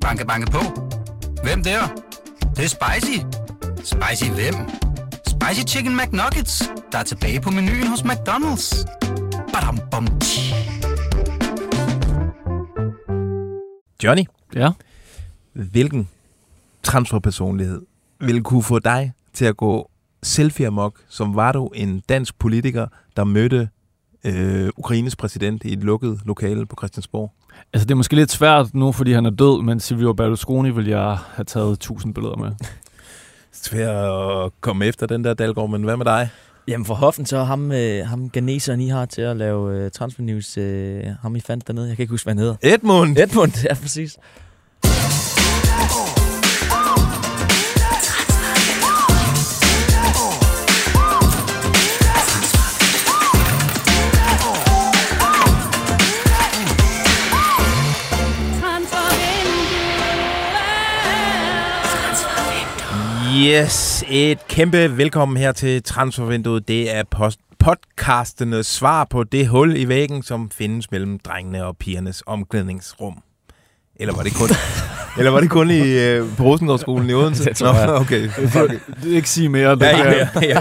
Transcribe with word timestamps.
Banke, 0.00 0.26
banke 0.26 0.50
på. 0.50 0.58
Hvem 1.42 1.62
der? 1.62 1.80
Det, 2.40 2.56
det 2.56 2.64
er 2.64 2.68
spicy. 2.68 3.18
Spicy 3.76 4.30
hvem? 4.30 4.54
Spicy 5.26 5.74
Chicken 5.74 5.96
McNuggets, 5.96 6.62
der 6.92 6.98
er 6.98 7.02
tilbage 7.02 7.40
på 7.40 7.50
menuen 7.50 7.86
hos 7.86 8.00
McDonald's. 8.00 8.84
Badum, 9.52 9.78
bom, 9.90 10.06
tji. 10.20 10.54
Johnny, 14.04 14.24
Ja. 14.54 14.70
hvilken 15.52 16.08
transferpersonlighed 16.82 17.82
vil 18.20 18.42
kunne 18.42 18.62
få 18.62 18.78
dig 18.78 19.12
til 19.32 19.44
at 19.44 19.56
gå 19.56 19.90
selfie 20.22 20.66
amok, 20.66 21.00
som 21.08 21.34
var 21.34 21.52
du 21.52 21.66
en 21.74 22.02
dansk 22.08 22.38
politiker, 22.38 22.86
der 23.16 23.24
mødte 23.24 23.68
øh, 24.24 24.70
Ukraines 24.76 25.16
præsident 25.16 25.64
i 25.64 25.72
et 25.72 25.78
lukket 25.78 26.20
lokale 26.24 26.66
på 26.66 26.76
Christiansborg? 26.78 27.32
Altså, 27.72 27.84
det 27.86 27.90
er 27.90 27.96
måske 27.96 28.16
lidt 28.16 28.30
svært 28.30 28.74
nu, 28.74 28.92
fordi 28.92 29.12
han 29.12 29.26
er 29.26 29.30
død, 29.30 29.62
men 29.62 29.80
Silvio 29.80 30.12
Berlusconi 30.12 30.70
vil 30.70 30.86
jeg 30.86 31.18
have 31.34 31.44
taget 31.44 31.72
1000 31.72 32.14
billeder 32.14 32.36
med. 32.36 32.50
Svært 33.52 34.44
at 34.44 34.52
komme 34.60 34.86
efter 34.86 35.06
den 35.06 35.24
der 35.24 35.34
Dalgaard, 35.34 35.70
men 35.70 35.82
hvad 35.82 35.96
med 35.96 36.04
dig? 36.04 36.28
Jamen 36.68 36.86
for 36.86 36.94
Hoffen, 36.94 37.26
så 37.26 37.42
ham, 37.42 37.72
øh, 37.72 38.06
ham 38.06 38.30
ganeseren, 38.30 38.80
I 38.80 38.88
har 38.88 39.06
til 39.06 39.22
at 39.22 39.36
lave 39.36 39.76
øh, 39.76 39.90
transfer 39.90 40.22
news, 40.22 40.58
øh, 40.58 41.04
ham 41.22 41.36
I 41.36 41.40
fandt 41.40 41.66
dernede. 41.66 41.88
Jeg 41.88 41.96
kan 41.96 42.02
ikke 42.02 42.10
huske, 42.10 42.26
hvad 42.26 42.34
han 42.34 42.38
hedder. 42.38 42.56
Edmund! 42.62 43.18
Edmund, 43.18 43.52
ja 43.68 43.74
præcis. 43.74 44.18
Yes, 63.38 64.04
et 64.08 64.48
kæmpe 64.48 64.96
velkommen 64.96 65.36
her 65.36 65.52
til 65.52 65.82
Transfervinduet. 65.82 66.68
Det 66.68 66.94
er 66.94 67.02
post 67.10 67.40
podcastenes 67.58 68.66
svar 68.66 69.04
på 69.04 69.24
det 69.24 69.48
hul 69.48 69.76
i 69.76 69.88
væggen, 69.88 70.22
som 70.22 70.50
findes 70.50 70.90
mellem 70.90 71.18
drengene 71.18 71.64
og 71.64 71.76
pigernes 71.76 72.22
omklædningsrum. 72.26 73.22
Eller 73.96 74.14
var 74.14 74.22
det 74.22 74.34
kun, 74.34 74.48
eller 75.18 75.30
var 75.30 75.40
det 75.40 75.50
kun 75.50 75.70
i, 75.70 75.98
øh, 75.98 76.36
på 76.36 76.42
Rosengårdsskolen 76.42 77.10
i 77.10 77.14
Odense? 77.14 77.44
Det 77.48 77.56
tror 77.56 77.74
jeg. 77.74 77.86
Nå, 77.86 77.92
okay. 77.92 78.28
Er 78.28 78.78
ikke 79.06 79.30
sige 79.30 79.48
mere. 79.48 79.74
Det 79.74 79.82
Ja, 79.82 80.12
ja, 80.12 80.28
ja. 80.42 80.60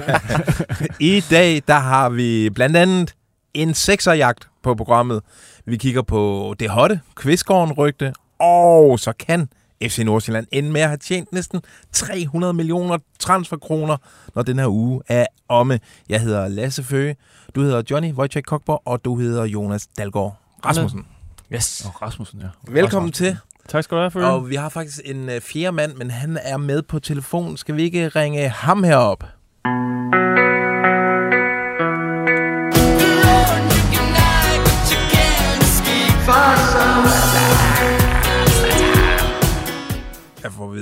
I 0.99 1.23
dag, 1.29 1.61
der 1.67 1.79
har 1.79 2.09
vi 2.09 2.49
blandt 2.49 2.77
andet 2.77 3.15
en 3.53 3.73
sekserjagt 3.73 4.47
på 4.63 4.75
programmet. 4.75 5.21
Vi 5.65 5.77
kigger 5.77 6.01
på 6.01 6.53
det 6.59 6.69
hotte 6.69 6.99
Kvistgården 7.15 7.73
rygte, 7.73 8.13
og 8.39 8.99
så 8.99 9.13
kan 9.27 9.49
FC 9.83 9.99
Nordsjælland 10.05 10.47
ende 10.51 10.71
med 10.71 10.81
at 10.81 10.87
have 10.87 10.97
tjent 10.97 11.33
næsten 11.33 11.61
300 11.91 12.53
millioner 12.53 12.97
transferkroner, 13.19 13.97
når 14.35 14.41
den 14.41 14.59
her 14.59 14.67
uge 14.67 15.01
er 15.07 15.25
omme. 15.49 15.79
Jeg 16.09 16.21
hedder 16.21 16.47
Lasse 16.47 16.83
Føge, 16.83 17.15
du 17.55 17.61
hedder 17.61 17.81
Johnny 17.91 18.13
Wojciech 18.13 18.43
Kokborg, 18.45 18.81
og 18.85 19.05
du 19.05 19.19
hedder 19.19 19.43
Jonas 19.45 19.87
Dalgaard 19.97 20.35
Rasmussen. 20.65 21.05
Yes. 21.53 21.85
Åh, 21.85 22.01
Rasmussen, 22.01 22.41
ja. 22.41 22.47
Velkommen 22.73 23.11
til. 23.11 23.37
Tak 23.67 23.83
skal 23.83 23.95
du 23.95 24.01
have, 24.01 24.11
Følge. 24.11 24.27
Og 24.27 24.49
vi 24.49 24.55
har 24.55 24.69
faktisk 24.69 24.99
en 25.05 25.29
øh, 25.29 25.41
fjerde 25.41 25.71
mand, 25.71 25.95
men 25.95 26.11
han 26.11 26.37
er 26.41 26.57
med 26.57 26.81
på 26.81 26.99
telefon. 26.99 27.57
Skal 27.57 27.75
vi 27.75 27.83
ikke 27.83 28.07
ringe 28.07 28.49
ham 28.49 28.83
herop? 28.83 29.23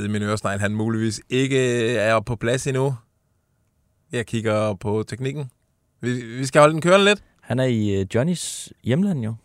At 0.07 0.11
min 0.11 0.21
øresnegl, 0.21 0.59
han 0.59 0.71
muligvis 0.75 1.21
ikke 1.29 1.59
er 1.97 2.19
på 2.19 2.35
plads 2.35 2.67
endnu. 2.67 2.95
Jeg 4.11 4.25
kigger 4.25 4.73
på 4.73 5.03
teknikken. 5.07 5.51
Vi, 6.01 6.11
vi 6.25 6.45
skal 6.45 6.59
holde 6.61 6.73
den 6.73 6.81
kørende 6.81 7.05
lidt. 7.05 7.23
Han 7.41 7.59
er 7.59 7.63
i 7.63 7.99
øh, 7.99 8.05
Johnnys 8.15 8.73
hjemland 8.83 9.23
jo. 9.23 9.35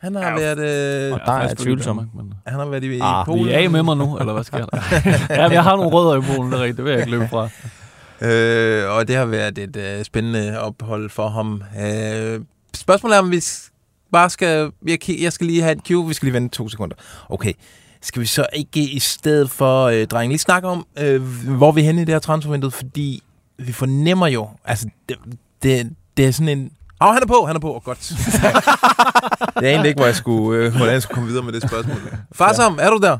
Han 0.00 0.14
har 0.14 0.22
Ja, 0.22 0.34
været, 0.54 1.06
øh, 1.08 1.12
og 1.12 1.20
der 1.26 1.32
er 1.32 1.54
tvivlsom. 1.54 1.96
Men... 1.96 2.34
han 2.46 2.58
har 2.58 2.66
været 2.66 2.84
i, 2.84 2.96
i 2.96 2.98
Ah, 3.02 3.26
Polen. 3.26 3.44
Vi 3.46 3.52
er 3.52 3.58
af 3.58 3.70
med 3.70 3.82
mig 3.82 3.96
nu, 3.96 4.18
eller 4.18 4.32
hvad 4.32 4.44
sker 4.44 4.66
der? 4.66 4.78
ja, 5.40 5.48
men 5.48 5.52
jeg 5.52 5.62
har 5.62 5.76
nogle 5.76 5.90
rødder 5.90 6.22
i 6.22 6.36
Polen, 6.36 6.52
det 6.52 6.60
rigtigt. 6.60 6.76
Det 6.76 6.84
vil 6.84 6.90
jeg 6.90 7.00
ikke 7.00 7.10
løbe 7.10 7.28
fra. 7.28 7.48
Øh, 8.20 8.90
og 8.96 9.08
det 9.08 9.16
har 9.16 9.24
været 9.24 9.58
et 9.58 9.76
øh, 9.76 10.04
spændende 10.04 10.60
ophold 10.60 11.10
for 11.10 11.28
ham. 11.28 11.62
Øh, 11.82 12.40
spørgsmålet 12.74 13.16
er, 13.16 13.20
om 13.20 13.30
vi 13.30 13.42
bare 14.12 14.30
skal... 14.30 14.72
Jeg, 14.86 14.98
jeg 15.22 15.32
skal 15.32 15.46
lige 15.46 15.62
have 15.62 15.72
et 15.72 15.82
cue. 15.88 16.08
Vi 16.08 16.14
skal 16.14 16.26
lige 16.26 16.34
vente 16.34 16.56
to 16.56 16.68
sekunder. 16.68 16.96
Okay. 17.28 17.52
Skal 18.02 18.20
vi 18.22 18.26
så 18.26 18.46
ikke 18.52 18.80
i 18.80 18.98
stedet 18.98 19.50
for, 19.50 19.84
øh, 19.84 20.06
drenge, 20.06 20.28
lige 20.32 20.38
snakke 20.38 20.68
om, 20.68 20.86
øh, 20.98 21.22
hvor 21.56 21.72
vi 21.72 21.80
er 21.80 21.84
henne 21.84 22.02
i 22.02 22.04
det 22.04 22.14
her 22.14 22.18
transfervindue? 22.18 22.70
Fordi 22.70 23.22
vi 23.58 23.72
fornemmer 23.72 24.26
jo... 24.26 24.48
Altså, 24.64 24.88
det, 25.08 25.16
det, 25.62 25.96
det 26.16 26.26
er 26.26 26.30
sådan 26.32 26.58
en... 26.58 26.72
Åh, 27.02 27.08
oh, 27.08 27.14
han 27.14 27.22
er 27.22 27.26
på, 27.26 27.44
han 27.46 27.56
er 27.56 27.60
på. 27.60 27.74
Oh, 27.76 27.82
godt. 27.82 28.12
jeg 29.62 29.72
anede 29.74 29.88
ikke, 29.88 29.98
hvor 29.98 30.06
jeg 30.06 30.14
skulle, 30.16 30.64
øh, 30.64 30.76
hvordan 30.76 30.92
jeg 30.94 31.02
skulle 31.02 31.14
komme 31.14 31.28
videre 31.28 31.44
med 31.44 31.52
det 31.52 31.62
spørgsmål. 31.70 31.96
Farsom, 32.32 32.78
er 32.82 32.90
du 32.90 32.96
der? 33.02 33.18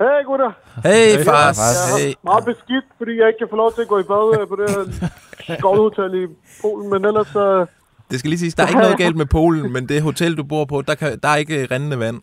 Hey 0.00 0.24
gutter. 0.26 0.50
Hey, 0.82 1.16
Hey, 1.16 1.24
fars. 1.24 1.58
Jeg 1.58 2.04
Hey. 2.04 2.10
er 2.10 2.14
meget 2.24 2.44
beskidt, 2.44 2.84
fordi 2.98 3.12
jeg 3.20 3.26
ikke 3.28 3.38
kan 3.38 3.46
få 3.50 3.56
lov 3.56 3.72
til 3.74 3.82
at 3.82 3.88
gå 3.88 3.98
i 3.98 4.02
bad 4.02 4.40
øh, 4.40 4.48
på 4.48 4.56
det 4.60 4.70
her 4.70 5.08
skovhotel 5.58 6.22
i 6.22 6.26
Polen, 6.62 6.90
men 6.90 7.04
ellers 7.04 7.26
så... 7.26 7.66
Det 8.10 8.18
skal 8.18 8.28
lige 8.28 8.38
siges, 8.38 8.54
der 8.54 8.62
er 8.62 8.68
ikke 8.68 8.80
noget 8.88 8.98
galt 8.98 9.16
med 9.16 9.26
Polen, 9.26 9.72
men 9.72 9.88
det 9.88 10.02
hotel, 10.02 10.36
du 10.36 10.44
bor 10.44 10.64
på, 10.64 10.82
der, 10.82 10.94
kan, 10.94 11.18
der 11.22 11.28
er 11.28 11.36
ikke 11.36 11.68
rindende 11.70 11.98
vand. 11.98 12.20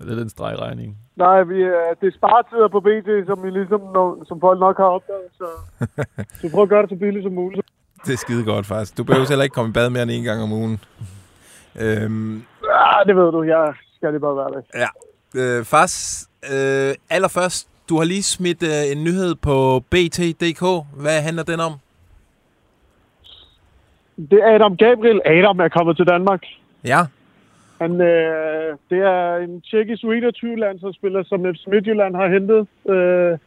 Det 0.00 0.10
er 0.10 0.14
den 0.14 0.28
stregregning. 0.28 0.96
Nej, 1.16 1.42
vi, 1.42 1.54
øh, 1.54 1.72
det 2.00 2.06
er 2.06 2.16
sparetider 2.18 2.68
på 2.68 2.80
BT, 2.80 3.26
som, 3.26 3.42
vi 3.42 3.50
ligesom, 3.50 3.80
som 4.28 4.40
folk 4.40 4.60
nok 4.60 4.76
har 4.76 4.84
opdaget, 4.84 5.28
så, 5.38 5.46
så 6.40 6.50
prøv 6.50 6.62
at 6.62 6.68
gøre 6.68 6.82
det 6.82 6.90
så 6.90 6.96
billigt 6.96 7.24
som 7.24 7.32
muligt. 7.32 7.66
Det 8.06 8.12
er 8.12 8.16
skide 8.16 8.44
godt, 8.44 8.66
faktisk. 8.66 8.98
Du 8.98 9.04
behøver 9.04 9.28
heller 9.28 9.42
ikke 9.42 9.54
komme 9.54 9.68
i 9.70 9.72
bad 9.72 9.90
mere 9.90 10.02
end 10.02 10.10
en 10.10 10.22
gang 10.24 10.42
om 10.42 10.52
ugen. 10.52 10.80
Øhm, 11.80 12.36
Ja, 12.64 13.04
det 13.06 13.16
ved 13.16 13.32
du, 13.32 13.42
jeg 13.42 13.72
skal 13.96 14.12
det 14.12 14.20
bare 14.20 14.36
være 14.36 14.50
det. 14.56 14.62
øh, 15.40 15.64
fars, 15.64 16.28
øh, 16.54 16.94
allerførst, 17.10 17.68
du 17.88 17.96
har 17.96 18.04
lige 18.04 18.22
smidt 18.22 18.62
øh, 18.62 18.92
en 18.96 19.04
nyhed 19.04 19.34
på 19.34 19.80
BT.dk. 19.90 20.62
Hvad 21.02 21.22
handler 21.22 21.42
den 21.42 21.60
om? 21.60 21.72
Det 24.16 24.38
er 24.44 24.54
Adam 24.54 24.76
Gabriel. 24.76 25.20
Adam 25.24 25.60
er 25.60 25.68
kommet 25.68 25.96
til 25.96 26.06
Danmark. 26.06 26.42
Ja, 26.84 27.00
Han, 27.80 28.00
øh, 28.00 28.76
det 28.90 28.98
er 28.98 29.36
en 29.36 29.60
tjekkisk 29.60 30.02
U21-landsholdsspiller, 30.04 31.22
som 31.22 31.54
FC 31.54 31.66
Midtjylland 31.66 32.14
har 32.16 32.28
hentet 32.28 32.66
øh, 32.94 33.38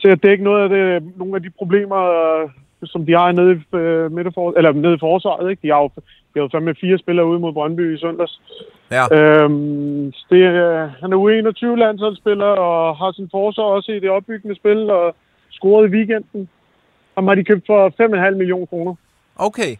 til 0.00 0.08
at 0.08 0.22
dække 0.22 0.44
noget 0.44 0.62
af 0.62 0.68
det, 0.68 1.12
nogle 1.18 1.36
af 1.36 1.42
de 1.42 1.50
problemer, 1.50 2.00
øh, 2.42 2.48
som 2.84 3.06
de 3.06 3.12
har 3.12 3.32
nede 3.32 3.52
i, 3.56 3.76
øh, 3.76 4.12
midterfor, 4.12 4.52
eller 4.56 4.72
nede 4.72 4.94
i 4.94 4.98
forsvaret. 4.98 5.50
Ikke? 5.50 5.62
De 5.62 5.72
har 5.72 5.80
jo 5.82 5.88
de 6.34 6.38
har 6.38 6.42
jo 6.42 6.48
fandme 6.52 6.74
fire 6.80 6.98
spillere 6.98 7.26
ude 7.26 7.38
mod 7.38 7.52
Brøndby 7.52 7.94
i 7.96 8.00
søndags. 8.00 8.40
ja. 8.90 9.04
Øhm, 9.16 10.12
det, 10.30 10.42
er- 10.44 10.90
han 11.00 11.12
er 11.12 11.16
U21-landsholdsspiller 11.24 12.46
og 12.46 12.96
har 12.96 13.12
sin 13.12 13.28
forsvar 13.30 13.64
også 13.64 13.92
i 13.92 14.00
det 14.00 14.10
opbyggende 14.10 14.56
spil 14.56 14.90
og 14.90 15.14
scoret 15.50 15.88
i 15.88 15.92
weekenden. 15.92 16.48
Ham 17.14 17.26
har 17.28 17.34
de 17.34 17.44
købt 17.44 17.66
for 17.66 17.88
5,5 18.30 18.36
millioner 18.36 18.66
kroner. 18.66 18.94
Okay. 19.36 19.76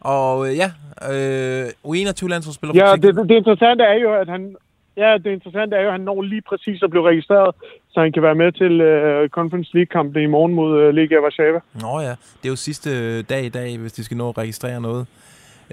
Og 0.00 0.48
øh, 0.48 0.56
ja, 0.56 0.70
øh, 1.12 1.66
U21-landsholdsspiller. 1.90 2.74
Ja, 2.74 2.92
det, 2.92 3.16
det, 3.16 3.28
det 3.28 3.34
interessante 3.34 3.84
er 3.84 3.94
jo, 3.94 4.14
at 4.14 4.28
han 4.28 4.56
Ja, 4.98 5.18
det 5.24 5.30
interessante 5.30 5.76
er 5.76 5.80
jo, 5.80 5.86
at 5.86 5.92
han 5.92 6.00
når 6.00 6.22
lige 6.22 6.42
præcis 6.42 6.82
at 6.82 6.90
blive 6.90 7.08
registreret, 7.08 7.54
så 7.88 8.00
han 8.00 8.12
kan 8.12 8.22
være 8.22 8.34
med 8.34 8.52
til 8.52 8.72
uh, 8.80 9.28
Conference 9.28 9.70
League-kampen 9.74 10.22
i 10.22 10.26
morgen 10.26 10.54
mod 10.54 10.70
uh, 10.82 10.94
Liga 10.94 11.14
Warszawa. 11.24 11.60
Nå 11.82 12.00
ja, 12.00 12.10
det 12.10 12.44
er 12.44 12.48
jo 12.48 12.56
sidste 12.56 12.90
øh, 12.90 13.24
dag 13.30 13.44
i 13.44 13.48
dag, 13.48 13.78
hvis 13.78 13.92
de 13.92 14.04
skal 14.04 14.16
nå 14.16 14.28
at 14.28 14.38
registrere 14.38 14.80
noget. 14.80 15.06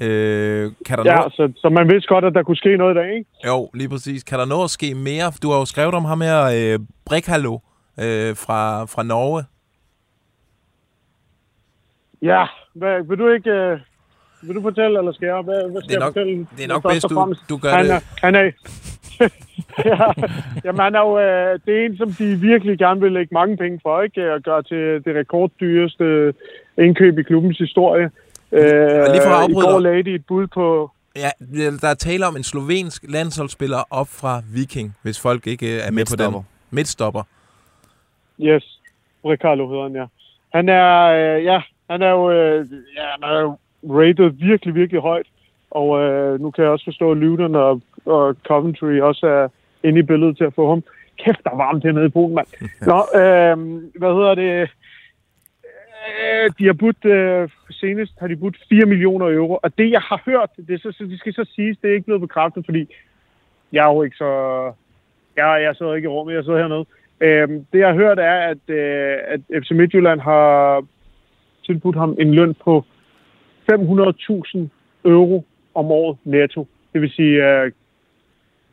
Øh, 0.02 0.72
kan 0.86 0.98
der 0.98 1.04
Ja, 1.06 1.16
nå... 1.16 1.30
så, 1.30 1.54
så 1.56 1.70
man 1.70 1.90
vidste 1.90 2.08
godt, 2.08 2.26
at 2.26 2.34
der 2.34 2.44
kunne 2.44 2.58
ske 2.58 2.78
noget 2.78 2.96
i 2.96 2.98
dag, 2.98 3.16
ikke? 3.16 3.30
Jo, 3.48 3.70
lige 3.74 3.90
præcis. 3.90 4.24
Kan 4.24 4.40
der 4.40 4.46
nå 4.46 4.64
at 4.64 4.70
ske 4.70 4.96
mere? 4.96 5.32
Du 5.44 5.52
har 5.52 5.60
jo 5.60 5.66
skrevet 5.66 5.94
om 5.94 6.06
ham 6.06 6.22
her, 6.22 6.40
øh, 6.56 6.80
Brikhallo, 7.06 7.54
øh, 8.00 8.36
fra, 8.46 8.86
fra 8.86 9.04
Norge. 9.04 9.44
Ja, 12.22 12.46
hvad, 12.74 13.04
vil 13.08 13.18
du 13.18 13.30
ikke... 13.30 13.72
Uh, 13.74 13.80
vil 14.48 14.56
du 14.56 14.62
fortælle, 14.62 14.98
eller 15.00 15.12
skal 15.12 15.26
jeg? 15.26 15.42
Hvad, 15.42 15.72
hvad 15.72 15.82
skal 15.82 15.90
Det 15.90 15.96
er 15.96 16.00
jeg 16.00 16.00
nok- 16.00 16.14
fortælle? 16.14 16.48
det 16.58 16.64
er 16.64 16.68
nok 16.68 16.84
bedst, 16.92 17.06
og 17.06 17.28
du- 17.28 17.36
du 17.50 17.58
gør 17.58 17.70
han 17.70 17.86
det. 17.86 17.92
Er, 17.92 18.00
han 18.24 18.36
er... 18.36 18.52
ja, 19.86 19.98
jamen, 20.66 20.80
han 20.82 20.96
er 20.96 21.00
jo, 21.00 21.20
øh, 21.20 21.60
det 21.66 21.82
er 21.82 21.86
en, 21.86 21.98
som 21.98 22.12
de 22.14 22.36
virkelig 22.36 22.78
gerne 22.78 23.02
vil 23.02 23.12
lægge 23.12 23.34
mange 23.34 23.58
penge 23.58 23.80
for, 23.84 24.02
ikke? 24.02 24.34
Og 24.34 24.42
gøre 24.42 24.64
til 24.64 24.78
det 25.06 25.16
rekorddyreste 25.16 26.34
indkøb 26.78 27.20
i 27.20 27.24
klubbens 27.24 27.58
historie. 27.58 28.12
Øh, 28.52 28.62
lige 28.62 29.22
for 29.26 29.34
at 29.36 29.42
I 29.42 29.44
afbryde 29.44 29.66
går 29.66 29.72
dig. 29.72 29.82
lagde 29.82 30.04
de 30.04 30.16
et 30.16 30.26
bud 30.28 30.48
på... 30.48 30.92
Ja, 31.16 31.30
der 31.82 31.88
er 31.88 31.94
tale 31.94 32.28
om 32.28 32.36
en 32.36 32.44
slovensk 32.44 33.06
landsholdsspiller 33.10 33.78
op 33.90 34.08
fra 34.08 34.42
Viking, 34.54 34.96
hvis 35.02 35.22
folk 35.22 35.48
ikke 35.48 35.76
øh, 35.76 35.88
er 35.88 35.92
med 35.92 36.06
på 36.06 36.16
den. 36.16 36.32
Midtstopper. 36.32 36.42
Midtstopper. 36.72 37.24
Yes, 38.42 38.80
Ricardo 39.26 39.68
hedder 39.70 39.84
han, 39.84 39.96
ja. 39.96 40.06
Han 40.58 40.70
er, 40.70 40.96
øh, 41.38 41.44
ja, 41.44 41.62
han 41.90 42.02
er 42.02 42.10
jo, 42.10 42.32
øh, 42.32 42.66
ja, 42.98 43.04
han 43.14 43.24
er 43.36 43.42
jo 43.42 43.58
rated 43.90 44.30
virkelig, 44.30 44.76
virkelig 44.76 45.02
højt. 45.02 45.28
Og 45.72 46.00
øh, 46.02 46.42
nu 46.42 46.52
kan 46.52 46.64
jeg 46.64 46.72
også 46.72 46.86
forstå, 46.86 47.12
at 47.12 47.18
Luton 47.18 47.56
og 47.56 47.82
og 48.06 48.36
Coventry 48.48 49.00
også 49.00 49.28
er 49.28 49.48
inde 49.84 50.00
i 50.00 50.04
billedet 50.04 50.38
til 50.38 50.44
at 50.44 50.54
få 50.54 50.70
ham. 50.70 50.84
Kæft, 51.18 51.44
der 51.44 51.50
er 51.50 51.56
varmt 51.56 51.84
hernede 51.84 52.06
i 52.06 52.10
Polen, 52.10 52.36
mand. 52.36 52.48
Nå, 52.92 53.00
øh, 53.22 53.58
hvad 54.00 54.14
hedder 54.18 54.36
det? 54.36 54.70
Øh, 56.08 56.52
de 56.60 56.66
har 56.66 56.74
budt, 56.74 57.06
øh, 57.06 57.50
senest 57.72 58.14
har 58.20 58.28
de 58.28 58.36
budt 58.36 58.58
4 58.70 58.86
millioner 58.86 59.28
euro, 59.28 59.60
og 59.64 59.78
det 59.78 59.92
jeg 59.92 60.02
har 60.02 60.22
hørt, 60.26 60.50
det, 60.68 60.74
er 60.74 60.78
så, 60.78 60.92
så, 60.92 61.04
det 61.04 61.20
skal 61.20 61.34
så 61.34 61.46
siges, 61.56 61.78
det 61.82 61.90
er 61.90 61.94
ikke 61.94 62.06
blevet 62.06 62.22
bekræftet, 62.22 62.66
fordi 62.66 62.94
jeg 63.72 63.90
er 63.90 63.94
jo 63.94 64.04
ikke 64.04 64.18
så... 64.18 64.32
Jeg, 65.36 65.62
jeg 65.64 65.76
sidder 65.76 65.94
ikke 65.94 66.06
i 66.06 66.10
rummet, 66.10 66.34
jeg 66.34 66.44
sidder 66.44 66.60
hernede. 66.60 66.86
Øh, 67.22 67.50
det 67.74 67.80
jeg 67.80 67.88
har 67.88 67.96
hørt 67.96 68.20
er, 68.20 68.38
at, 68.38 68.70
øh, 68.76 69.18
at 69.28 69.42
FC 69.64 69.72
Midtjylland 69.72 70.20
har 70.20 70.84
tilbudt 71.66 71.96
ham 71.96 72.18
en 72.20 72.34
løn 72.34 72.54
på 72.54 72.86
500.000 73.72 74.68
euro 75.06 75.46
om 75.76 75.86
året 75.86 76.18
netto. 76.24 76.68
Det 76.94 77.02
vil 77.02 77.10
sige 77.12 77.50
øh, 77.62 77.72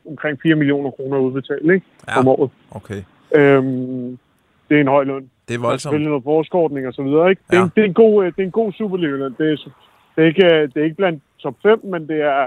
omkring 0.09 0.39
4 0.43 0.55
millioner 0.55 0.91
kroner 0.91 1.19
udbetalt 1.19 1.71
ikke? 1.73 1.87
Ja. 2.09 2.19
om 2.19 2.29
året. 2.29 2.51
Okay. 2.71 3.03
Øhm, 3.35 4.19
det 4.69 4.77
er 4.77 4.81
en 4.81 4.89
høj 4.89 5.05
løn. 5.05 5.31
Det 5.49 5.55
er 5.55 5.59
er 5.59 5.63
voldsomt. 5.63 5.81
selvfølgelig 5.83 6.09
noget 6.09 6.25
forskordning 6.25 6.87
og 6.87 6.95
så 6.95 7.03
videre, 7.03 7.31
ikke? 7.31 7.43
Det 7.51 7.55
er, 7.57 7.59
Ja. 7.59 7.65
en, 7.65 7.71
det 7.77 7.81
er 7.81 7.85
en 7.87 7.95
god, 7.95 8.25
øh, 8.25 8.33
det 8.37 8.43
er 8.43 8.47
en 8.47 8.51
god 8.51 8.73
Superliga-løn. 8.73 9.35
Det 9.39 9.53
er, 9.53 9.57
det, 10.17 10.23
er 10.23 10.27
ikke, 10.27 10.45
øh, 10.45 10.63
det 10.69 10.77
er 10.77 10.85
ikke 10.85 10.97
blandt 10.97 11.23
top 11.43 11.55
5, 11.63 11.85
men 11.85 12.09
det 12.09 12.21
er 12.21 12.47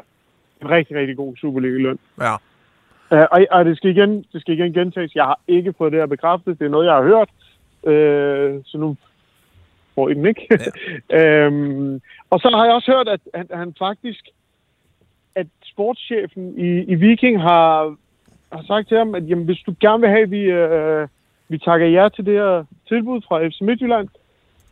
en 0.61 0.69
rigtig, 0.69 0.97
rigtig 0.97 1.17
god 1.17 1.35
Superliga-løn. 1.35 1.99
Ja. 2.21 2.33
Uh, 3.11 3.19
og, 3.31 3.45
og 3.51 3.65
det, 3.65 3.77
skal 3.77 3.89
igen, 3.89 4.25
det 4.33 4.41
skal 4.41 4.53
igen 4.59 4.73
gentages. 4.73 5.15
Jeg 5.15 5.23
har 5.23 5.39
ikke 5.47 5.73
fået 5.77 5.91
det 5.91 5.99
her 6.01 6.05
bekræftet. 6.07 6.59
Det 6.59 6.65
er 6.65 6.69
noget, 6.69 6.85
jeg 6.85 6.93
har 6.95 7.03
hørt. 7.03 7.29
Uh, 7.83 8.61
så 8.65 8.77
nu 8.77 8.95
får 9.95 10.09
I 10.09 10.13
den 10.13 10.25
ikke. 10.25 10.59
Ja. 11.09 11.47
um, 11.47 12.01
og 12.31 12.39
så 12.39 12.49
har 12.55 12.65
jeg 12.65 12.73
også 12.73 12.91
hørt, 12.91 13.07
at 13.07 13.19
han, 13.33 13.47
han 13.53 13.75
faktisk, 13.79 14.29
at 15.35 15.47
sportschefen 15.63 16.59
i, 16.59 16.69
i 16.91 16.95
Viking 16.95 17.41
har, 17.41 17.95
har 18.51 18.63
sagt 18.67 18.87
til 18.87 18.97
ham, 18.97 19.15
at 19.15 19.29
jamen, 19.29 19.45
hvis 19.45 19.63
du 19.65 19.75
gerne 19.79 20.01
vil 20.01 20.09
have, 20.09 20.23
at 20.23 20.31
vi, 20.31 20.43
uh, 20.53 21.07
vi 21.47 21.57
takker 21.57 21.87
ja 21.87 22.09
til 22.09 22.25
det 22.25 22.33
her 22.33 22.65
tilbud 22.87 23.21
fra 23.27 23.47
FC 23.47 23.61
Midtjylland, 23.61 24.07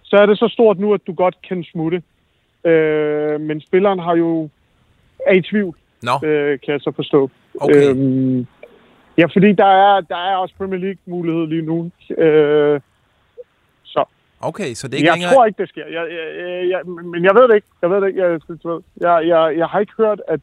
så 0.04 0.16
er 0.16 0.26
det 0.26 0.38
så 0.38 0.48
stort 0.48 0.80
nu, 0.80 0.94
at 0.94 1.08
du 1.08 1.14
godt 1.14 1.36
kan 1.48 1.64
smutte. 1.64 2.02
Uh, 2.64 3.42
men 3.42 3.62
spilleren 3.62 4.00
har 4.00 4.16
jo 4.16 4.50
er 5.28 5.34
i 5.34 5.42
tvivl, 5.42 5.76
Nå, 6.04 6.28
øh, 6.28 6.60
kan 6.60 6.72
jeg 6.74 6.82
så 6.82 6.92
forstå. 6.96 7.30
okay. 7.62 7.90
Øhm, 7.90 8.48
ja, 9.18 9.26
fordi 9.26 9.52
der 9.52 9.66
er, 9.66 10.02
der 10.02 10.16
er 10.16 10.36
også 10.36 10.56
Premier 10.58 10.80
League-mulighed 10.80 11.48
lige 11.48 11.62
nu. 11.62 11.92
Øh, 12.18 12.80
Okay, 14.44 14.74
så 14.74 14.88
det 14.88 14.94
er 14.94 14.98
ikke 14.98 15.08
jeg 15.10 15.14
længere... 15.18 15.34
tror 15.34 15.46
ikke, 15.46 15.62
det 15.62 15.70
sker. 15.70 15.88
Jeg, 15.98 16.04
jeg, 16.18 16.26
jeg, 16.38 16.70
jeg, 16.70 16.82
men 16.86 17.24
jeg 17.24 17.36
ved 17.36 17.48
det 17.48 17.56
ikke. 17.56 17.68
Jeg 17.82 17.90
ved 17.90 18.02
det 18.02 18.08
ikke. 18.08 18.22
Jeg, 18.22 18.40
jeg, 19.02 19.28
jeg, 19.28 19.58
jeg 19.58 19.68
har 19.68 19.80
ikke 19.80 19.94
hørt, 19.98 20.22
at 20.28 20.40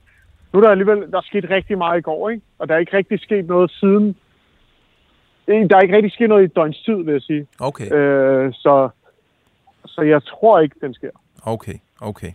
nu 0.53 0.59
er 0.59 0.63
der 0.63 0.71
alligevel 0.71 0.99
der 1.13 1.19
er 1.19 1.23
sket 1.23 1.51
rigtig 1.51 1.79
meget 1.79 1.99
i 1.99 2.03
går, 2.03 2.31
ikke? 2.31 2.43
Og 2.59 2.69
der 2.69 2.75
er 2.75 2.79
ikke 2.79 2.97
rigtig 2.97 3.21
sket 3.21 3.47
noget 3.47 3.71
siden. 3.71 4.17
Der 5.47 5.77
er 5.77 5.81
ikke 5.81 5.97
rigtig 5.97 6.13
sket 6.13 6.29
noget 6.29 6.45
i 6.45 6.53
døgns 6.57 6.83
tid, 6.83 6.95
vil 6.95 7.13
jeg 7.13 7.23
sige. 7.23 7.47
Okay, 7.61 7.93
Øh, 7.93 8.53
så, 8.53 8.89
så 9.87 10.03
jeg 10.03 10.23
tror 10.25 10.61
ikke, 10.61 10.77
den 10.81 10.95
sker. 10.95 11.11
okay, 11.43 11.75
okay. 12.01 12.33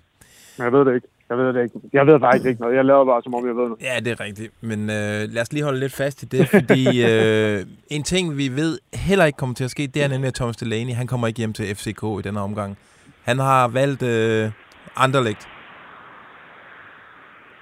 Men 0.58 0.64
jeg 0.66 0.72
ved 0.74 0.86
det 0.86 0.96
ikke. 0.96 1.08
Jeg 1.30 1.38
ved 1.38 1.54
det 1.54 1.64
ikke. 1.64 1.76
Jeg 1.94 2.08
ved 2.08 2.20
faktisk 2.20 2.46
ikke 2.46 2.62
noget. 2.62 2.76
Jeg 2.76 2.86
laver 2.86 3.06
bare, 3.06 3.24
som 3.24 3.34
om 3.36 3.48
jeg 3.48 3.56
ved 3.56 3.64
noget. 3.64 3.82
Ja, 3.82 4.00
det 4.00 4.12
er 4.12 4.20
rigtigt. 4.20 4.54
Men 4.62 4.80
øh, 4.80 5.20
lad 5.34 5.42
os 5.42 5.54
lige 5.54 5.64
holde 5.64 5.80
lidt 5.80 5.94
fast 5.94 6.24
i 6.24 6.26
det, 6.26 6.48
fordi 6.48 6.82
øh, 7.12 7.66
en 7.90 8.04
ting, 8.04 8.38
vi 8.38 8.48
ved 8.50 8.80
heller 8.94 9.26
ikke 9.26 9.38
kommer 9.38 9.56
til 9.56 9.64
at 9.64 9.70
ske, 9.72 9.88
det 9.88 10.04
er 10.04 10.08
nemlig, 10.08 10.28
at 10.28 10.34
Thomas 10.34 10.58
Delaney, 10.58 10.94
han 10.94 11.08
kommer 11.08 11.28
ikke 11.28 11.38
hjem 11.38 11.54
til 11.54 11.76
FCK 11.76 12.04
i 12.20 12.22
denne 12.28 12.40
omgang. 12.42 12.78
Han 13.24 13.40
har 13.40 13.68
valgt 13.68 14.04
øh, 14.04 14.52
Anderlecht. 14.96 15.48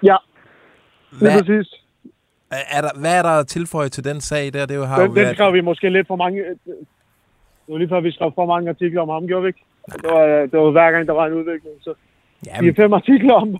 Ja, 0.03 0.17
Hvad, 1.19 1.31
præcis. 1.31 1.73
er 2.51 2.81
der, 2.81 2.99
hvad 2.99 3.17
er 3.17 3.21
der 3.21 3.43
tilføjet 3.43 3.91
til 3.91 4.03
den 4.03 4.21
sag 4.21 4.53
der? 4.53 4.65
Det 4.65 4.75
jo 4.75 4.83
har 4.85 5.01
jo 5.01 5.07
Den, 5.07 5.25
den 5.25 5.35
skrev 5.35 5.53
vi 5.53 5.61
måske 5.61 5.89
lidt 5.89 6.07
for 6.07 6.15
mange... 6.15 6.39
Det 7.65 7.71
var 7.71 7.77
lige 7.77 7.89
før, 7.89 7.99
vi 8.01 8.11
skrev 8.11 8.31
for 8.35 8.45
mange 8.45 8.69
artikler 8.69 9.01
om 9.01 9.09
ham, 9.09 9.27
gjorde 9.27 9.43
vi 9.43 9.47
ikke? 9.47 9.63
Det 9.85 10.09
var, 10.11 10.25
det 10.51 10.59
var 10.59 10.71
hver 10.71 10.91
gang, 10.91 11.07
der 11.07 11.13
var 11.13 11.25
en 11.25 11.33
udvikling. 11.33 11.75
Så 11.81 11.93
Jamen, 12.47 12.75
fem 12.75 12.93
artikler 12.93 13.33
om 13.33 13.59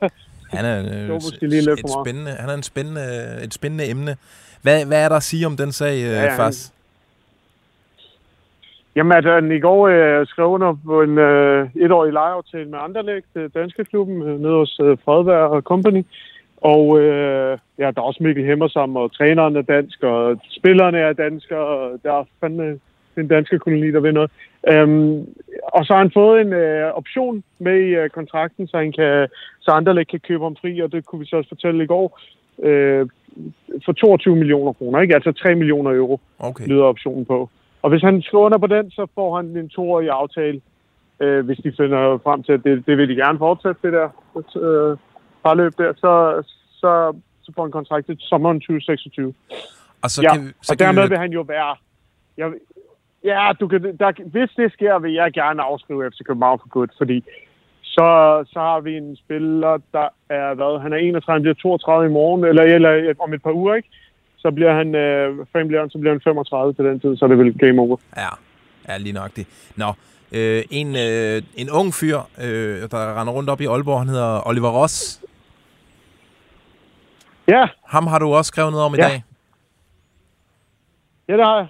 han 0.54 0.66
er, 0.66 0.80
øh, 0.80 0.86
Det 0.86 1.10
måske 1.10 1.48
lige 1.48 1.62
lidt 1.62 1.80
et 1.80 1.80
for 1.82 2.04
spændende, 2.06 2.32
han 2.32 2.50
er 2.50 2.54
en 2.54 2.64
spændende, 2.64 3.04
et 3.44 3.54
spændende 3.54 3.90
emne. 3.90 4.16
Hvad, 4.62 4.86
hvad 4.86 5.04
er 5.06 5.10
der 5.10 5.16
at 5.16 5.24
sige 5.24 5.46
om 5.46 5.58
den 5.58 5.72
sag, 5.72 5.96
øh, 5.96 6.12
Ja. 6.12 6.38
Fas? 6.38 6.74
Jamen, 8.96 9.12
at 9.18 9.26
han 9.26 9.52
i 9.52 9.60
går 9.60 9.88
øh, 9.88 10.28
skrev 10.28 10.48
under 10.48 10.78
på 10.86 11.02
en 11.02 11.18
øh, 11.18 11.70
etårig 11.76 12.14
lejeaftale 12.14 12.70
med 12.70 12.80
Anderlecht, 12.82 13.28
øh, 13.36 13.50
danske 13.56 13.86
klubben, 13.86 14.22
øh, 14.22 14.40
nede 14.42 14.54
hos 14.54 14.80
øh, 14.84 14.98
Fredberg 15.06 15.50
og 15.50 15.62
Company. 15.62 16.04
Og 16.58 17.00
øh, 17.00 17.58
ja, 17.78 17.92
der 17.92 18.02
er 18.02 18.06
også 18.06 18.24
Mikkel 18.24 18.46
Hemmersam, 18.46 18.96
og 18.96 19.12
træneren 19.12 19.56
er 19.56 19.62
dansk, 19.62 20.04
og 20.04 20.40
spillerne 20.50 20.98
er 20.98 21.14
danskere, 21.14 21.60
og 21.60 22.00
der 22.04 22.14
er 22.14 22.24
fandme 22.42 22.80
den 23.16 23.28
danske 23.28 23.60
koloni, 23.60 23.92
der 23.92 24.00
vil 24.00 24.14
noget. 24.14 24.32
Øhm, 24.71 25.19
og 25.74 25.86
så 25.86 25.94
har 25.94 25.98
han 25.98 26.12
fået 26.13 26.42
en 26.42 26.54
øh, 26.54 26.92
option 26.94 27.44
med 27.60 27.77
i 27.80 27.89
øh, 27.95 28.10
kontrakten, 28.10 28.68
så, 28.68 28.77
han 28.77 28.92
kan, 28.92 29.27
så 29.60 29.71
Anderlecht 29.71 30.10
kan 30.10 30.19
købe 30.19 30.44
ham 30.44 30.56
fri, 30.62 30.80
og 30.80 30.92
det 30.92 31.06
kunne 31.06 31.19
vi 31.19 31.25
så 31.25 31.36
også 31.38 31.50
fortælle 31.50 31.83
i 31.83 31.88
går, 31.88 32.19
øh, 32.63 33.07
for 33.86 33.92
22 33.92 34.36
millioner 34.36 34.74
kroner, 34.74 35.00
ikke? 35.01 35.15
Altså 35.15 35.31
3 35.31 35.56
millioner 35.56 35.92
euro 35.92 36.19
Okay. 36.39 36.68
lyder 36.68 36.83
optionen 36.83 37.25
på. 37.25 37.50
Og 37.81 37.89
hvis 37.89 38.01
han 38.01 38.21
skriver 38.21 38.44
under 38.45 38.57
på 38.57 38.68
den, 38.68 38.92
så 38.92 39.07
får 39.15 39.36
han 39.36 39.45
en 39.45 39.69
toårig 39.69 40.10
aftale, 40.10 40.62
øh, 41.19 41.45
hvis 41.45 41.57
de 41.57 41.74
finder 41.77 42.18
frem 42.24 42.44
til, 42.44 42.51
at 42.54 42.63
det, 42.63 42.83
det 42.88 42.98
vil 42.98 43.10
de 43.10 43.15
gerne 43.15 43.38
fortsætte, 43.38 43.80
det 43.83 43.94
der 43.94 44.10
øh, 44.62 44.98
parløb 45.44 45.74
der, 45.77 45.94
så, 45.94 46.44
så, 46.81 47.13
så 47.42 47.51
får 47.56 47.62
han 47.63 47.71
kontrakt 47.71 48.06
til 48.06 48.15
sommeren 48.19 48.60
2026. 48.60 49.33
Og 50.04 50.10
så 50.10 50.21
kan, 50.33 50.45
vi- 50.45 50.51
så 50.62 50.74
og 50.74 50.77
kan 50.77 50.86
dermed 50.88 51.04
vi, 51.04 51.10
vil 51.10 51.18
han 51.18 51.31
jo 51.31 51.42
være... 51.42 51.75
Jeg, 52.38 52.51
ja, 53.24 53.52
du 53.60 53.68
kan, 53.68 53.98
der, 53.98 54.12
hvis 54.31 54.50
det 54.58 54.74
sker, 54.74 55.00
vil 55.00 55.14
jeg 55.14 55.34
gerne 55.34 55.62
afskrive 55.64 56.12
FC 56.12 56.20
København 56.28 56.60
for 56.60 56.70
godt, 56.70 56.92
fordi 56.98 57.24
så, 57.81 58.08
så 58.54 58.60
har 58.60 58.80
vi 58.80 58.98
en 58.98 59.16
spiller, 59.16 59.78
der 59.92 60.08
er, 60.30 60.54
hvad, 60.54 60.80
han 60.81 60.94
er 60.94 60.98
31, 60.98 61.34
han 61.34 61.42
bliver 61.42 61.56
32 61.56 62.10
i 62.10 62.14
morgen, 62.14 62.44
eller, 62.44 62.64
eller 62.64 63.14
om 63.20 63.34
et 63.34 63.44
par 63.44 63.52
uger, 63.52 63.74
ikke? 63.75 63.90
Så 64.38 64.52
bliver 64.52 64.74
han, 64.74 64.96
øh, 64.96 65.38
han, 65.56 65.90
så 65.90 65.98
bliver 65.98 66.14
han 66.14 66.22
35 66.24 66.74
til 66.74 66.86
den 66.86 67.00
tid, 67.00 67.18
så 67.18 67.25
er 67.25 67.30
det 67.30 67.38
vel 67.38 67.58
game 67.58 67.81
over. 67.81 67.98
Ja, 68.18 68.28
ja 68.88 68.98
lige 68.98 69.14
nok 69.14 69.31
det. 69.36 69.48
Nå, 69.75 69.86
øh, 70.31 70.64
en, 70.72 70.88
øh, 70.96 71.42
en 71.56 71.70
ung 71.80 71.94
fyr, 71.94 72.18
øh, 72.18 72.90
der 72.92 73.20
render 73.22 73.34
rundt 73.34 73.50
op 73.50 73.62
i 73.62 73.66
Aalborg, 73.66 74.00
han 74.00 74.08
hedder 74.08 74.48
Oliver 74.48 74.70
Ross. 74.81 75.22
Ja, 77.48 77.68
Ham 77.88 78.08
har 78.08 78.20
du 78.20 78.34
også 78.34 78.48
skrevet 78.50 78.72
noget 78.72 78.86
om 78.86 78.94
i 78.94 78.98
Ja. 78.98 79.04
dag. 79.08 79.24
Ja, 81.27 81.34
det 81.38 81.46
har 81.46 81.58
jeg. 81.58 81.68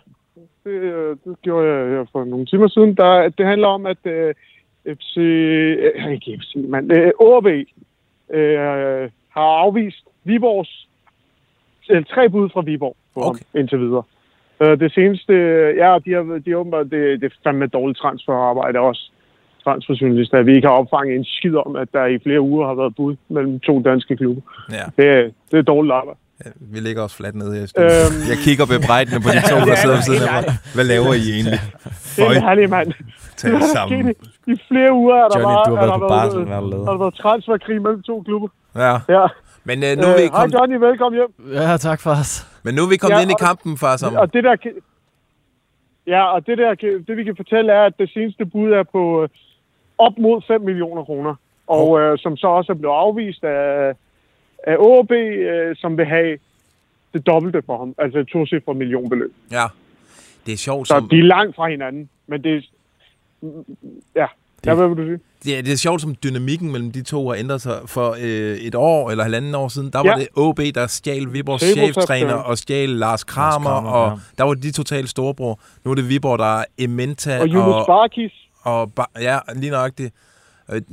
Det, 0.64 0.70
øh, 0.72 1.18
det 1.26 1.36
gjorde 1.42 1.68
jeg 1.68 1.90
her 1.90 2.06
for 2.12 2.24
nogle 2.26 2.46
timer 2.46 2.68
siden. 2.68 2.96
Der, 2.96 3.30
det 3.30 3.46
handler 3.46 3.68
om, 3.68 3.86
at 3.86 3.98
øh, 4.06 4.34
FC... 4.86 5.18
Øh, 5.18 6.12
ikke 6.14 6.40
FC, 6.42 6.56
men 6.56 6.92
øh, 6.92 7.12
OB 7.20 7.46
øh, 8.30 8.58
har 9.30 9.50
afvist 9.66 10.06
Viborgs... 10.24 10.88
Øh, 11.90 12.04
tre 12.06 12.30
bud 12.30 12.50
fra 12.50 12.62
Viborg 12.62 12.96
på 13.14 13.20
okay. 13.22 13.40
Ham 13.54 13.60
indtil 13.60 13.80
videre. 13.80 14.04
Øh, 14.62 14.80
det 14.80 14.94
seneste... 14.94 15.34
Ja, 15.78 15.98
de 16.06 16.12
har, 16.14 16.42
de 16.46 16.52
har 16.52 16.58
åbenbart... 16.58 16.92
Det, 16.92 17.22
det 17.22 17.32
er 17.32 17.36
fandme 17.44 17.68
dårligt 17.68 18.00
transferarbejde 18.00 18.80
også. 18.80 19.12
Transferjournalister. 19.64 20.38
At 20.38 20.46
vi 20.46 20.56
ikke 20.56 20.68
har 20.68 20.76
opfanget 20.76 21.16
en 21.16 21.26
skid 21.26 21.56
om, 21.56 21.76
at 21.76 21.88
der 21.94 22.06
i 22.06 22.20
flere 22.20 22.42
uger 22.42 22.68
har 22.68 22.74
været 22.74 22.96
bud 22.96 23.16
mellem 23.30 23.60
to 23.60 23.82
danske 23.82 24.18
klubber. 24.18 24.42
Ja, 24.72 25.04
Det, 25.04 25.10
er- 25.12 25.30
det 25.52 25.58
er 25.58 25.62
dårligt 25.62 25.94
arbejde. 25.94 26.20
Vi 26.74 26.80
ligger 26.80 27.02
også 27.04 27.16
fladt 27.16 27.36
nede 27.36 27.52
her. 27.56 27.66
Øhm. 27.78 28.30
Jeg 28.32 28.38
kigger 28.46 28.66
bebrejdende 28.66 29.20
på 29.26 29.30
de 29.36 29.42
to, 29.52 29.56
der 29.70 29.76
sidder 29.76 29.96
ved 29.96 30.04
siden 30.10 30.24
af 30.28 30.32
mig. 30.34 30.44
Hvad 30.76 30.86
laver 30.94 31.14
I 31.14 31.26
egentlig? 31.36 31.60
Det 32.16 32.22
er 32.22 32.26
Føj, 32.26 32.36
en 32.36 32.42
herlig 32.48 32.70
mand. 32.70 32.90
tag 33.38 33.52
Det 33.52 33.62
er 33.62 33.68
sammen. 33.78 34.10
i, 34.48 34.54
flere 34.72 34.92
uger, 35.02 35.16
er 35.24 35.28
der 35.28 35.40
Johnny, 35.40 35.56
bare, 35.56 35.66
du 35.70 35.76
har 35.76 35.82
er 35.84 35.88
været 35.88 35.94
der 35.94 36.06
på 36.06 36.08
barsel. 36.16 36.42
Hvad 36.44 36.54
har 36.56 36.62
du 36.62 36.70
lavet? 36.70 36.86
har 36.86 36.92
der 36.96 37.00
været 37.06 37.16
transferkrig 37.24 37.82
mellem 37.82 38.02
to 38.10 38.16
klubber. 38.28 38.48
Ja, 38.76 38.94
Ja. 39.18 39.26
men 39.70 39.78
øh, 39.88 39.92
nu 40.02 40.06
er 40.12 40.18
vi 40.22 40.26
Øh, 40.28 40.32
Hej 40.38 40.48
Johnny, 40.56 40.76
velkommen 40.88 41.16
hjem. 41.20 41.32
Ja, 41.60 41.78
tak 41.88 42.00
for 42.06 42.12
os. 42.22 42.32
men 42.66 42.72
nu 42.76 42.82
er 42.86 42.90
vi 42.90 42.98
kommet 42.98 43.18
Ja, 43.18 43.22
ind 43.26 43.32
i 43.32 43.40
kampen, 43.48 43.78
far, 43.78 43.98
som... 43.98 44.16
Og 44.16 44.34
det 44.34 44.44
der, 44.44 44.56
ja, 46.08 46.24
og 46.36 46.40
det 46.48 46.58
der, 46.58 46.72
det 47.08 47.14
vi 47.20 47.24
kan 47.24 47.36
fortælle 47.36 47.72
er, 47.74 47.84
at 47.90 47.94
det 48.00 48.10
seneste 48.14 48.46
bud 48.46 48.70
er 48.72 48.84
på 48.92 49.24
øh, 49.24 49.30
op 49.98 50.14
mod 50.26 50.42
5 50.48 50.62
millioner 50.62 51.04
kroner. 51.04 51.36
Og 51.68 52.00
øh, 52.02 52.18
som 52.18 52.38
så 52.38 52.48
også 52.48 52.72
er 52.72 52.78
blevet 52.78 52.96
afvist 52.96 53.44
af, 53.44 53.94
af 54.68 54.76
OB, 54.80 55.12
øh, 55.12 55.76
som 55.76 55.98
vil 55.98 56.06
have 56.06 56.38
det 57.14 57.28
dobbelte 57.28 57.62
for 57.66 57.78
ham. 57.78 57.96
Altså 57.98 58.20
et 58.20 58.28
tocifret 58.28 58.78
millionbeløb. 58.78 59.34
Ja, 59.52 59.66
det 60.46 60.54
er 60.54 60.58
sjovt, 60.58 60.88
Så 60.88 60.94
som, 60.98 61.10
de 61.10 61.20
er 61.20 61.24
langt 61.24 61.56
fra 61.56 61.70
hinanden. 61.70 62.10
Men 62.28 62.44
det 62.44 62.56
er... 62.56 62.62
mm, 63.42 63.50
Ja, 64.16 64.26
ja 64.66 64.74
hvad 64.76 64.88
vil 64.88 64.98
du 64.98 65.04
sige? 65.04 65.20
det, 65.44 65.58
er, 65.58 65.62
det 65.62 65.74
er 65.74 65.78
sjovt, 65.78 66.02
som 66.02 66.16
dynamikken 66.24 66.72
mellem 66.72 66.92
de 66.92 67.02
to 67.04 67.28
har 67.28 67.36
ændret 67.36 67.62
sig. 67.62 67.80
For 67.86 68.16
øh, 68.22 68.58
et 68.58 68.76
år 68.76 69.12
eller 69.12 69.24
halvanden 69.24 69.56
år 69.56 69.68
siden, 69.68 69.90
der 69.94 70.00
var 70.00 70.06
Ja. 70.06 70.16
det 70.16 70.28
OB, 70.36 70.60
der 70.76 70.88
stjal 70.88 71.34
Viborgs 71.34 71.64
Sebo 71.64 71.86
cheftræner 71.94 72.34
og 72.34 72.58
stjal 72.58 72.90
Lars 72.90 73.24
Kramer, 73.24 73.70
Kramer, 73.70 73.90
og 73.90 74.12
ja. 74.12 74.18
der 74.38 74.44
var 74.44 74.54
de 74.54 74.72
totalt 74.72 75.10
storebror. 75.10 75.60
Nu 75.86 75.92
er 75.92 75.96
det 75.96 76.10
Viborg, 76.10 76.40
der 76.40 76.60
er 76.60 76.66
Ementa 76.78 77.40
Og 77.42 77.74
og, 77.74 77.86
Barkis. 77.88 78.32
og 78.62 78.92
ja, 79.22 79.38
lige 79.56 79.72
nøjagtigt. 79.72 80.14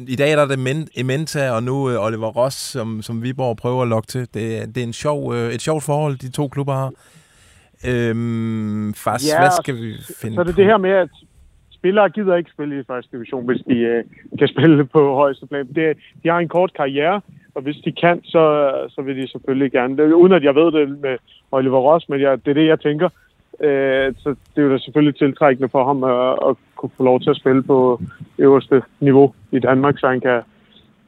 I 0.09 0.17
dag 0.17 0.33
er 0.33 0.37
der 0.47 0.57
Men- 0.57 0.89
Ementa, 0.97 1.51
og 1.51 1.63
nu 1.63 1.91
øh, 1.91 2.05
Oliver 2.07 2.27
Ross, 2.29 2.57
som, 2.57 3.03
som 3.03 3.23
Viborg 3.23 3.57
prøver 3.57 3.83
at 3.83 3.89
lokke 3.89 4.07
til. 4.07 4.29
Det, 4.35 4.63
er- 4.63 4.67
det 4.67 4.77
er 4.77 4.85
en 4.87 4.93
sjov, 4.93 5.35
øh, 5.35 5.53
et 5.53 5.63
sjovt 5.63 5.83
forhold, 5.85 6.17
de 6.19 6.31
to 6.31 6.49
klubber 6.49 6.73
har. 6.75 6.93
Øhm, 7.89 8.95
Fars, 8.95 9.29
Ja, 9.29 9.41
hvad 9.41 9.51
skal 9.63 9.75
vi 9.75 9.93
finde 10.21 10.35
Så 10.35 10.41
er 10.41 10.45
det 10.45 10.55
på? 10.55 10.61
det 10.61 10.65
her 10.65 10.77
med, 10.77 10.91
at 10.91 11.09
spillere 11.73 12.09
gider 12.11 12.37
ikke 12.37 12.51
spille 12.51 12.81
i 12.81 12.83
første 12.87 13.17
division, 13.17 13.47
hvis 13.47 13.63
de 13.69 13.75
øh, 13.75 14.05
kan 14.39 14.49
spille 14.49 14.85
på 14.97 15.15
højeste 15.15 15.47
plan. 15.47 15.67
Det, 15.75 15.97
de 16.23 16.29
har 16.29 16.39
en 16.39 16.49
kort 16.49 16.73
karriere, 16.77 17.21
og 17.55 17.63
hvis 17.63 17.77
de 17.85 17.93
kan, 17.93 18.21
så, 18.25 18.73
så 18.89 19.03
vil 19.03 19.17
de 19.17 19.29
selvfølgelig 19.31 19.73
gerne. 19.73 20.17
Uden 20.17 20.33
at 20.33 20.43
jeg 20.45 20.55
ved 20.55 20.73
det 20.73 20.89
med 21.01 21.17
Oliver 21.53 21.79
Ross, 21.79 22.09
men 22.09 22.21
jeg, 22.21 22.45
det 22.45 22.51
er 22.51 22.55
det, 22.55 22.67
jeg 22.67 22.81
tænker. 22.81 23.09
Øh, 23.69 24.15
så 24.19 24.29
det 24.55 24.59
er 24.61 24.63
jo 24.67 24.73
da 24.73 24.79
selvfølgelig 24.79 25.17
tiltrækkende 25.19 25.69
for 25.69 25.85
ham 25.87 26.05
at, 26.05 26.51
at 26.51 26.57
kunne 26.77 26.91
få 26.97 27.03
lov 27.05 27.21
til 27.21 27.31
at 27.31 27.37
spille 27.37 27.63
på 27.63 28.01
øverste 28.39 28.83
niveau 29.01 29.35
i 29.53 29.59
Danmark, 29.59 29.99
så 29.99 30.09
han 30.09 30.21
kan 30.21 30.41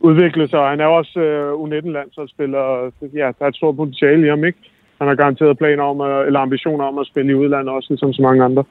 udvikle 0.00 0.48
sig. 0.48 0.68
Han 0.68 0.80
er 0.80 0.86
også 0.86 1.20
øh, 1.20 1.52
U19-landsholdsspiller. 1.52 2.90
Ja, 3.14 3.26
der 3.38 3.44
er 3.44 3.48
et 3.48 3.56
stort 3.56 3.76
potentiale 3.76 4.26
i 4.26 4.28
ham, 4.28 4.44
ikke? 4.44 4.58
Han 4.98 5.08
har 5.08 5.14
garanteret 5.14 5.58
planer 5.58 5.82
om, 5.84 6.00
at, 6.00 6.26
eller 6.26 6.40
ambitioner 6.40 6.84
om 6.84 6.98
at 6.98 7.06
spille 7.06 7.32
i 7.32 7.34
udlandet 7.34 7.74
også, 7.74 7.86
ligesom 7.90 8.12
så 8.12 8.22
mange 8.22 8.44
andre. 8.44 8.64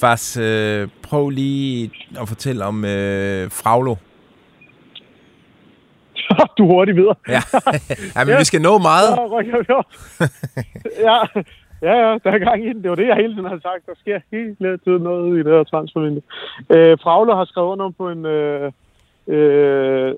Fars, 0.00 0.36
øh, 0.36 0.88
prøv 1.02 1.28
lige 1.30 1.90
at 2.20 2.28
fortælle 2.28 2.64
om 2.64 2.84
øh, 2.84 3.50
Fraglo. 3.50 3.94
du 6.58 6.62
er 6.64 6.72
hurtigt 6.72 6.96
videre. 6.96 7.14
Ja, 7.28 7.40
ja 8.16 8.24
men 8.24 8.28
Ja. 8.28 8.38
vi 8.38 8.44
skal 8.44 8.60
nå 8.62 8.78
meget. 8.78 9.08
Ja, 11.08 11.18
ja, 11.86 11.94
ja, 12.04 12.18
der 12.24 12.30
er 12.30 12.38
gang 12.38 12.64
i 12.64 12.68
den. 12.68 12.82
Det 12.82 12.90
var 12.90 12.96
det, 12.96 13.06
jeg 13.06 13.16
hele 13.16 13.34
tiden 13.34 13.48
har 13.54 13.60
sagt. 13.68 13.86
Der 13.86 13.94
sker 14.02 14.18
hele 14.32 14.78
tiden 14.84 15.02
noget 15.02 15.38
i 15.38 15.42
det 15.42 15.52
her 15.52 15.64
transfervindue. 15.64 16.22
Øh, 16.74 16.98
Fragle 17.02 17.34
har 17.34 17.44
skrevet 17.44 17.68
under 17.68 17.90
på 17.90 18.10
en 18.10 18.26
øh, 18.26 18.72
øh, 19.26 20.14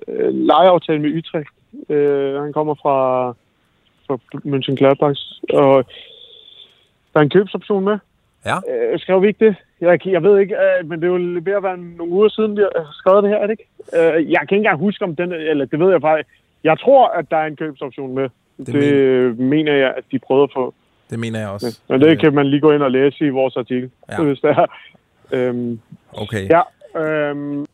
lejeaftale 0.49 1.01
med 1.01 1.17
Utrecht. 1.17 1.53
Øh, 1.89 2.41
han 2.41 2.53
kommer 2.53 2.75
fra, 2.75 2.97
fra 4.07 4.15
Mönchengladbach, 4.51 5.21
og 5.53 5.85
der 7.13 7.19
er 7.19 7.23
en 7.23 7.29
købsoption 7.29 7.83
med. 7.83 7.97
Ja. 8.45 8.57
Øh, 8.71 8.99
skrev 8.99 9.21
vi 9.21 9.27
ikke 9.27 9.45
det? 9.45 9.55
Jeg, 9.81 10.07
jeg 10.07 10.23
ved 10.23 10.39
ikke, 10.39 10.55
øh, 10.55 10.89
men 10.89 11.01
det 11.01 11.07
er 11.07 11.11
jo 11.11 11.39
ved 11.43 11.53
at 11.53 11.63
være 11.63 11.77
nogle 11.77 12.13
uger 12.13 12.29
siden, 12.29 12.57
vi 12.57 12.61
har 12.61 12.89
skrevet 12.91 13.23
det 13.23 13.31
her, 13.31 13.37
er 13.37 13.47
det 13.47 13.59
ikke? 13.59 13.69
Øh, 13.93 14.31
jeg 14.31 14.39
kan 14.39 14.55
ikke 14.55 14.55
engang 14.55 14.79
huske 14.79 15.03
om 15.03 15.15
den, 15.15 15.31
eller 15.31 15.65
det 15.65 15.79
ved 15.79 15.91
jeg 15.91 16.01
faktisk. 16.01 16.29
Jeg 16.63 16.79
tror, 16.79 17.07
at 17.07 17.25
der 17.31 17.37
er 17.37 17.45
en 17.45 17.55
købsoption 17.55 18.15
med. 18.15 18.29
Det 18.57 18.67
Det, 18.67 18.73
det 18.73 19.39
mener 19.39 19.73
jeg, 19.73 19.93
at 19.97 20.03
de 20.11 20.19
prøvede 20.19 20.43
at 20.43 20.49
få. 20.53 20.73
Det 21.09 21.19
mener 21.19 21.39
jeg 21.39 21.49
også. 21.49 21.79
Men 21.89 22.01
det 22.01 22.19
kan 22.21 22.33
man 22.33 22.47
lige 22.47 22.61
gå 22.61 22.71
ind 22.71 22.83
og 22.83 22.91
læse 22.91 23.25
i 23.25 23.29
vores 23.29 23.55
artikel, 23.57 23.89
Ja. 24.09 24.21
hvis 24.27 24.39
det 24.39 24.49
er. 24.49 24.65
Øhm, 25.31 25.79
Okay. 26.13 26.49
ja, 26.49 26.61
øhm, 27.01 27.65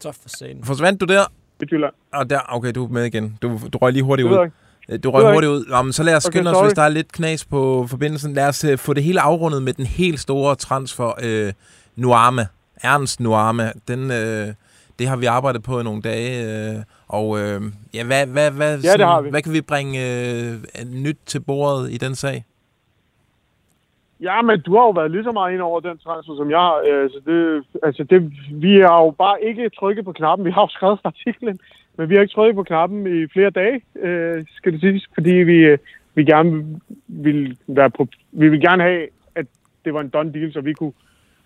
Så 0.00 0.12
for 0.22 0.28
satan. 0.28 0.64
Forsvandt 0.64 1.00
du 1.00 1.04
der? 1.06 1.22
Midtjylland. 1.60 1.92
Og 2.12 2.30
der, 2.30 2.40
okay, 2.48 2.72
du 2.74 2.84
er 2.84 2.88
med 2.88 3.04
igen. 3.04 3.38
Du, 3.42 3.60
du 3.72 3.78
røg 3.78 3.92
lige 3.92 4.02
hurtigt 4.02 4.28
ud. 4.28 4.50
Du 4.98 5.10
røg 5.10 5.32
hurtigt 5.34 5.50
ud. 5.50 5.64
Jamen, 5.70 5.92
så 5.92 6.02
lad 6.02 6.16
os 6.16 6.26
Okay, 6.26 6.38
skynde 6.38 6.50
os, 6.50 6.54
sorry. 6.56 6.64
hvis 6.66 6.74
der 6.74 6.82
er 6.82 6.88
lidt 6.88 7.12
knas 7.12 7.44
på 7.44 7.86
forbindelsen. 7.90 8.32
Lad 8.34 8.48
os 8.48 8.64
uh, 8.64 8.78
få 8.78 8.92
det 8.92 9.02
hele 9.02 9.20
afrundet 9.20 9.62
med 9.62 9.72
den 9.72 9.86
helt 9.86 10.20
store 10.20 10.54
transfer, 10.54 11.12
uh, 11.46 11.52
Nuama. 11.96 12.46
Ernst 12.82 13.20
Nuama. 13.20 13.72
Den, 13.88 14.00
uh, 14.10 14.54
det 14.98 15.08
har 15.08 15.16
vi 15.16 15.26
arbejdet 15.26 15.62
på 15.62 15.80
i 15.80 15.82
nogle 15.82 16.02
dage. 16.02 16.30
Uh, 16.76 16.82
og 17.08 17.28
uh, 17.28 17.38
ja, 17.94 18.04
hvad, 18.04 18.26
hvad, 18.26 18.50
hvad, 18.50 18.78
Ja, 18.78 18.92
det 18.92 19.06
har 19.06 19.20
vi. 19.20 19.30
hvad 19.30 19.42
kan 19.42 19.52
vi 19.52 19.60
bringe 19.60 19.98
uh, 19.98 20.88
nyt 21.04 21.18
til 21.26 21.40
bordet 21.40 21.90
i 21.90 21.96
den 21.96 22.14
sag? 22.14 22.44
Ja, 24.20 24.42
men 24.42 24.60
du 24.60 24.76
har 24.76 24.84
jo 24.84 24.90
været 24.90 25.10
lige 25.10 25.24
så 25.24 25.32
meget 25.32 25.52
ind 25.52 25.60
over 25.60 25.80
den 25.80 25.98
transfer, 25.98 26.36
som 26.36 26.50
jeg 26.50 26.58
har. 26.58 26.82
Øh, 26.88 27.10
så 27.10 27.20
det, 27.26 27.64
altså 27.82 28.04
det, 28.04 28.32
vi 28.52 28.74
har 28.80 29.00
jo 29.04 29.10
bare 29.10 29.42
ikke 29.42 29.70
trykket 29.78 30.04
på 30.04 30.12
knappen. 30.12 30.46
Vi 30.46 30.50
har 30.50 30.62
jo 30.62 30.68
skrevet 30.68 31.00
artiklen, 31.04 31.58
men 31.96 32.08
vi 32.08 32.14
har 32.14 32.22
ikke 32.22 32.34
trykket 32.34 32.54
på 32.56 32.62
knappen 32.62 33.06
i 33.06 33.26
flere 33.32 33.50
dage, 33.50 33.80
øh, 34.00 34.44
skal 34.56 34.72
det 34.72 34.80
siges, 34.80 35.08
fordi 35.14 35.30
vi, 35.30 35.56
øh, 35.56 35.78
vi 36.14 36.24
gerne 36.24 36.80
vil 37.08 37.58
være 37.66 37.90
på, 37.90 38.06
vi 38.32 38.48
vil 38.48 38.60
gerne 38.60 38.82
have, 38.82 39.06
at 39.34 39.46
det 39.84 39.94
var 39.94 40.00
en 40.00 40.08
done 40.08 40.32
deal, 40.32 40.52
så 40.52 40.60
vi 40.60 40.72
kunne 40.72 40.92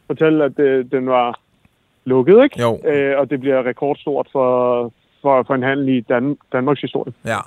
fortælle, 0.06 0.44
at 0.44 0.58
øh, 0.58 0.84
den 0.90 1.06
var 1.06 1.40
lukket, 2.08 2.42
ikke? 2.44 2.60
Jo, 2.60 2.80
Øh, 2.84 3.18
og 3.18 3.30
det 3.30 3.40
bliver 3.40 3.66
rekordstort 3.66 4.28
for, 4.32 4.48
for, 5.22 5.42
for 5.42 5.54
en 5.54 5.62
handel 5.62 5.88
i 5.88 6.00
Dan- 6.00 6.38
Danmarks 6.52 6.80
historie. 6.80 7.12
ja, 7.24 7.38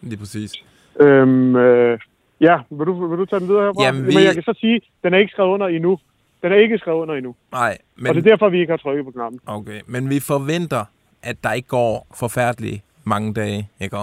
lige 0.00 0.18
præcis. 0.18 0.52
Øhm, 1.00 1.56
øh, 1.56 1.98
ja, 2.40 2.56
vil 2.70 2.86
du, 2.86 3.06
vil 3.06 3.18
du 3.18 3.24
tage 3.24 3.40
den 3.40 3.48
videre 3.48 3.64
herfra? 3.64 3.84
Jamen, 3.84 4.06
vi- 4.06 4.14
Men 4.14 4.24
jeg 4.24 4.34
kan 4.34 4.42
så 4.42 4.54
sige, 4.60 4.80
den 5.04 5.14
er 5.14 5.18
ikke 5.18 5.30
skrevet 5.30 5.50
under 5.50 5.66
endnu. 5.66 5.98
Den 6.42 6.52
er 6.52 6.56
ikke 6.56 6.78
skrevet 6.78 6.98
under 7.02 7.14
endnu. 7.14 7.34
Nej, 7.52 7.78
Men... 7.96 8.06
Og 8.06 8.14
det 8.14 8.26
er 8.26 8.30
derfor, 8.30 8.48
vi 8.48 8.60
ikke 8.60 8.70
har 8.72 8.76
trykket 8.76 9.04
på 9.04 9.10
knappen. 9.10 9.40
okay. 9.46 9.80
men 9.86 10.10
vi 10.10 10.20
forventer, 10.20 10.84
at 11.22 11.36
der 11.44 11.52
ikke 11.52 11.68
går 11.68 12.06
forfærdeligt 12.14 12.82
mange 13.04 13.34
dage, 13.34 13.68
ikke? 13.80 13.96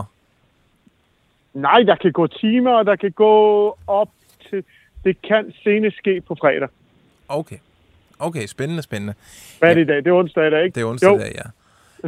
Nej, 1.54 1.84
der 1.84 1.96
kan 1.96 2.12
gå 2.12 2.28
timer, 2.28 2.72
og 2.72 2.86
der 2.86 2.96
kan 2.96 3.12
gå 3.12 3.76
op 3.88 4.10
til... 4.50 4.64
Det 5.04 5.22
kan 5.22 5.54
senest 5.64 5.98
ske 5.98 6.22
på 6.28 6.36
fredag. 6.36 6.68
Okay. 7.28 7.56
Okay, 8.20 8.46
spændende, 8.48 8.84
spændende. 8.84 9.14
Hvad 9.60 9.70
er 9.70 9.74
det 9.74 9.82
i 9.82 9.86
dag? 9.86 9.98
Det 9.98 10.08
er 10.08 10.12
onsdag 10.14 10.48
i 10.48 10.50
dag, 10.50 10.64
ikke? 10.66 10.76
Det 10.76 10.82
er 10.82 10.86
onsdag 10.86 11.10
Jo. 11.10 11.16
i 11.16 11.20
dag, 11.20 11.36
ja. 11.36 11.50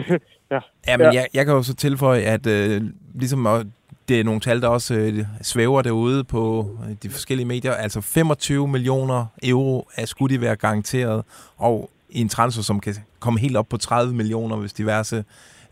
Ja. 0.51 0.59
Jamen, 0.87 1.05
Ja. 1.05 1.11
Jeg, 1.13 1.27
jeg 1.33 1.45
kan 1.45 1.53
jo 1.55 1.63
så 1.63 1.73
tilføje, 1.75 2.21
at 2.21 2.47
øh, 2.47 2.81
ligesom 3.15 3.71
det 4.07 4.19
er 4.19 4.23
nogle 4.23 4.39
tal, 4.41 4.61
der 4.61 4.67
også 4.67 4.93
øh, 4.93 5.25
svæver 5.41 5.81
derude 5.81 6.23
på 6.23 6.69
øh, 6.89 6.95
de 7.03 7.09
forskellige 7.09 7.45
medier. 7.47 7.73
Altså 7.73 8.01
25 8.01 8.67
millioner 8.67 9.25
euro 9.43 9.87
er 9.95 10.05
skulle 10.05 10.35
de 10.35 10.41
være 10.41 10.55
garanteret, 10.55 11.23
og 11.57 11.89
i 12.09 12.21
en 12.21 12.29
transfer, 12.29 12.63
som 12.63 12.79
kan 12.79 12.95
komme 13.19 13.39
helt 13.39 13.57
op 13.57 13.69
på 13.69 13.77
30 13.77 14.13
millioner, 14.15 14.55
hvis 14.55 14.73
diverse 14.73 15.23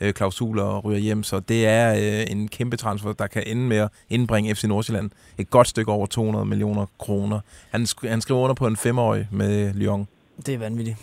øh, 0.01 0.13
klausuler 0.13 0.79
ryger 0.79 0.99
hjem. 0.99 1.23
Så 1.23 1.39
det 1.39 1.67
er 1.67 1.93
øh, 1.93 2.31
en 2.31 2.47
kæmpe 2.47 2.77
transfer, 2.77 3.13
der 3.13 3.27
kan 3.27 3.43
ende 3.45 3.61
med 3.63 3.77
at 3.77 3.89
indbringe 4.09 4.55
FC 4.55 4.63
Nordsjælland 4.63 5.11
et 5.37 5.49
godt 5.49 5.67
stykke 5.67 5.91
over 5.91 6.05
200 6.05 6.45
millioner 6.45 6.85
kroner. 6.99 7.39
Han, 7.71 7.81
sk- 7.83 8.09
han 8.09 8.21
skriver 8.21 8.41
under 8.41 8.53
på 8.53 8.67
en 8.67 8.77
femårig 8.77 9.27
med 9.31 9.73
Lyon. 9.73 10.07
Det 10.45 10.53
er 10.53 10.57
vanvittigt. 10.59 10.97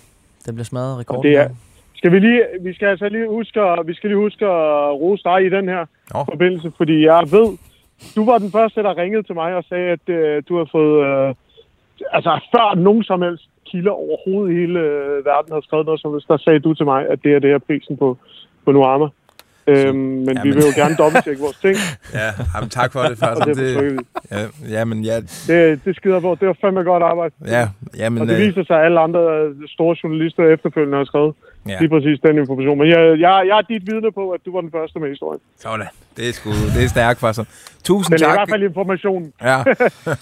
Den 0.46 0.54
bliver 0.54 0.64
smadret 0.64 0.98
rekord. 0.98 1.22
Det 1.24 1.36
er- 1.36 1.48
Skal 1.94 2.12
vi 2.12 2.18
lige... 2.18 2.42
Vi 2.60 2.72
skal 2.74 2.86
altså 2.88 3.08
lige 3.08 3.28
huske, 3.28 3.60
vi 3.86 3.94
skal 3.94 4.10
lige 4.10 4.16
huske 4.18 4.46
at 4.46 4.92
rose 5.02 5.22
dig 5.24 5.46
i 5.46 5.48
den 5.48 5.68
her 5.68 5.86
Nå. 6.14 6.24
forbindelse, 6.32 6.72
fordi 6.76 7.04
jeg 7.04 7.22
ved, 7.30 7.58
du 8.16 8.24
var 8.24 8.38
den 8.38 8.50
første, 8.52 8.82
der 8.82 8.96
ringede 8.96 9.22
til 9.22 9.34
mig 9.34 9.54
og 9.54 9.64
sagde, 9.68 9.90
at 9.90 10.08
øh, 10.08 10.42
du 10.48 10.56
har 10.58 10.68
fået... 10.72 11.06
Øh, 11.06 11.34
altså, 12.12 12.40
før 12.54 12.74
nogen 12.74 13.02
som 13.04 13.22
helst 13.22 13.48
kilder 13.66 13.90
overhovedet 13.92 14.52
i 14.54 14.60
hele 14.60 14.78
øh, 14.80 15.24
verden 15.24 15.52
har 15.52 15.60
skrevet 15.60 15.86
noget 15.86 16.00
som 16.00 16.12
helst, 16.12 16.28
der 16.28 16.36
sagde 16.36 16.60
du 16.60 16.74
til 16.74 16.86
mig, 16.86 17.08
at 17.08 17.18
det 17.24 17.34
er 17.34 17.38
det 17.38 17.50
her 17.50 17.58
prisen 17.58 17.96
på, 17.96 18.18
på 18.64 18.72
Nuama. 18.72 19.06
Øhm, 19.66 19.94
men 19.96 20.28
Jamen. 20.28 20.42
vi 20.44 20.50
vil 20.50 20.62
jo 20.62 20.72
gerne 20.82 20.94
dobbelttjekke 20.96 21.42
vores 21.42 21.56
ting, 21.56 21.76
Ja, 22.20 22.28
jamen, 22.54 22.70
tak 22.70 22.92
for 22.92 23.02
det, 23.02 23.18
faktisk. 23.18 23.46
det, 23.46 23.56
det, 23.56 23.82
det, 23.82 24.00
ja, 24.30 24.46
jamen, 24.78 25.04
ja, 25.04 25.16
det, 25.48 25.80
det 25.84 25.96
skider 25.96 26.20
på. 26.20 26.36
Det 26.40 26.48
var 26.48 26.56
fandme 26.60 26.82
godt 26.82 27.02
arbejde. 27.02 27.34
ja, 27.46 27.68
jamen, 27.96 28.20
Og 28.22 28.26
det 28.28 28.34
øh, 28.34 28.40
viser 28.46 28.64
sig, 28.64 28.76
at 28.78 28.84
alle 28.84 29.00
andre 29.00 29.20
øh, 29.20 29.54
store 29.68 29.96
journalister 30.04 30.42
efterfølgende 30.54 30.96
har 30.98 31.04
skrevet 31.04 31.34
ja, 31.68 31.76
lige 31.80 31.88
præcis 31.88 32.20
den 32.26 32.38
information. 32.38 32.78
Men 32.78 32.88
jeg, 32.88 32.98
jeg, 33.20 33.44
jeg 33.48 33.58
er 33.58 33.62
dit 33.68 33.82
vidne 33.90 34.12
på, 34.12 34.30
at 34.30 34.40
du 34.46 34.52
var 34.54 34.60
den 34.60 34.70
første 34.70 34.98
med 34.98 35.08
historien. 35.08 35.40
sådan. 35.60 35.86
Det 36.16 36.28
er, 36.28 36.32
sgu, 36.32 36.50
det 36.50 36.84
er 36.84 36.88
stærkt, 36.88 37.20
faktisk. 37.20 37.48
Tusind 37.84 38.18
Den 38.18 38.24
er 38.24 38.28
i 38.28 38.30
tak. 38.30 38.38
hvert 38.38 38.48
fald 38.50 38.62
informationen. 38.62 39.32
Ja. 39.42 39.58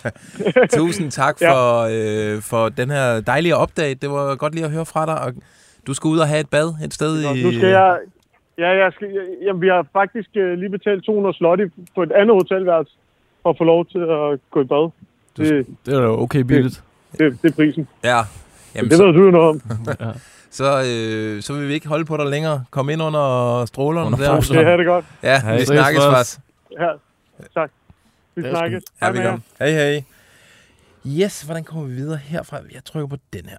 Tusind 0.81 1.11
tak 1.11 1.37
Ja. 1.41 1.53
for, 1.53 1.89
øh, 1.91 2.43
for 2.43 2.69
den 2.69 2.91
her 2.91 3.21
dejlige 3.21 3.57
update. 3.63 3.95
Det 3.95 4.11
var 4.11 4.35
godt 4.37 4.55
lige 4.55 4.65
at 4.65 4.71
høre 4.71 4.87
fra 4.87 5.07
dig. 5.07 5.21
Og 5.21 5.33
du 5.87 5.95
skal 5.95 6.09
ud 6.09 6.19
og 6.19 6.29
have 6.29 6.41
et 6.41 6.49
bad 6.51 6.75
et 6.85 6.95
sted 6.95 7.23
i... 7.23 7.43
Nu 7.43 7.53
skal 7.53 7.69
jeg... 7.69 7.97
Ja, 8.63 8.69
jeg 8.85 8.93
skal, 8.95 9.09
jamen, 9.47 9.63
vi 9.63 9.69
har 9.69 9.87
faktisk 9.93 10.29
øh, 10.37 10.59
lige 10.59 10.71
betalt 10.71 11.05
200 11.05 11.35
slot 11.37 11.61
i- 11.61 11.73
på 11.95 12.03
et 12.03 12.13
andet 12.13 12.35
hotelværelse 12.41 12.93
for 13.43 13.51
at 13.51 13.59
få 13.59 13.65
lov 13.65 13.87
til 13.87 13.99
at 13.99 14.39
gå 14.51 14.61
i 14.61 14.65
bad. 14.65 14.91
Det, 15.37 15.67
Det 15.87 15.95
er 15.95 16.01
da 16.01 16.07
okay 16.07 16.41
billigt. 16.41 16.83
det, 17.19 17.39
det 17.43 17.51
er 17.51 17.55
prisen. 17.57 17.89
Ja. 18.05 18.21
Jamen, 18.75 18.89
Det 18.91 18.97
så, 18.99 19.05
ved 19.07 19.13
du 19.13 19.25
jo 19.25 19.31
noget 19.31 19.49
om. 19.49 19.61
så, 20.59 20.65
øh, 20.65 21.43
så 21.43 21.53
vil 21.55 21.69
vi 21.69 21.73
ikke 21.75 21.89
holde 21.89 22.05
på 22.05 22.17
dig 22.17 22.27
længere. 22.27 22.65
Kom 22.71 22.91
ind 22.91 23.03
under 23.03 23.65
strålerne 23.67 24.07
Under 24.07 24.19
der. 24.19 24.41
Det 24.41 24.57
er 24.67 24.77
det 24.77 24.87
godt. 24.87 25.05
Ja, 25.23 25.41
Hej. 25.43 25.57
vi 25.59 25.65
snakkes, 25.65 26.03
Mads. 26.13 26.41
Ja, 26.81 26.89
tak. 27.55 27.71
Vi 28.35 28.43
Det 28.43 28.51
snakkes. 28.51 28.83
Ja, 29.03 29.07
Hej 29.13 29.13
vi. 29.13 29.41
Hej, 29.59 29.71
hej. 29.71 30.05
Yes, 31.07 31.43
hvordan 31.43 31.65
kommer 31.65 31.85
vi 31.89 31.95
videre 31.95 32.17
herfra? 32.17 32.57
Jeg 32.75 32.85
trykker 32.85 33.09
på 33.09 33.17
den 33.33 33.45
her. 33.49 33.57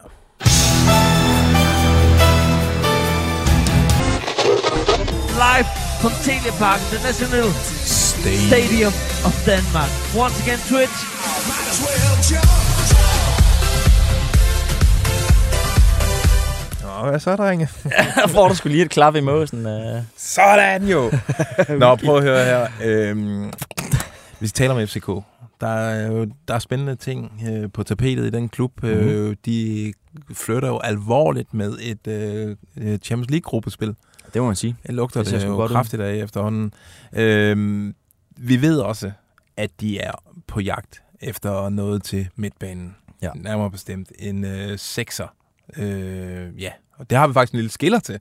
Live 5.48 5.68
from 6.02 6.14
Teleparken, 6.28 6.86
the 6.94 7.00
National 7.08 7.50
Stadium 8.48 8.94
of 9.28 9.34
Denmark. 9.46 9.92
Once 10.24 10.38
again, 10.44 10.60
Twitch. 10.70 10.98
Nå, 16.84 17.10
hvad 17.10 17.20
så, 17.20 17.36
drenge? 17.36 17.70
Der 18.16 18.28
får 18.28 18.48
du 18.50 18.56
skulle 18.56 18.74
lige 18.74 18.86
et 18.86 18.90
klap 18.90 19.16
i 19.16 19.20
måsen. 19.20 19.66
Uh. 19.66 20.02
Sådan 20.18 20.84
jo! 20.88 21.12
Nå, 21.80 21.96
prøv 21.96 22.18
at 22.18 22.24
høre 22.24 22.46
her. 22.46 22.68
Øhm, 22.84 23.54
vi 24.40 24.48
taler 24.48 24.74
om 24.74 24.88
FCK. 24.88 25.08
Der 25.62 25.68
er 25.68 26.08
jo 26.08 26.28
der 26.48 26.54
er 26.54 26.60
spændende 26.60 26.96
ting 26.96 27.42
øh, 27.50 27.72
på 27.74 27.84
tapetet 27.84 28.26
i 28.26 28.30
den 28.30 28.50
klub. 28.50 28.84
Mm-hmm. 28.84 29.00
Øh, 29.00 29.36
de 29.46 29.94
flytter 30.34 30.68
jo 30.68 30.80
alvorligt 30.80 31.54
med 31.54 31.78
et 31.82 32.08
øh, 32.08 32.56
øh, 32.78 32.98
Champions 32.98 33.30
League-gruppespil. 33.32 33.96
Det 34.34 34.42
må 34.42 34.46
man 34.48 34.56
sige. 34.56 34.76
Det 34.88 34.96
lugter 34.96 35.24
Det 35.24 35.32
det, 35.34 35.46
jo 35.46 35.56
godt 35.56 35.72
ud. 35.72 35.76
kraftigt 35.76 36.02
af 36.02 36.16
efterhånden. 36.16 36.74
Øh, 37.14 37.94
vi 38.38 38.62
ved 38.62 38.80
også, 38.80 39.12
at 39.58 39.72
de 39.82 40.00
er 40.00 40.12
på 40.48 40.60
jagt 40.60 41.02
efter 41.22 41.70
noget 41.70 42.04
til 42.04 42.30
midtbanen. 42.36 42.96
Ja. 43.22 43.30
Nærmere 43.36 43.72
bestemt 43.72 44.12
en 44.20 44.44
øh, 44.46 44.80
sekser. 44.80 45.28
Øh, 45.78 46.62
ja, 46.62 46.72
og 46.98 47.10
det 47.10 47.18
har 47.18 47.28
vi 47.28 47.34
faktisk 47.34 47.54
en 47.54 47.58
lille 47.58 47.72
skiller 47.72 48.00
til. 48.00 48.20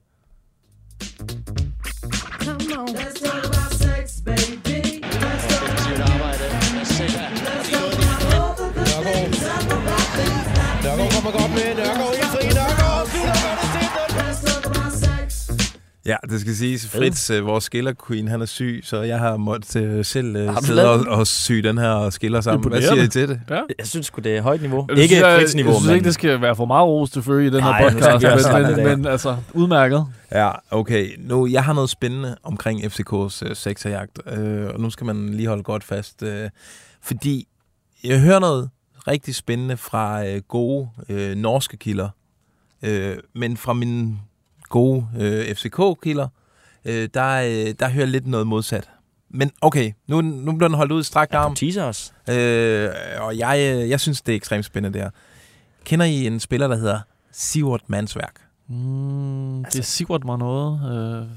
Ja, 16.05 16.15
det 16.29 16.41
skal 16.41 16.55
siges. 16.55 16.87
Fritz, 16.87 17.29
øh, 17.29 17.45
vores 17.45 17.63
skiller 17.63 17.93
queen, 18.07 18.27
han 18.27 18.41
er 18.41 18.45
syg, 18.45 18.81
så 18.83 19.01
jeg 19.01 19.19
har 19.19 19.37
måttet 19.37 19.75
øh, 19.83 20.05
selv 20.05 20.35
øh, 20.35 20.57
sidde 20.63 20.89
og, 20.89 20.99
og 21.07 21.27
sy 21.27 21.51
den 21.51 21.77
her 21.77 22.09
skiller 22.09 22.41
sammen. 22.41 22.69
Hvad 22.69 22.81
siger 22.81 23.03
I 23.03 23.07
til 23.07 23.29
det? 23.29 23.41
Ja. 23.49 23.61
Jeg 23.77 23.87
synes 23.87 24.05
sgu, 24.05 24.21
det 24.21 24.37
er 24.37 24.41
højt 24.41 24.61
niveau. 24.61 24.85
Jeg 24.89 24.97
Ikke 24.97 25.15
synes, 25.15 25.27
jeg, 25.27 25.39
Fritz 25.39 25.55
niveau, 25.55 25.71
Jeg 25.71 25.75
synes 25.79 25.87
men 25.87 25.95
ikke, 25.95 26.05
det 26.05 26.13
skal 26.13 26.41
være 26.41 26.55
for 26.55 26.65
meget 26.65 26.87
ros 26.87 27.09
selvfølgelig 27.09 27.51
i 27.51 27.55
den 27.55 27.63
Nej, 27.63 27.81
her 27.81 27.91
podcast, 27.91 28.47
men, 28.53 28.75
men, 28.75 28.99
men 28.99 29.05
altså, 29.11 29.37
udmærket. 29.53 30.05
Ja, 30.31 30.51
okay. 30.71 31.09
Nu, 31.19 31.47
jeg 31.47 31.63
har 31.63 31.73
noget 31.73 31.89
spændende 31.89 32.37
omkring 32.43 32.83
FCK's 32.83 33.39
øh, 33.45 33.55
sekserjagt, 33.55 34.19
øh, 34.31 34.65
og 34.73 34.79
nu 34.79 34.89
skal 34.89 35.05
man 35.05 35.29
lige 35.29 35.47
holde 35.47 35.63
godt 35.63 35.83
fast. 35.83 36.23
Øh, 36.23 36.49
fordi 37.01 37.47
jeg 38.03 38.19
hører 38.19 38.39
noget 38.39 38.69
rigtig 39.07 39.35
spændende 39.35 39.77
fra 39.77 40.27
øh, 40.27 40.41
gode 40.47 40.89
øh, 41.09 41.35
norske 41.35 41.77
kilder, 41.77 42.09
øh, 42.83 43.17
men 43.35 43.57
fra 43.57 43.73
mine 43.73 44.17
gode 44.71 45.07
øh, 45.19 45.55
FCK-kilder, 45.55 46.27
øh, 46.85 47.09
der, 47.13 47.27
øh, 47.41 47.73
der 47.79 47.89
hører 47.89 48.05
lidt 48.05 48.27
noget 48.27 48.47
modsat. 48.47 48.89
Men 49.29 49.51
okay, 49.61 49.91
nu, 50.07 50.21
nu 50.21 50.51
bliver 50.51 50.67
den 50.67 50.77
holdt 50.77 50.91
ud 50.91 51.01
i 51.01 51.03
strakt 51.03 51.33
ja, 51.33 51.37
arm. 51.39 51.51
du 51.51 51.55
teaser 51.55 51.83
os. 51.83 52.13
Øh, 52.29 52.89
og 53.19 53.37
jeg, 53.37 53.59
øh, 53.75 53.89
jeg 53.89 53.99
synes, 53.99 54.21
det 54.21 54.31
er 54.31 54.35
ekstremt 54.35 54.65
spændende 54.65 54.99
der. 54.99 55.09
Kender 55.83 56.05
I 56.05 56.27
en 56.27 56.39
spiller, 56.39 56.67
der 56.67 56.75
hedder 56.75 56.99
Sivert 57.31 57.81
Mansværk? 57.87 58.41
Mm, 58.69 59.57
Altså- 59.65 59.77
det 59.77 59.85
Sigurd 59.85 60.23
mig 60.25 60.37
noget. 60.37 60.79
Øh, 61.21 61.27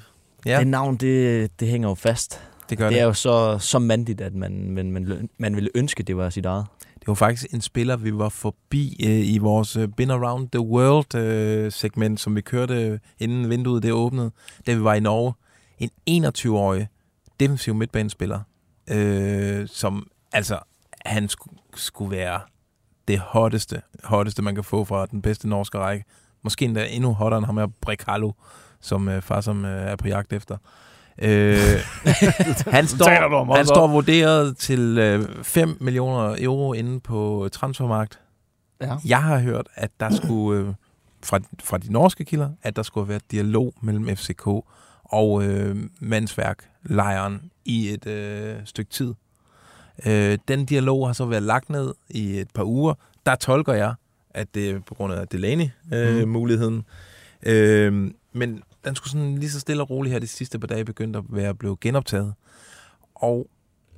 Ja, 0.46 0.58
Det 0.58 0.66
navn, 0.66 0.96
det, 0.96 1.60
det 1.60 1.68
hænger 1.68 1.88
jo 1.88 1.94
fast. 1.94 2.40
det 2.70 2.78
gør 2.78 2.84
Det 2.84 2.94
det. 2.94 3.00
er 3.00 3.04
jo 3.04 3.12
så, 3.12 3.58
så 3.58 3.78
mandigt, 3.78 4.20
at 4.20 4.34
man, 4.34 4.70
man, 4.70 4.92
man, 4.92 5.28
man 5.38 5.54
ville 5.56 5.70
ønske, 5.74 6.02
det 6.02 6.16
var 6.16 6.30
sit 6.30 6.46
eget. 6.46 6.66
Det 7.04 7.08
var 7.08 7.14
faktisk 7.14 7.54
en 7.54 7.60
spiller, 7.60 7.96
vi 7.96 8.18
var 8.18 8.28
forbi 8.28 8.96
øh, 9.06 9.34
i 9.34 9.38
vores 9.38 9.76
øh, 9.76 9.88
Been 9.88 10.10
Around 10.10 10.48
the 10.48 10.60
World-segment, 10.60 12.12
øh, 12.12 12.18
som 12.18 12.36
vi 12.36 12.40
kørte, 12.40 12.74
øh, 12.74 12.98
inden 13.18 13.50
vinduet 13.50 13.82
det 13.82 13.92
åbnede, 13.92 14.30
da 14.66 14.74
vi 14.74 14.84
var 14.84 14.94
i 14.94 15.00
Norge. 15.00 15.32
En 16.06 16.24
21-årig 16.26 16.88
defensiv 17.40 17.74
midtbanespiller, 17.74 18.40
øh, 18.90 19.68
som 19.68 20.06
altså, 20.32 20.58
han 21.06 21.28
skulle, 21.28 21.58
skulle 21.74 22.10
være 22.10 22.40
det 23.08 23.18
hotteste, 23.18 23.82
hotteste, 24.04 24.42
man 24.42 24.54
kan 24.54 24.64
få 24.64 24.84
fra 24.84 25.06
den 25.06 25.22
bedste 25.22 25.48
norske 25.48 25.78
række. 25.78 26.04
Måske 26.42 26.64
endda 26.64 26.86
endnu 26.90 27.12
hottere 27.12 27.38
end 27.38 27.46
ham 27.46 27.56
her, 27.56 27.66
Brekalo, 27.80 28.32
som 28.80 29.08
øh, 29.08 29.22
far 29.22 29.40
som 29.40 29.64
øh, 29.64 29.90
er 29.90 29.96
på 29.96 30.08
jagt 30.08 30.32
efter. 30.32 30.54
Øh, 30.54 30.93
han 31.22 32.84
du 32.84 32.92
om 32.92 32.98
står, 32.98 33.56
han 33.56 33.66
står 33.66 33.86
vurderet 33.86 34.56
til 34.56 34.98
øh, 34.98 35.28
5 35.42 35.76
millioner 35.80 36.36
euro 36.38 36.72
inde 36.72 37.00
på 37.00 37.48
transfermarkt. 37.52 38.20
Ja. 38.80 38.96
Jeg 39.04 39.22
har 39.22 39.38
hørt, 39.38 39.68
at 39.74 39.90
der 40.00 40.10
skulle, 40.14 40.60
øh, 40.60 40.74
fra, 41.22 41.40
fra 41.62 41.78
de 41.78 41.92
norske 41.92 42.24
kilder, 42.24 42.50
at 42.62 42.76
der 42.76 42.82
skulle 42.82 43.08
være 43.08 43.20
dialog 43.30 43.74
mellem 43.80 44.16
FCK 44.16 44.46
og 45.04 45.44
øh, 45.44 45.76
mandsværk 46.00 46.68
lejren 46.82 47.50
i 47.64 47.88
et 47.88 48.06
øh, 48.06 48.56
stykke 48.64 48.90
tid. 48.90 49.14
Øh, 50.06 50.38
den 50.48 50.66
dialog 50.66 51.08
har 51.08 51.12
så 51.12 51.24
været 51.24 51.42
lagt 51.42 51.70
ned 51.70 51.94
i 52.08 52.38
et 52.38 52.48
par 52.54 52.64
uger. 52.64 52.94
Der 53.26 53.34
tolker 53.34 53.72
jeg, 53.72 53.94
at 54.30 54.54
det 54.54 54.70
er 54.70 54.80
på 54.80 54.94
grund 54.94 55.12
af 55.12 55.28
Delaney-muligheden. 55.28 56.20
Øh, 56.22 56.28
muligheden. 56.28 56.84
øh, 57.42 58.10
men 58.32 58.62
den 58.84 58.94
skulle 58.96 59.10
sådan 59.10 59.38
lige 59.38 59.50
så 59.50 59.60
stille 59.60 59.82
og 59.82 59.90
roligt 59.90 60.12
her 60.12 60.20
de 60.20 60.26
sidste 60.26 60.58
par 60.58 60.66
dage 60.66 60.84
begyndt 60.84 61.16
at 61.16 61.24
være 61.28 61.54
blevet 61.54 61.80
genoptaget. 61.80 62.34
Og 63.14 63.48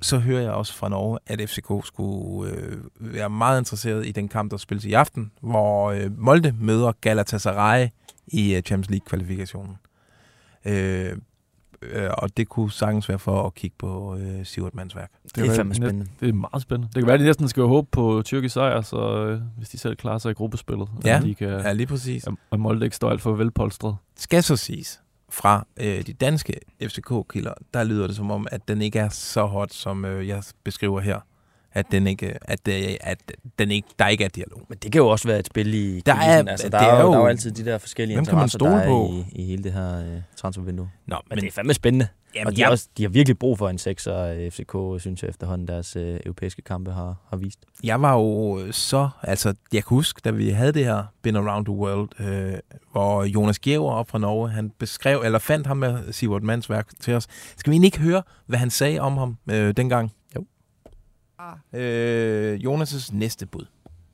så 0.01 0.17
hører 0.17 0.41
jeg 0.41 0.51
også 0.51 0.73
fra 0.73 0.89
Norge, 0.89 1.19
at 1.27 1.49
FCK 1.49 1.87
skulle 1.87 2.51
øh, 2.51 2.77
være 2.99 3.29
meget 3.29 3.59
interesseret 3.59 4.07
i 4.07 4.11
den 4.11 4.27
kamp, 4.27 4.51
der 4.51 4.57
spilles 4.57 4.85
i 4.85 4.93
aften, 4.93 5.31
hvor 5.41 5.91
øh, 5.91 6.17
Molde 6.17 6.55
møder 6.59 6.91
Galatasaray 7.01 7.87
i 8.27 8.55
øh, 8.55 8.61
Champions 8.61 8.89
League-kvalifikationen. 8.89 9.75
Øh, 10.65 11.17
øh, 11.81 12.09
og 12.17 12.37
det 12.37 12.49
kunne 12.49 12.71
sagtens 12.71 13.09
være 13.09 13.19
for 13.19 13.43
at 13.45 13.53
kigge 13.55 13.75
på 13.79 14.15
øh, 14.17 14.45
Sivert 14.45 14.75
Mansværk. 14.75 15.11
Det 15.35 15.43
er 15.43 15.47
da 15.51 15.57
fandme 15.57 15.69
net- 15.73 15.75
spændende. 15.77 16.07
Det 16.19 16.29
er 16.29 16.33
meget 16.33 16.61
spændende. 16.61 16.87
Det 16.87 16.95
kan 16.95 17.05
være, 17.07 17.13
at 17.13 17.19
de 17.19 17.25
næsten 17.25 17.47
skal 17.47 17.63
håbe 17.63 17.87
på 17.91 18.21
tyrkisk 18.25 18.53
sejr, 18.53 18.81
så 18.81 19.25
øh, 19.25 19.41
hvis 19.57 19.69
de 19.69 19.77
selv 19.77 19.95
klarer 19.95 20.17
sig 20.17 20.31
i 20.31 20.33
gruppespillet. 20.33 20.89
Ja. 21.05 21.19
De 21.23 21.35
kan, 21.35 21.47
Ja, 21.49 21.73
lige 21.73 21.87
præcis. 21.87 22.27
at 22.51 22.59
Molde 22.59 22.85
ikke 22.85 22.95
står 22.95 23.09
alt 23.09 23.21
for 23.21 23.31
velpolstret. 23.33 23.95
Skal 24.15 24.43
så 24.43 24.55
siges, 24.55 25.01
fra 25.29 25.67
øh, 25.79 26.01
de 26.07 26.13
danske 26.13 26.53
FCK-kilder, 26.83 27.53
der 27.73 27.83
lyder 27.83 28.07
det 28.07 28.15
som 28.15 28.31
om, 28.31 28.47
at 28.51 28.67
den 28.67 28.81
ikke 28.81 28.99
er 28.99 29.09
så 29.09 29.45
hot, 29.45 29.73
som 29.73 30.05
øh, 30.05 30.27
jeg 30.27 30.43
beskriver 30.63 30.99
her. 30.99 31.19
At 31.77 31.85
den 31.91 32.07
ikke, 32.07 32.37
at, 32.41 32.67
øh, 32.69 32.75
at 33.01 33.17
den 33.59 33.71
ikke, 33.71 33.87
der 33.99 34.07
ikke 34.07 34.23
er 34.23 34.27
dialog. 34.27 34.61
Men 34.69 34.77
det 34.83 34.91
kan 34.91 34.99
jo 35.01 35.07
også 35.07 35.27
være 35.27 35.39
et 35.39 35.45
spil 35.47 35.73
i 35.73 35.99
Der 35.99 36.13
er- 36.15 36.43
altså, 36.47 36.69
der, 36.69 36.79
det 36.79 36.87
er, 36.87 36.91
er 36.93 37.01
jo, 37.03 37.11
der 37.11 37.17
er 37.17 37.21
jo 37.21 37.27
altid 37.27 37.51
de 37.51 37.65
der 37.65 37.77
forskellige 37.77 38.15
Hvem 38.17 38.25
kan 38.25 38.35
man 38.35 38.43
interesser, 38.45 38.57
stole 38.57 38.71
der 38.71 38.85
på? 38.85 39.13
i, 39.35 39.41
i 39.41 39.45
hele 39.45 39.63
det 39.63 39.73
her 39.73 39.99
øh, 39.99 40.21
transfervindue. 40.35 40.89
Nå, 41.05 41.15
Men, 41.15 41.21
men 41.29 41.39
det 41.43 41.47
er 41.47 41.51
fandme 41.51 41.73
spændende. 41.73 42.07
jamen, 42.35 42.47
og 42.47 42.55
de, 42.55 42.59
jeg, 42.61 42.67
har 42.67 42.71
også, 42.71 42.87
de 42.97 43.03
har 43.03 43.09
virkelig 43.09 43.39
brug 43.39 43.57
for 43.57 43.69
en 43.69 43.77
sekser, 43.77 44.17
øh, 44.17 44.51
FCK, 44.51 44.75
synes 45.01 45.21
jeg 45.23 45.29
efterhånden, 45.29 45.67
deres 45.67 45.95
øh, 45.95 46.19
europæiske 46.25 46.61
kampe 46.61 46.91
har, 46.91 47.15
har 47.29 47.37
vist. 47.37 47.59
jeg 47.83 48.01
var 48.01 48.13
jo 48.13 48.59
så, 48.71 49.09
altså 49.23 49.49
jeg 49.73 49.83
kan 49.83 49.89
huske, 49.95 50.21
da 50.25 50.31
vi 50.31 50.49
havde 50.49 50.71
det 50.71 50.85
her 50.85 51.03
Been 51.21 51.35
Around 51.35 51.65
the 51.65 51.73
World, 51.75 52.09
øh, 52.19 52.53
hvor 52.91 53.23
Jonas 53.23 53.59
Gjæver 53.59 53.91
op 53.91 54.09
fra 54.09 54.17
Norge, 54.19 54.49
han 54.49 54.69
beskrev, 54.79 55.21
eller 55.25 55.39
fandt 55.39 55.67
ham 55.67 55.77
med 55.77 56.13
Sivert 56.13 56.43
Mands 56.43 56.69
værk 56.69 56.87
til 56.99 57.13
os. 57.13 57.27
Skal 57.57 57.71
vi 57.73 57.85
ikke 57.85 57.99
høre, 57.99 58.23
hvad 58.45 58.59
han 58.59 58.69
sagde 58.69 58.99
om 58.99 59.17
ham 59.17 59.37
øh, 59.49 59.73
dengang? 59.77 60.11
Ah. 61.37 61.57
Øh, 61.73 62.57
Jonas' 62.57 63.11
næste 63.13 63.45
bud. 63.45 63.67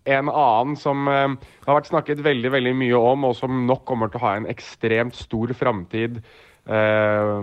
En 0.05 0.29
annen 0.29 0.75
som 0.75 1.07
øh, 1.07 1.35
har 1.65 1.77
vært 1.77 1.87
snakket 1.87 2.23
veldig 2.23 2.51
veldig 2.51 2.75
mye 2.75 2.95
om, 2.99 3.23
og 3.23 3.35
som 3.35 3.65
nok 3.67 3.85
kommer 3.87 4.11
til 4.11 4.19
å 4.19 4.25
ha 4.25 4.33
en 4.37 4.49
ekstremt 4.51 5.15
stor 5.15 5.53
framtid 5.55 6.19
eh, 6.67 7.39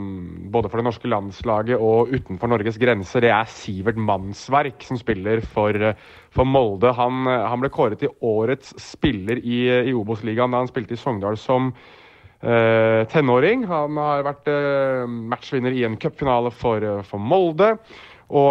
både 0.53 0.71
for 0.71 0.81
det 0.81 0.87
norske 0.87 1.11
landslaget 1.11 1.81
og 1.81 2.13
utenfor 2.15 2.51
Norges 2.51 2.79
grenser, 2.81 3.25
det 3.25 3.33
er 3.35 3.49
Sivert 3.53 4.01
Mannsverk, 4.01 4.83
som 4.87 5.01
spiller 5.01 5.41
for, 5.45 5.77
eh, 5.77 5.95
for 6.31 6.45
Molde. 6.45 6.93
Han, 6.97 7.27
eh, 7.27 7.49
han 7.49 7.61
ble 7.61 7.71
kåret 7.71 8.01
til 8.01 8.15
årets 8.21 8.75
spiller 8.81 9.41
i, 9.41 9.67
i 9.91 9.97
Obos-ligaen 9.97 10.53
da 10.53 10.63
han 10.63 10.71
spilte 10.71 10.97
i 10.97 11.01
Sogndal 11.01 11.37
som 11.37 11.73
eh, 12.43 13.05
tenåring. 13.13 13.67
Han 13.69 13.97
har 13.97 14.25
vært 14.25 14.49
eh, 14.49 15.07
matchvinner 15.07 15.73
i 15.73 15.85
en 15.85 15.99
cupfinale 16.01 16.51
for, 16.51 17.03
for 17.05 17.19
Molde. 17.19 17.77
Og, 18.31 18.51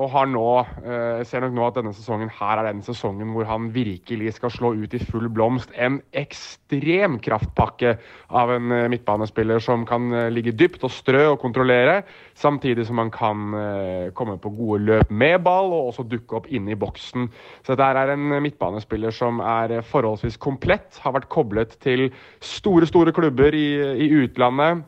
og 0.00 0.06
har 0.14 0.28
nå, 0.30 0.44
eh, 0.88 1.18
ser 1.28 1.42
nok 1.44 1.52
nå 1.52 1.64
at 1.68 1.76
denne 1.76 1.90
sesongen 1.92 2.30
her 2.32 2.62
er 2.62 2.70
den 2.70 2.78
sesongen 2.80 3.34
hvor 3.34 3.44
han 3.44 3.66
virkelig 3.74 4.32
skal 4.38 4.52
slå 4.54 4.70
ut 4.80 4.94
i 4.96 5.00
full 5.04 5.28
blomst. 5.28 5.68
En 5.76 5.98
ekstrem 6.16 7.18
kraftpakke 7.20 7.98
av 8.32 8.54
en 8.54 8.72
eh, 8.72 8.86
midtbanespiller 8.88 9.60
som 9.60 9.84
kan 9.88 10.08
eh, 10.16 10.30
ligge 10.32 10.54
dypt 10.56 10.86
og 10.88 10.94
strø 10.96 11.26
og 11.34 11.42
kontrollere, 11.44 12.00
samtidig 12.40 12.86
som 12.88 13.02
han 13.02 13.12
kan 13.12 13.58
eh, 13.58 14.08
komme 14.16 14.38
på 14.40 14.54
gode 14.56 14.86
løp 14.88 15.12
med 15.12 15.42
ball 15.44 15.74
og 15.76 15.90
også 15.90 16.08
dukke 16.08 16.40
opp 16.40 16.48
inne 16.48 16.72
i 16.72 16.80
boksen. 16.80 17.28
Så 17.66 17.76
dette 17.76 18.00
er 18.00 18.14
en 18.14 18.30
midtbanespiller 18.40 19.12
som 19.12 19.42
er 19.44 19.76
eh, 19.76 19.84
forholdsvis 19.84 20.40
komplett, 20.40 21.02
har 21.04 21.18
vært 21.18 21.28
koblet 21.28 21.76
til 21.84 22.08
store, 22.40 22.88
store 22.88 23.12
klubber 23.12 23.52
i, 23.52 23.74
i 24.08 24.08
utlandet. 24.22 24.86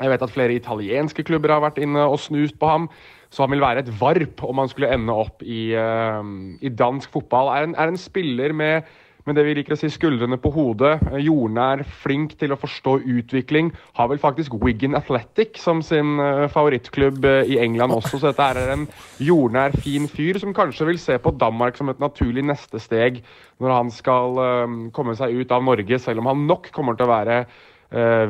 Jeg 0.00 0.10
vet 0.10 0.24
at 0.26 0.32
flere 0.32 0.56
italienske 0.56 1.22
klubber 1.22 1.52
har 1.54 1.60
vært 1.62 1.78
inne 1.84 2.02
og 2.08 2.16
snust 2.18 2.56
på 2.58 2.66
ham. 2.66 2.88
Så 3.34 3.42
han 3.42 3.54
vil 3.54 3.64
være 3.64 3.82
et 3.82 3.94
varp 3.98 4.44
om 4.46 4.62
han 4.62 4.70
skulle 4.70 4.92
ende 4.94 5.14
opp 5.24 5.42
i, 5.42 5.72
uh, 5.74 6.22
i 6.62 6.70
dansk 6.70 7.10
fotball. 7.14 7.50
Er 7.50 7.66
en, 7.66 7.74
er 7.74 7.90
en 7.90 7.98
spiller 7.98 8.54
med, 8.54 8.86
med 9.26 9.34
det 9.34 9.46
vi 9.48 9.56
liker 9.58 9.74
å 9.74 9.78
si 9.80 9.90
skuldrene 9.90 10.38
på 10.38 10.52
hodet. 10.54 10.92
Eh, 11.10 11.24
jordnær, 11.26 11.82
flink 12.04 12.36
til 12.38 12.54
å 12.54 12.60
forstå 12.60 13.00
utvikling. 13.16 13.72
Har 13.98 14.12
vel 14.12 14.22
faktisk 14.22 14.54
Wigan 14.62 14.94
Athletic 14.94 15.58
som 15.58 15.82
sin 15.82 16.14
uh, 16.22 16.46
favorittklubb 16.52 17.26
uh, 17.26 17.40
i 17.50 17.58
England 17.64 17.96
også, 17.98 18.20
så 18.20 18.30
dette 18.30 18.46
er 18.54 18.76
en 18.76 18.86
jordnær, 19.18 19.74
fin 19.82 20.06
fyr 20.10 20.38
som 20.38 20.54
kanskje 20.54 20.92
vil 20.92 21.02
se 21.02 21.18
på 21.18 21.34
Danmark 21.40 21.80
som 21.80 21.90
et 21.90 22.02
naturlig 22.02 22.46
neste 22.46 22.78
steg 22.82 23.24
når 23.62 23.70
han 23.70 23.90
skal 23.94 24.40
eh, 24.42 24.72
komme 24.94 25.14
seg 25.18 25.34
ut 25.38 25.52
av 25.54 25.62
Norge, 25.62 25.98
selv 26.02 26.22
om 26.22 26.30
han 26.30 26.46
nok 26.48 26.72
kommer 26.74 26.98
til 26.98 27.06
å 27.06 27.12
være 27.12 27.36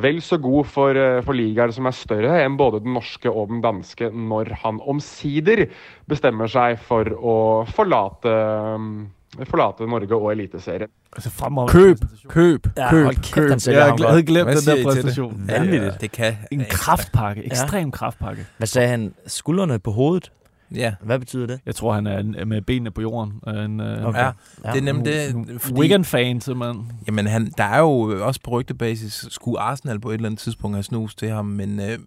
vel 0.02 0.20
så 0.22 0.36
god 0.42 0.64
for, 0.66 0.90
eh, 0.98 1.22
for 1.24 1.32
ligaer 1.32 1.70
som 1.72 1.86
er 1.86 1.90
større 1.96 2.44
enn 2.44 2.56
både 2.56 2.80
den 2.84 2.94
norske 2.94 3.30
og 3.30 3.48
den 3.48 3.60
danske, 3.64 4.10
når 4.10 4.50
han 4.64 4.80
omsider 4.86 5.66
bestemmer 6.08 6.46
seg 6.50 6.78
for 6.78 7.04
å 7.04 7.36
forlate, 7.70 8.28
eh, 8.28 9.46
forlate 9.50 9.86
Norge 9.88 10.14
og 10.14 10.32
Eliteserien. 10.32 10.90
Altså, 11.16 11.30
fremragende 11.30 11.72
Køb, 11.72 11.98
køb, 12.28 12.66
Ja, 12.76 12.90
køb, 12.90 13.06
kæft, 13.14 13.32
køb. 13.34 13.60
sælger 13.60 13.84
Jeg 13.86 14.08
havde 14.08 14.22
glemt 14.22 14.48
den 14.48 14.56
der 14.66 14.74
det? 14.74 14.84
præstation. 14.84 15.44
Vanvittigt. 15.48 16.00
Det 16.00 16.12
kan... 16.12 16.36
En 16.50 16.64
kraftpakke. 16.70 17.44
Ekstrem 17.46 17.90
kraftpakke. 17.90 18.46
Hvad 18.58 18.66
sagde 18.66 18.88
han? 18.88 19.14
Skuldrene 19.26 19.78
på 19.78 19.90
hovedet? 19.90 20.30
Ja. 20.74 20.94
Hvad 21.02 21.18
betyder 21.18 21.46
det? 21.46 21.60
Jeg 21.66 21.74
tror, 21.74 21.92
han 21.94 22.06
er 22.06 22.44
med 22.44 22.62
benene 22.62 22.90
på 22.90 23.00
jorden. 23.00 23.32
En, 23.48 23.80
øh, 23.80 24.04
Okay. 24.06 24.20
Ja, 24.20 24.30
det 24.72 24.78
er 24.78 24.82
nemlig 24.82 25.04
det, 25.06 25.60
fordi- 25.60 25.80
Wigan-fan, 25.80 26.40
simpelthen. 26.40 26.92
Jamen, 27.06 27.26
han, 27.26 27.52
der 27.58 27.64
er 27.64 27.78
jo 27.78 28.24
også 28.26 28.40
på 28.44 28.50
rygtebasis, 28.50 29.26
skulle 29.30 29.60
Arsenal 29.60 30.00
på 30.00 30.10
et 30.10 30.14
eller 30.14 30.26
andet 30.28 30.40
tidspunkt 30.40 30.76
have 30.76 30.82
snus 30.82 31.14
til 31.14 31.28
ham, 31.28 31.44
men 31.44 31.80
øh, 31.80 31.98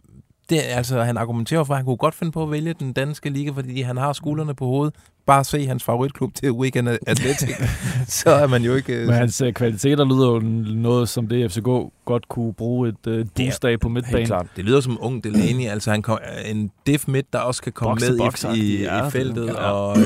det, 0.49 0.59
altså, 0.63 1.03
han 1.03 1.17
argumenterer 1.17 1.63
for, 1.63 1.73
at 1.73 1.77
han 1.77 1.85
kunne 1.85 1.97
godt 1.97 2.15
finde 2.15 2.31
på 2.31 2.43
at 2.43 2.51
vælge 2.51 2.73
den 2.73 2.93
danske 2.93 3.29
liga, 3.29 3.51
fordi 3.51 3.81
han 3.81 3.97
har 3.97 4.13
skuldrene 4.13 4.55
på 4.55 4.65
hovedet. 4.65 4.95
Bare 5.25 5.43
se 5.43 5.67
hans 5.67 5.83
favoritklub 5.83 6.33
til 6.33 6.51
Wigan 6.51 6.87
Athletic, 6.87 7.49
så 8.21 8.29
er 8.29 8.47
man 8.47 8.63
jo 8.63 8.75
ikke... 8.75 8.93
Øh, 8.93 9.05
Men 9.05 9.15
hans 9.15 9.41
øh, 9.41 9.53
kvaliteter 9.53 10.05
lyder 10.05 10.27
jo 10.27 10.39
noget, 10.73 11.09
som 11.09 11.27
det 11.27 11.51
FCK 11.51 11.67
godt 12.05 12.27
kunne 12.29 12.53
bruge 12.53 12.89
et 12.89 13.07
øh, 13.07 13.25
boost 13.35 13.65
af 13.65 13.79
på 13.79 13.89
midtbanen. 13.89 14.17
Helt 14.17 14.27
klart. 14.27 14.47
Det 14.55 14.65
lyder 14.65 14.81
som 14.81 14.97
ung 15.01 15.23
Delaney, 15.23 15.67
altså 15.67 15.91
han 15.91 16.01
kom, 16.01 16.19
en 16.45 16.71
diff 16.85 17.07
midt, 17.07 17.33
der 17.33 17.39
også 17.39 17.61
kan 17.61 17.71
komme 17.71 18.07
med 18.09 18.19
i, 18.55 18.59
i, 18.59 18.83
ja, 18.83 19.07
i 19.07 19.11
feltet, 19.11 19.47
ja. 19.47 19.71
og 19.71 19.97
øh, 19.99 20.05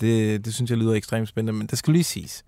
det, 0.00 0.44
det 0.44 0.54
synes 0.54 0.70
jeg 0.70 0.78
lyder 0.78 0.94
ekstremt 0.94 1.28
spændende. 1.28 1.58
Men 1.58 1.66
det 1.66 1.78
skal 1.78 1.92
lige 1.92 2.04
siges, 2.04 2.44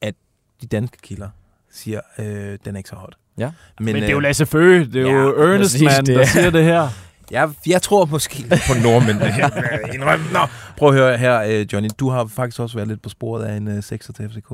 at 0.00 0.14
de 0.62 0.66
danske 0.66 0.98
kilder 1.02 1.28
siger, 1.70 2.00
øh, 2.18 2.58
den 2.64 2.74
er 2.74 2.78
ikke 2.78 2.88
så 2.88 2.96
hot. 2.96 3.16
Ja. 3.38 3.50
Men, 3.80 3.84
Men 3.86 3.94
det 3.94 4.04
er 4.04 4.10
jo 4.10 4.16
øh, 4.16 4.22
Lasse 4.22 4.46
Føge, 4.46 4.84
det 4.84 4.96
er 5.02 5.06
ja, 5.06 5.12
jo 5.12 5.42
Ernest 5.52 5.74
præcis, 5.74 5.82
Man, 5.82 6.06
det 6.06 6.14
der 6.14 6.20
er- 6.20 6.24
siger 6.26 6.50
det 6.50 6.64
her. 6.64 6.88
Jeg, 7.30 7.50
jeg 7.66 7.82
tror 7.82 8.04
måske 8.04 8.36
lidt 8.38 8.62
på 8.68 8.74
nordmændene. 8.82 9.34
Indrøm. 9.94 10.20
Nå, 10.32 10.38
prøv 10.76 10.88
at 10.88 10.94
høre 10.94 11.16
her, 11.18 11.42
øh, 11.48 11.66
Johnny. 11.72 11.88
Du 11.98 12.08
har 12.10 12.26
faktisk 12.26 12.60
også 12.60 12.76
været 12.76 12.88
lidt 12.88 13.02
på 13.02 13.08
sporet 13.08 13.44
af 13.44 13.56
en 13.56 13.68
uh, 13.78 13.82
sekser 13.84 14.12
til 14.12 14.28
FCK 14.30 14.52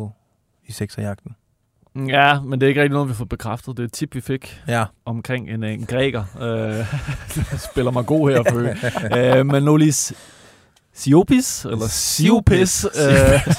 i 0.69 0.73
sekserjagten. 0.73 1.31
Ja, 2.09 2.41
men 2.41 2.61
det 2.61 2.67
er 2.67 2.69
ikke 2.69 2.81
rigtig 2.83 2.93
noget, 2.95 3.09
vi 3.09 3.15
får 3.15 3.25
bekræftet. 3.25 3.77
Det 3.77 3.83
er 3.83 3.87
et 3.87 3.93
tip, 3.93 4.15
vi 4.15 4.21
fik 4.21 4.61
Ja. 4.69 4.85
omkring 5.07 5.51
en, 5.51 5.65
en 5.65 5.87
græker. 5.87 6.25
Øh, 6.41 7.59
spiller 7.71 7.91
mig 7.91 8.07
god 8.07 8.31
her, 8.31 8.43
Føge. 8.53 9.39
øh, 9.39 9.47
Manolis 9.47 10.13
Siopis, 10.95 11.65
eller 11.65 11.87
Siopis. 11.89 12.85
Øh, 12.85 13.55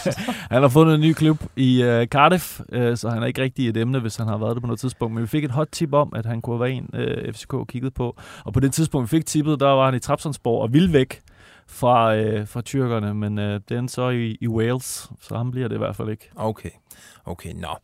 han 0.52 0.62
har 0.62 0.69
fundet 0.69 0.95
en 0.95 1.02
ny 1.02 1.13
klub 1.13 1.43
i 1.56 1.84
øh, 1.84 2.08
Cardiff, 2.08 2.60
øh, 2.71 2.98
så 2.98 3.10
han 3.10 3.24
er 3.24 3.28
ikke 3.28 3.41
rigtig 3.41 3.69
et 3.69 3.78
emne, 3.78 4.00
hvis 4.00 4.15
han 4.15 4.28
har 4.28 4.38
været 4.38 4.56
det 4.56 4.63
på 4.63 4.67
noget 4.67 4.80
tidspunkt. 4.80 5.13
Men 5.13 5.21
vi 5.21 5.28
fik 5.28 5.43
et 5.43 5.52
hot 5.52 5.67
tip 5.71 5.93
om, 5.93 6.13
at 6.15 6.26
han 6.26 6.41
kunne 6.41 6.60
være 6.60 6.71
en, 6.71 6.89
øh, 6.93 7.34
FCK 7.34 7.54
kiggede 7.67 7.91
på. 7.91 8.17
Og 8.45 8.54
på 8.54 8.60
det 8.60 8.74
tidspunkt, 8.74 9.12
vi 9.12 9.17
fik 9.17 9.26
tippet, 9.26 9.60
der 9.60 9.67
var 9.67 9.86
han 9.86 9.95
i 9.95 10.00
Trabzonsborg 10.00 10.62
og 10.62 10.74
ville 10.74 10.93
væk 10.93 11.21
fra, 11.67 12.15
øh, 12.15 12.48
fra 12.48 12.62
tyrkerne. 12.62 13.13
Men 13.13 13.39
øh, 13.39 13.60
den 13.69 13.89
så 13.89 14.10
i, 14.10 14.38
i 14.41 14.48
Wales, 14.48 15.10
så 15.21 15.36
ham 15.36 15.52
bliver 15.52 15.67
det 15.67 15.76
i 15.76 15.80
hvert 15.80 15.95
fald 15.95 16.10
ikke. 16.10 16.30
Okay. 16.36 16.69
Okay, 17.26 17.54
nå. 17.54 17.78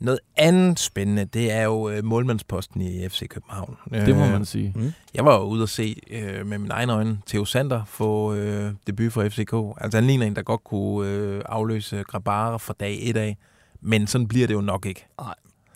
Noget 0.00 0.20
andet 0.36 0.78
spændende, 0.78 1.24
det 1.24 1.52
er 1.52 1.62
jo 1.62 1.88
øh, 1.90 2.04
målmandsposten 2.04 2.80
i 2.80 3.08
FC 3.08 3.28
København. 3.28 3.76
Det 3.90 4.16
må 4.16 4.24
Øh, 4.24 4.30
man 4.32 4.44
sige. 4.44 4.72
Mm. 4.76 4.92
Jeg 5.14 5.24
var 5.24 5.34
jo 5.34 5.42
ude 5.42 5.62
at 5.62 5.68
se 5.68 6.00
øh, 6.10 6.46
med 6.46 6.58
mine 6.58 6.74
egne 6.74 6.92
øjne 6.92 7.18
Theo 7.26 7.44
Sander 7.44 7.84
få 7.84 8.34
øh, 8.34 8.72
debut 8.86 9.12
for 9.12 9.28
FCK. 9.28 9.54
Altså 9.80 9.96
han 9.98 10.06
ligner 10.06 10.26
en, 10.26 10.36
der 10.36 10.42
godt 10.42 10.64
kunne 10.64 11.08
øh, 11.10 11.42
afløse 11.46 12.02
Grabara 12.02 12.56
fra 12.56 12.74
dag 12.80 12.98
et 13.02 13.16
af. 13.16 13.36
Men 13.80 14.06
sådan 14.06 14.28
bliver 14.28 14.46
det 14.46 14.54
jo 14.54 14.60
nok 14.60 14.86
ikke. 14.86 15.06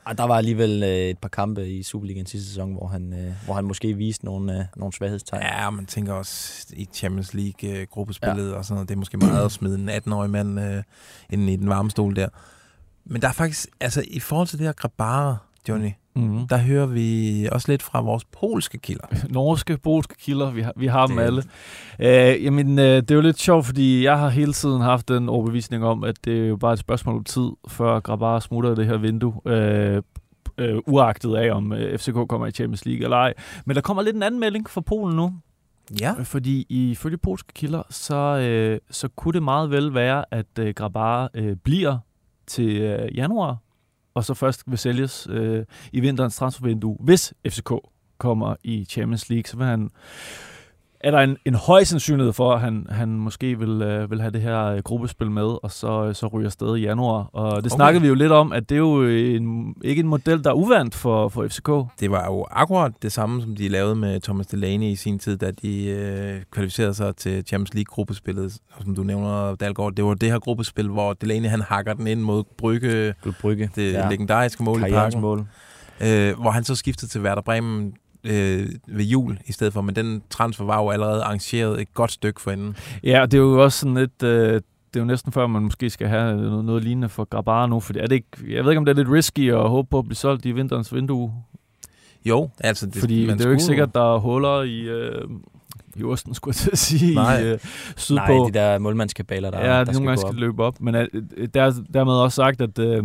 Ej, 0.06 0.12
der 0.12 0.24
var 0.24 0.36
alligevel 0.36 0.82
øh, 0.82 0.88
et 0.88 1.18
par 1.18 1.28
kampe 1.28 1.68
i 1.68 1.82
Superligaen 1.82 2.26
sidste 2.26 2.48
sæson, 2.48 2.72
hvor 2.72 2.86
han, 2.86 3.12
øh, 3.12 3.32
hvor 3.44 3.54
han 3.54 3.64
måske 3.64 3.94
viste 3.94 4.24
nogle, 4.24 4.58
øh, 4.58 4.64
nogle 4.76 4.92
svaghedstegn. 4.92 5.42
Ja, 5.42 5.70
man 5.70 5.86
tænker 5.86 6.12
også 6.12 6.66
i 6.72 6.88
Champions 6.94 7.34
League-gruppespillet 7.34 8.50
ja. 8.50 8.56
og 8.56 8.64
sådan 8.64 8.74
noget. 8.74 8.88
Det 8.88 8.94
er 8.94 8.98
måske 8.98 9.16
meget 9.16 9.44
at 9.44 9.52
smide 9.52 9.74
en 9.74 9.90
18-årig 9.90 10.30
mand 10.30 10.60
øh, 10.60 10.82
ind 11.30 11.50
i 11.50 11.56
den 11.56 11.68
varme 11.68 11.90
stol 11.90 12.16
der. 12.16 12.28
Men 13.04 13.22
der 13.22 13.28
er 13.28 13.32
faktisk, 13.32 13.68
altså 13.80 14.04
i 14.08 14.20
forhold 14.20 14.46
til 14.48 14.58
det 14.58 14.66
her 14.66 14.72
Grabara, 14.72 15.36
Johnny, 15.68 15.90
Mm-hmm. 16.14 16.48
der 16.48 16.56
hører 16.58 16.86
vi 16.86 17.48
også 17.52 17.72
lidt 17.72 17.82
fra 17.82 18.00
vores 18.00 18.24
polske 18.24 18.78
kilder. 18.78 19.06
norske, 19.30 19.76
polske 19.78 20.14
kilder. 20.18 20.50
Vi 20.50 20.60
har, 20.62 20.72
vi 20.76 20.86
har 20.86 21.06
dem 21.06 21.16
Det- 21.16 21.22
alle. 21.24 21.42
Øh, 21.98 22.44
jamen, 22.44 22.78
øh, 22.78 22.84
det 22.84 23.10
er 23.10 23.14
jo 23.14 23.20
lidt 23.20 23.38
sjovt, 23.38 23.66
fordi 23.66 24.04
jeg 24.04 24.18
har 24.18 24.28
hele 24.28 24.52
tiden 24.52 24.80
haft 24.82 25.08
den 25.08 25.28
overbevisning 25.28 25.84
om, 25.84 26.04
at 26.04 26.14
det 26.24 26.44
er 26.44 26.46
jo 26.48 26.56
bare 26.56 26.72
et 26.72 26.78
spørgsmål 26.78 27.16
om 27.16 27.24
tid, 27.24 27.48
før 27.68 28.00
Grabar 28.00 28.38
smutter 28.40 28.72
i 28.72 28.74
det 28.74 28.86
her 28.86 28.96
vindue. 28.96 29.34
Øh, 29.46 30.02
øh, 30.58 30.78
uagtet 30.86 31.36
af, 31.36 31.50
om 31.54 31.72
øh, 31.72 31.98
FCK 31.98 32.14
kommer 32.28 32.46
i 32.46 32.50
Champions 32.50 32.84
League 32.86 33.04
eller 33.04 33.16
ej. 33.16 33.34
Men 33.66 33.76
der 33.76 33.82
kommer 33.82 34.02
lidt 34.02 34.16
en 34.16 34.22
anden 34.22 34.40
melding 34.40 34.70
fra 34.70 34.80
Polen 34.80 35.16
nu. 35.16 35.32
Ja. 36.00 36.12
Fordi 36.22 36.66
ifølge 36.68 37.16
polske 37.16 37.52
kilder, 37.54 37.82
så, 37.90 38.14
øh, 38.14 38.78
så 38.90 39.08
kunne 39.08 39.32
det 39.32 39.42
meget 39.42 39.70
vel 39.70 39.94
være, 39.94 40.24
at 40.30 40.58
øh, 40.58 40.74
Grabar 40.74 41.30
øh, 41.34 41.56
bliver 41.56 41.98
til 42.46 42.80
øh, 42.80 43.16
januar, 43.16 43.56
og 44.14 44.24
så 44.24 44.34
først 44.34 44.62
vil 44.66 44.78
sælges 44.78 45.26
øh, 45.30 45.64
i 45.92 46.00
vinterens 46.00 46.36
transfervindue, 46.36 46.96
hvis 47.00 47.34
FCK 47.48 47.72
kommer 48.18 48.56
i 48.62 48.84
Champions 48.84 49.30
League, 49.30 49.44
så 49.46 49.56
vil 49.56 49.66
han 49.66 49.90
er 51.04 51.10
der 51.10 51.18
en, 51.18 51.36
en 51.44 51.54
høj 51.54 51.84
sandsynlighed 51.84 52.32
for, 52.32 52.52
at 52.52 52.60
han, 52.60 52.86
han 52.90 53.08
måske 53.08 53.58
vil, 53.58 53.82
øh, 53.82 54.10
vil 54.10 54.20
have 54.20 54.30
det 54.30 54.40
her 54.42 54.64
øh, 54.64 54.78
gruppespil 54.78 55.30
med, 55.30 55.64
og 55.64 55.70
så, 55.70 56.04
øh, 56.04 56.14
så 56.14 56.26
ryger 56.26 56.46
afsted 56.46 56.76
i 56.76 56.80
januar. 56.80 57.30
Og 57.32 57.50
det 57.50 57.58
Okay. 57.72 57.76
snakkede 57.76 58.02
vi 58.02 58.08
jo 58.08 58.14
lidt 58.14 58.32
om, 58.32 58.52
at 58.52 58.68
det 58.68 58.74
er 58.74 58.78
jo 58.78 59.02
en, 59.08 59.74
ikke 59.84 60.00
en 60.00 60.08
model, 60.08 60.44
der 60.44 60.50
er 60.50 60.54
uvandt 60.54 60.94
for, 60.94 61.28
for 61.28 61.48
FCK. 61.48 61.70
Det 62.00 62.10
var 62.10 62.24
jo 62.26 62.46
akkurat 62.50 62.92
det 63.02 63.12
samme, 63.12 63.42
som 63.42 63.56
de 63.56 63.68
lavede 63.68 63.94
med 63.94 64.20
Thomas 64.20 64.46
Delaney 64.46 64.86
i 64.86 64.96
sin 64.96 65.18
tid, 65.18 65.36
da 65.36 65.50
de 65.50 65.84
øh, 65.86 66.40
kvalificerede 66.50 66.94
sig 66.94 67.16
til 67.16 67.44
Champions 67.46 67.74
League-gruppespillet, 67.74 68.58
som 68.84 68.94
du 68.94 69.02
nævner, 69.02 69.54
Dalgaard. 69.54 69.92
Det 69.92 70.04
var 70.04 70.14
det 70.14 70.30
her 70.30 70.38
gruppespil, 70.38 70.88
hvor 70.88 71.12
Delaney 71.12 71.48
han 71.48 71.60
hakker 71.60 71.94
den 71.94 72.06
ind 72.06 72.20
mod 72.20 72.44
Brygge, 72.58 73.14
Brygge. 73.40 73.70
det 73.74 73.92
ja. 73.92 74.08
legendariske 74.08 74.62
mål 74.62 74.84
i 74.88 74.90
parken, 74.90 75.20
mål. 75.20 75.46
øh, 76.00 76.40
hvor 76.40 76.50
han 76.50 76.64
så 76.64 76.74
skiftede 76.74 77.10
til 77.10 77.20
Werder 77.22 77.42
Bremen 77.42 77.92
øh, 78.24 78.68
ved 78.86 79.04
jul 79.04 79.38
i 79.46 79.52
stedet 79.52 79.72
for, 79.72 79.80
men 79.80 79.96
den 79.96 80.22
transfer 80.30 80.64
var 80.64 80.82
jo 80.82 80.90
allerede 80.90 81.22
arrangeret 81.22 81.80
et 81.80 81.94
godt 81.94 82.12
stykke 82.12 82.40
for 82.40 82.50
inden. 82.50 82.76
Ja, 83.04 83.20
og 83.20 83.30
det 83.32 83.38
er 83.38 83.42
jo 83.42 83.62
også 83.62 83.78
sådan 83.78 83.94
lidt... 83.94 84.22
Øh, 84.22 84.60
det 84.94 85.00
er 85.00 85.04
jo 85.04 85.06
næsten 85.06 85.32
før, 85.32 85.46
man 85.46 85.62
måske 85.62 85.90
skal 85.90 86.08
have 86.08 86.36
noget, 86.36 86.64
noget 86.64 86.84
lignende 86.84 87.08
for 87.08 87.24
Grabar 87.24 87.66
nu, 87.66 87.80
for 87.80 87.94
er 87.96 88.06
det 88.06 88.12
ikke, 88.12 88.54
jeg 88.54 88.64
ved 88.64 88.70
ikke, 88.70 88.78
om 88.78 88.84
det 88.84 88.92
er 88.92 88.96
lidt 88.96 89.08
risky 89.08 89.52
at 89.52 89.68
håbe 89.68 89.88
på 89.90 89.98
at 89.98 90.04
blive 90.04 90.16
solgt 90.16 90.46
i 90.46 90.52
vinterens 90.52 90.94
vindue, 90.94 91.32
Jo, 92.24 92.50
altså 92.60 92.86
det, 92.86 92.94
det, 92.94 93.00
fordi 93.00 93.26
man 93.26 93.38
det 93.38 93.44
er 93.44 93.48
jo 93.48 93.52
ikke 93.52 93.64
sikkert, 93.64 93.94
der 93.94 94.14
er 94.14 94.18
huller 94.18 94.62
i, 94.62 94.80
øh, 94.80 95.24
i 95.96 96.04
osten, 96.04 96.34
skulle 96.34 96.52
jeg 96.52 96.56
til 96.56 96.70
at 96.70 96.78
sige, 96.78 97.14
Nej. 97.14 97.38
i 97.38 97.52
øh, 97.52 97.58
sydpå. 97.96 98.22
Nej, 98.22 98.46
de 98.46 98.52
der 98.52 98.78
målmandskabaler, 98.78 99.50
der, 99.50 99.58
ja, 99.58 99.84
der 99.84 99.92
nogle 99.92 100.06
gange 100.06 100.18
skal 100.18 100.28
op. 100.28 100.34
løbe 100.34 100.64
op. 100.64 100.80
Men 100.80 100.94
øh, 100.94 101.08
der, 101.54 101.72
dermed 101.94 102.12
også 102.12 102.36
sagt, 102.36 102.60
at, 102.60 102.78
øh, 102.78 103.04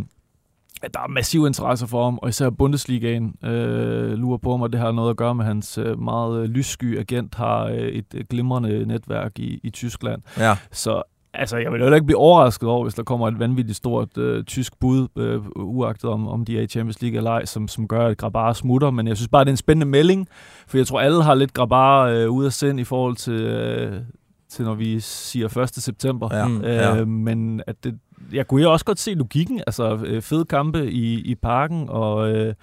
at 0.83 0.93
der 0.93 0.99
er 0.99 1.07
massiv 1.07 1.45
interesse 1.47 1.87
for 1.87 2.03
ham, 2.03 2.19
og 2.21 2.29
især 2.29 2.49
Bundesligaen 2.49 3.35
øh, 3.45 4.11
lurer 4.11 4.37
på 4.37 4.49
og 4.49 4.71
det 4.71 4.79
har 4.79 4.91
noget 4.91 5.09
at 5.09 5.17
gøre 5.17 5.35
med, 5.35 5.45
hans 5.45 5.77
øh, 5.77 5.99
meget 6.01 6.39
øh, 6.43 6.45
lyssky 6.49 6.99
agent 6.99 7.35
har 7.35 7.65
øh, 7.65 7.75
et 7.77 8.05
øh, 8.15 8.23
glimrende 8.29 8.85
netværk 8.85 9.39
i, 9.39 9.59
i 9.63 9.69
Tyskland. 9.69 10.21
Ja, 10.37 10.55
Så 10.71 11.03
altså, 11.33 11.57
jeg 11.57 11.71
vil 11.71 11.81
heller 11.81 11.95
ikke 11.95 12.05
blive 12.05 12.17
overrasket 12.17 12.69
over, 12.69 12.83
hvis 12.83 12.93
der 12.93 13.03
kommer 13.03 13.27
et 13.27 13.39
vanvittigt 13.39 13.77
stort 13.77 14.17
øh, 14.17 14.43
tysk 14.43 14.79
bud, 14.79 15.07
øh, 15.17 15.41
uagtet 15.55 16.09
om, 16.09 16.27
om 16.27 16.45
de 16.45 16.57
er 16.57 16.61
i 16.61 16.67
Champions 16.67 17.01
League 17.01 17.17
eller 17.17 17.31
ej, 17.31 17.45
som, 17.45 17.67
som 17.67 17.87
gør, 17.87 18.07
at 18.07 18.17
Grabar 18.17 18.53
smutter. 18.53 18.91
Men 18.91 19.07
jeg 19.07 19.17
synes 19.17 19.29
bare, 19.29 19.43
det 19.43 19.49
er 19.49 19.53
en 19.53 19.57
spændende 19.57 19.85
melding, 19.91 20.27
for 20.67 20.77
jeg 20.77 20.87
tror, 20.87 20.99
alle 20.99 21.23
har 21.23 21.35
lidt 21.35 21.53
Grabar 21.53 22.07
øh, 22.07 22.29
ude 22.29 22.45
af 22.45 22.53
sind 22.53 22.79
i 22.79 22.83
forhold 22.83 23.15
til, 23.15 23.33
øh, 23.41 24.01
til, 24.49 24.65
når 24.65 24.73
vi 24.73 24.99
siger 24.99 25.57
1. 25.57 25.69
september. 25.69 26.29
ja, 26.35 26.47
Mm. 26.47 26.61
ja. 26.61 26.95
Øh, 26.99 27.07
men 27.07 27.61
at 27.67 27.83
det, 27.83 27.99
jeg 28.33 28.47
kunne 28.47 28.61
jo 28.61 28.71
også 28.71 28.85
godt 28.85 28.99
se 28.99 29.13
logikken, 29.13 29.61
altså 29.67 29.95
øh, 30.05 30.21
fede 30.21 30.45
kampe 30.45 30.91
i, 30.91 31.13
i 31.21 31.35
parken, 31.35 31.85
og 31.89 32.29
øh, 32.31 32.35
Jeg 32.37 32.55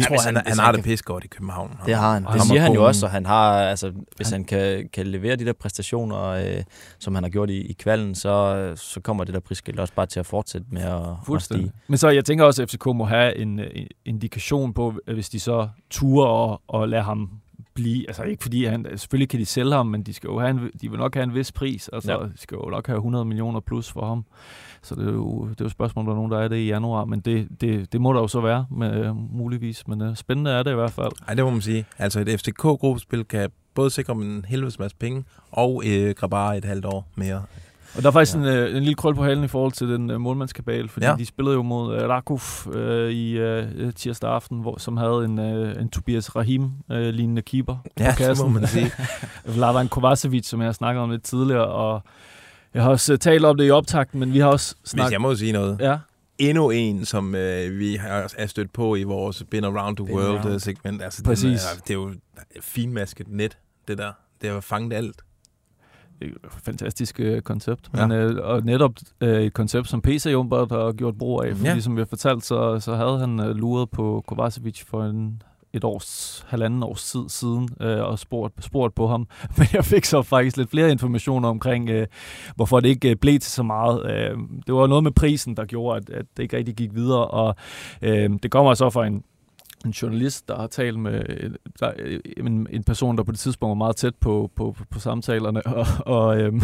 Ja, 0.00 0.06
tror, 0.06 0.08
hvis 0.16 0.24
han, 0.24 0.34
han- 0.36 0.36
han, 0.36 0.44
hvis 0.52 0.58
har 0.58 0.66
han 0.66 0.74
det 0.74 0.84
kan- 0.84 0.90
pisse 0.90 1.04
godt 1.04 1.24
i 1.24 1.26
København. 1.26 1.76
Det 1.86 1.94
har 1.94 2.12
han. 2.14 2.26
Og 2.26 2.34
Det 2.34 2.42
siger 2.42 2.60
han 2.60 2.72
jo 2.72 2.84
også, 2.86 3.06
og 3.06 3.12
han 3.12 3.26
har, 3.26 3.52
altså, 3.62 3.92
hvis 4.16 4.30
han 4.30 4.44
kan, 4.44 4.88
kan 4.92 5.06
levere 5.06 5.36
de 5.36 5.44
der 5.44 5.52
præstationer, 5.52 6.22
øh, 6.22 6.62
som 6.98 7.14
han 7.14 7.24
har 7.24 7.30
gjort 7.30 7.50
i, 7.50 7.60
i 7.60 7.72
kvalden, 7.72 8.14
så, 8.14 8.72
så 8.76 9.00
kommer 9.00 9.24
det 9.24 9.34
der 9.34 9.40
prisskilt 9.40 9.80
også 9.80 9.94
bare 9.94 10.06
til 10.06 10.20
at 10.20 10.26
fortsætte 10.26 10.66
med 10.70 10.82
at, 10.82 11.34
at 11.36 11.42
stige. 11.42 11.72
Men 11.88 11.98
så 11.98 12.08
jeg 12.08 12.24
tænker 12.24 12.44
også, 12.44 12.62
at 12.62 12.70
FCK 12.70 12.86
må 12.86 13.04
have 13.04 13.36
en, 13.36 13.58
en 13.60 13.86
indikation 14.04 14.72
på, 14.74 14.94
hvis 15.14 15.28
de 15.28 15.40
så 15.40 15.68
turer 15.90 16.26
og, 16.28 16.62
og 16.68 16.88
lader 16.88 17.02
ham 17.02 17.30
blive, 17.74 18.08
altså 18.08 18.22
ikke 18.22 18.42
fordi 18.42 18.64
han, 18.64 18.86
selvfølgelig 18.96 19.28
kan 19.28 19.40
de 19.40 19.46
sælge 19.46 19.72
ham, 19.72 19.86
men 19.86 20.02
de, 20.02 20.14
skal 20.14 20.28
jo 20.28 20.38
have 20.40 20.50
en, 20.50 20.70
de 20.80 20.90
vil 20.90 20.98
nok 20.98 21.14
have 21.14 21.24
en 21.24 21.34
vis 21.34 21.52
pris, 21.52 21.88
altså 21.92 22.12
Ja. 22.12 22.18
de 22.18 22.32
skal 22.36 22.54
jo 22.56 22.70
nok 22.70 22.86
have 22.86 22.96
100 22.96 23.24
millioner 23.24 23.60
plus 23.60 23.90
for 23.92 24.06
ham. 24.06 24.24
Så 24.82 24.94
det 24.94 25.08
er 25.08 25.12
jo, 25.12 25.44
det 25.44 25.50
er 25.50 25.64
jo 25.64 25.66
et 25.66 25.72
spørgsmål, 25.72 26.02
om 26.02 26.06
der 26.06 26.12
er 26.12 26.16
nogen, 26.16 26.32
der 26.32 26.38
er 26.38 26.48
det 26.48 26.56
i 26.56 26.66
januar, 26.66 27.04
men 27.04 27.20
det, 27.20 27.48
det, 27.60 27.92
det 27.92 28.00
må 28.00 28.12
der 28.12 28.20
jo 28.20 28.28
så 28.28 28.40
være, 28.40 28.66
med, 28.70 29.12
muligvis. 29.30 29.88
Men 29.88 30.00
uh, 30.02 30.14
spændende 30.16 30.50
er 30.50 30.62
det 30.62 30.70
i 30.70 30.74
hvert 30.74 30.90
fald. 30.92 31.12
Ej, 31.28 31.34
det 31.34 31.44
må 31.44 31.50
man 31.50 31.60
sige. 31.60 31.84
Altså 31.98 32.20
et 32.20 32.28
FCK-gruppespil 32.40 33.24
kan 33.24 33.50
både 33.74 33.90
sikre 33.90 34.12
dem 34.14 34.22
en 34.22 34.44
helvedes 34.48 34.78
masse 34.78 34.96
penge, 34.96 35.24
og 35.50 35.82
øh, 35.86 36.14
Grabar 36.14 36.52
et 36.52 36.64
halvt 36.64 36.84
år 36.84 37.06
mere. 37.14 37.42
Og 37.96 38.02
der 38.02 38.08
er 38.08 38.12
faktisk 38.12 38.36
Ja. 38.36 38.40
ja. 38.42 38.52
en, 38.52 38.58
øh, 38.58 38.76
en 38.76 38.82
lille 38.82 38.94
krøl 38.94 39.14
på 39.14 39.22
halen 39.24 39.44
i 39.44 39.48
forhold 39.48 39.72
til 39.72 39.88
den 39.88 40.10
øh, 40.10 40.20
målmandskabal, 40.20 40.88
fordi 40.88 41.06
Ja. 41.06 41.10
ja. 41.10 41.16
de 41.16 41.26
spillede 41.26 41.54
jo 41.56 41.62
mod 41.62 41.94
øh, 41.96 42.08
Rakuf 42.08 42.66
øh, 42.72 43.10
i 43.10 43.32
øh, 43.38 43.92
tirsdag 43.92 44.30
aften, 44.30 44.60
hvor, 44.60 44.78
som 44.78 44.96
havde 44.96 45.24
en, 45.24 45.38
øh, 45.38 45.80
en 45.82 45.88
Tobias 45.88 46.36
Rahim-lignende 46.36 47.40
øh, 47.40 47.44
keeper 47.44 47.76
Ja, 48.00 48.10
på 48.10 48.16
kassen. 48.16 48.46
det 48.46 48.52
må 48.54 48.60
man 48.60 48.68
sige. 48.68 48.90
Vladan 49.56 49.88
Kovacevic, 49.88 50.46
som 50.46 50.60
jeg 50.60 50.66
har 50.68 50.72
snakket 50.72 51.02
om 51.02 51.10
lidt 51.10 51.22
tidligere, 51.22 51.66
og 51.66 52.02
jeg 52.74 52.82
har 52.82 52.90
også 52.90 53.12
øh, 53.12 53.18
talt 53.18 53.44
om 53.44 53.56
det 53.56 53.66
i 53.66 53.70
optakten, 53.70 54.20
men 54.20 54.32
vi 54.32 54.38
har 54.38 54.46
også 54.46 54.74
Hvis 54.80 54.90
snakket... 54.90 55.12
jeg 55.12 55.20
må 55.20 55.34
sige 55.34 55.52
noget. 55.52 55.76
Ja, 55.80 55.98
Endnu 56.38 56.70
en, 56.70 57.04
som 57.04 57.34
øh, 57.34 57.78
vi 57.78 57.94
har 57.94 58.32
er 58.38 58.46
stødt 58.46 58.72
på 58.72 58.96
i 58.96 59.02
vores 59.02 59.44
Been 59.50 59.64
Around 59.64 59.96
the 59.96 60.06
Been 60.06 60.18
Around. 60.18 60.44
World-segment. 60.44 61.02
Altså, 61.02 61.22
Præcis. 61.24 61.44
Den 61.44 61.54
er, 61.78 61.82
det 61.82 61.90
er 61.90 61.94
jo 61.94 62.14
finmasket 62.60 63.28
net, 63.28 63.58
det 63.88 63.98
der. 63.98 64.12
Det 64.42 64.50
har 64.50 64.60
fanget 64.60 64.92
alt. 64.92 65.16
det 66.20 66.28
er 66.28 66.32
et 66.46 66.52
fantastisk 66.64 67.20
øh, 67.20 67.42
koncept. 67.42 67.90
Ja. 67.96 68.06
Men, 68.06 68.16
øh, 68.18 68.36
og 68.44 68.64
netop 68.64 68.92
øh, 69.20 69.42
et 69.42 69.52
koncept, 69.52 69.88
som 69.88 70.02
PC 70.02 70.26
Jumbert 70.32 70.70
har 70.70 70.92
gjort 70.92 71.18
brug 71.18 71.44
af. 71.44 71.52
Fordi, 71.56 71.68
Ja. 71.68 71.74
ja. 71.74 71.80
som 71.80 71.96
vi 71.96 72.00
har 72.00 72.06
fortalt, 72.06 72.44
så, 72.44 72.80
så 72.80 72.94
havde 72.94 73.18
han 73.18 73.40
øh, 73.40 73.56
luret 73.56 73.90
på 73.90 74.24
Kovacevic 74.26 74.82
for 74.86 75.04
en 75.04 75.42
et 75.74 75.84
års, 75.84 76.44
halvanden 76.48 76.82
års 76.82 77.10
tid 77.10 77.28
siden 77.28 77.68
øh, 77.80 78.02
og 78.02 78.18
spurgt, 78.18 78.64
spurgt 78.64 78.94
på 78.94 79.06
ham. 79.06 79.28
Men 79.58 79.66
jeg 79.72 79.84
fik 79.84 80.04
så 80.04 80.22
faktisk 80.22 80.56
lidt 80.56 80.70
flere 80.70 80.90
informationer 80.90 81.48
omkring, 81.48 81.90
øh, 81.90 82.06
hvorfor 82.56 82.80
det 82.80 82.88
ikke 82.88 83.10
øh, 83.10 83.16
blev 83.16 83.38
til 83.40 83.52
så 83.52 83.62
meget. 83.62 84.10
Øh, 84.10 84.38
det 84.66 84.74
var 84.74 84.86
noget 84.86 85.04
med 85.04 85.12
prisen, 85.12 85.56
der 85.56 85.64
gjorde, 85.64 85.96
at, 85.96 86.10
at 86.10 86.26
det 86.36 86.42
ikke 86.42 86.56
rigtig 86.56 86.74
gik 86.74 86.94
videre, 86.94 87.26
og 87.26 87.54
øh, 88.02 88.30
det 88.42 88.50
kommer 88.50 88.74
så 88.74 88.90
fra 88.90 89.06
en 89.06 89.22
en 89.84 89.90
journalist, 89.90 90.48
der 90.48 90.56
har 90.56 90.66
talt 90.66 90.98
med 90.98 91.24
der, 91.80 91.90
øh, 91.98 92.20
en, 92.36 92.66
en 92.70 92.84
person, 92.84 93.16
der 93.16 93.22
på 93.22 93.32
det 93.32 93.40
tidspunkt 93.40 93.70
var 93.70 93.74
meget 93.74 93.96
tæt 93.96 94.14
på, 94.14 94.50
på, 94.56 94.74
på, 94.78 94.84
på 94.90 95.00
samtalerne, 95.00 95.66
og, 95.78 95.86
og 96.06 96.40
øhm, 96.40 96.56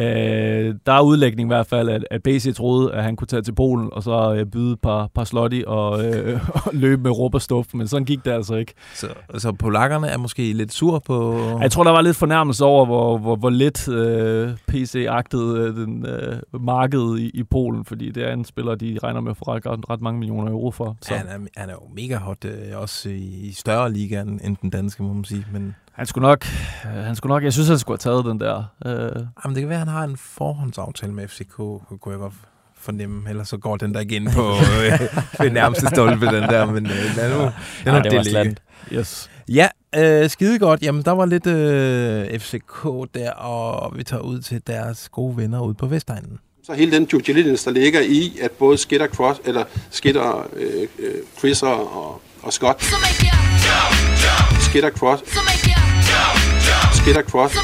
øh, 0.00 0.74
der 0.86 0.92
er 0.92 1.00
udlægning 1.00 1.46
i 1.46 1.50
hvert 1.50 1.66
fald, 1.66 1.88
at, 1.88 2.06
at 2.10 2.22
BC 2.22 2.54
troede, 2.56 2.92
at 2.92 3.04
han 3.04 3.16
kunne 3.16 3.26
tage 3.26 3.42
til 3.42 3.54
Polen, 3.54 3.88
og 3.92 4.02
så 4.02 4.34
øh, 4.34 4.46
byde 4.46 4.72
et 4.72 4.80
par, 4.80 5.06
par 5.14 5.24
slotti 5.24 5.64
og, 5.66 6.04
øh, 6.04 6.40
og 6.54 6.62
løbe 6.72 7.02
med 7.02 7.10
råb 7.10 7.34
og 7.34 7.42
stuf, 7.42 7.66
men 7.74 7.88
sådan 7.88 8.04
gik 8.04 8.24
det 8.24 8.30
altså 8.30 8.54
ikke. 8.54 8.74
Så, 8.94 9.06
så 9.38 9.52
polakkerne 9.52 10.08
er 10.08 10.18
måske 10.18 10.52
lidt 10.52 10.72
sur 10.72 10.98
på... 10.98 11.38
Jeg 11.60 11.70
tror, 11.70 11.84
der 11.84 11.90
var 11.90 12.00
lidt 12.00 12.16
fornærmelse 12.16 12.64
over, 12.64 12.86
hvor, 12.86 13.18
hvor, 13.18 13.36
hvor 13.36 13.50
lidt 13.50 13.88
øh, 13.88 14.50
PC 14.68 15.06
agtede 15.08 15.58
øh, 15.58 15.76
den 15.76 16.06
øh, 16.06 16.36
markedet 16.60 17.20
i, 17.20 17.30
i 17.34 17.42
Polen, 17.42 17.84
fordi 17.84 18.10
det 18.10 18.28
er 18.28 18.32
en 18.32 18.44
spiller, 18.44 18.74
de 18.74 18.98
regner 19.02 19.20
med 19.20 19.30
at 19.30 19.36
få 19.36 19.44
ret, 19.44 19.90
ret 19.90 20.00
mange 20.00 20.18
millioner 20.18 20.50
euro 20.50 20.70
for. 20.70 20.96
Så. 21.00 21.14
Han, 21.14 21.26
er, 21.26 21.60
han 21.60 21.68
er 21.68 21.74
jo 21.74 21.93
mega 21.94 22.16
hot, 22.16 22.44
øh, 22.44 22.52
også 22.74 23.08
i, 23.08 23.22
i 23.48 23.52
større 23.52 23.92
liga 23.92 24.20
end, 24.20 24.40
end 24.44 24.56
den 24.62 24.70
danske, 24.70 25.02
må 25.02 25.12
man 25.12 25.24
sige. 25.24 25.46
Men 25.52 25.74
Han 25.92 26.06
skulle 26.06 26.28
nok, 26.28 26.46
øh, 26.86 26.90
han 27.04 27.16
skulle 27.16 27.30
nok, 27.34 27.44
jeg 27.44 27.52
synes, 27.52 27.68
han 27.68 27.78
skulle 27.78 27.98
have 28.04 28.12
taget 28.12 28.24
den 28.24 28.40
der. 28.40 28.64
Øh, 28.86 29.26
jamen, 29.44 29.54
det 29.54 29.62
kan 29.62 29.68
være, 29.68 29.80
at 29.80 29.86
han 29.86 29.88
har 29.88 30.04
en 30.04 30.16
forhåndsaftale 30.16 31.12
med 31.12 31.28
FCK, 31.28 31.56
kunne 31.56 32.12
jeg 32.12 32.18
godt 32.18 32.32
fornemme. 32.76 33.30
Ellers 33.30 33.48
så 33.48 33.56
går 33.56 33.76
den 33.76 33.94
der 33.94 34.00
ind 34.00 34.28
på 34.32 34.50
øh, 34.52 35.00
det 35.46 35.52
nærmeste 35.52 35.86
stolpe, 35.86 36.26
den 36.26 36.42
der. 36.42 36.66
Men 36.66 36.86
øh, 36.86 36.92
lad 37.16 37.30
nu, 37.38 37.38
lad 37.84 37.92
nu 37.92 37.98
Ej, 37.98 38.02
det 38.02 38.16
var 38.16 38.22
ligge. 38.22 38.56
yes. 38.92 39.30
Ja, 39.48 39.68
øh, 39.96 40.30
skide 40.30 40.58
godt. 40.58 40.82
Jamen, 40.82 41.02
der 41.02 41.10
var 41.12 41.26
lidt 41.26 41.46
øh, 41.46 42.38
FCK 42.40 42.84
der, 43.14 43.30
og 43.30 43.96
vi 43.98 44.04
tager 44.04 44.22
ud 44.22 44.40
til 44.40 44.62
deres 44.66 45.08
gode 45.08 45.36
venner 45.36 45.60
ude 45.60 45.74
på 45.74 45.86
Vestegnen. 45.86 46.38
Så 46.66 46.72
hele 46.72 46.90
den 46.92 47.04
due 47.06 47.20
diligence, 47.20 47.64
der 47.64 47.70
ligger 47.70 48.00
i, 48.00 48.38
at 48.42 48.50
både 48.50 48.78
Skitter, 48.78 49.06
Cross, 49.08 49.40
eller 49.44 49.64
Skitter, 49.90 50.48
øh, 50.56 50.88
øh, 50.98 51.14
Chriser 51.38 51.66
og, 51.66 52.22
og 52.42 52.52
Scott, 52.52 52.82
Skitter, 54.60 54.90
Cross, 54.90 55.22
Skitter, 56.96 57.22
Cross, 57.22 57.54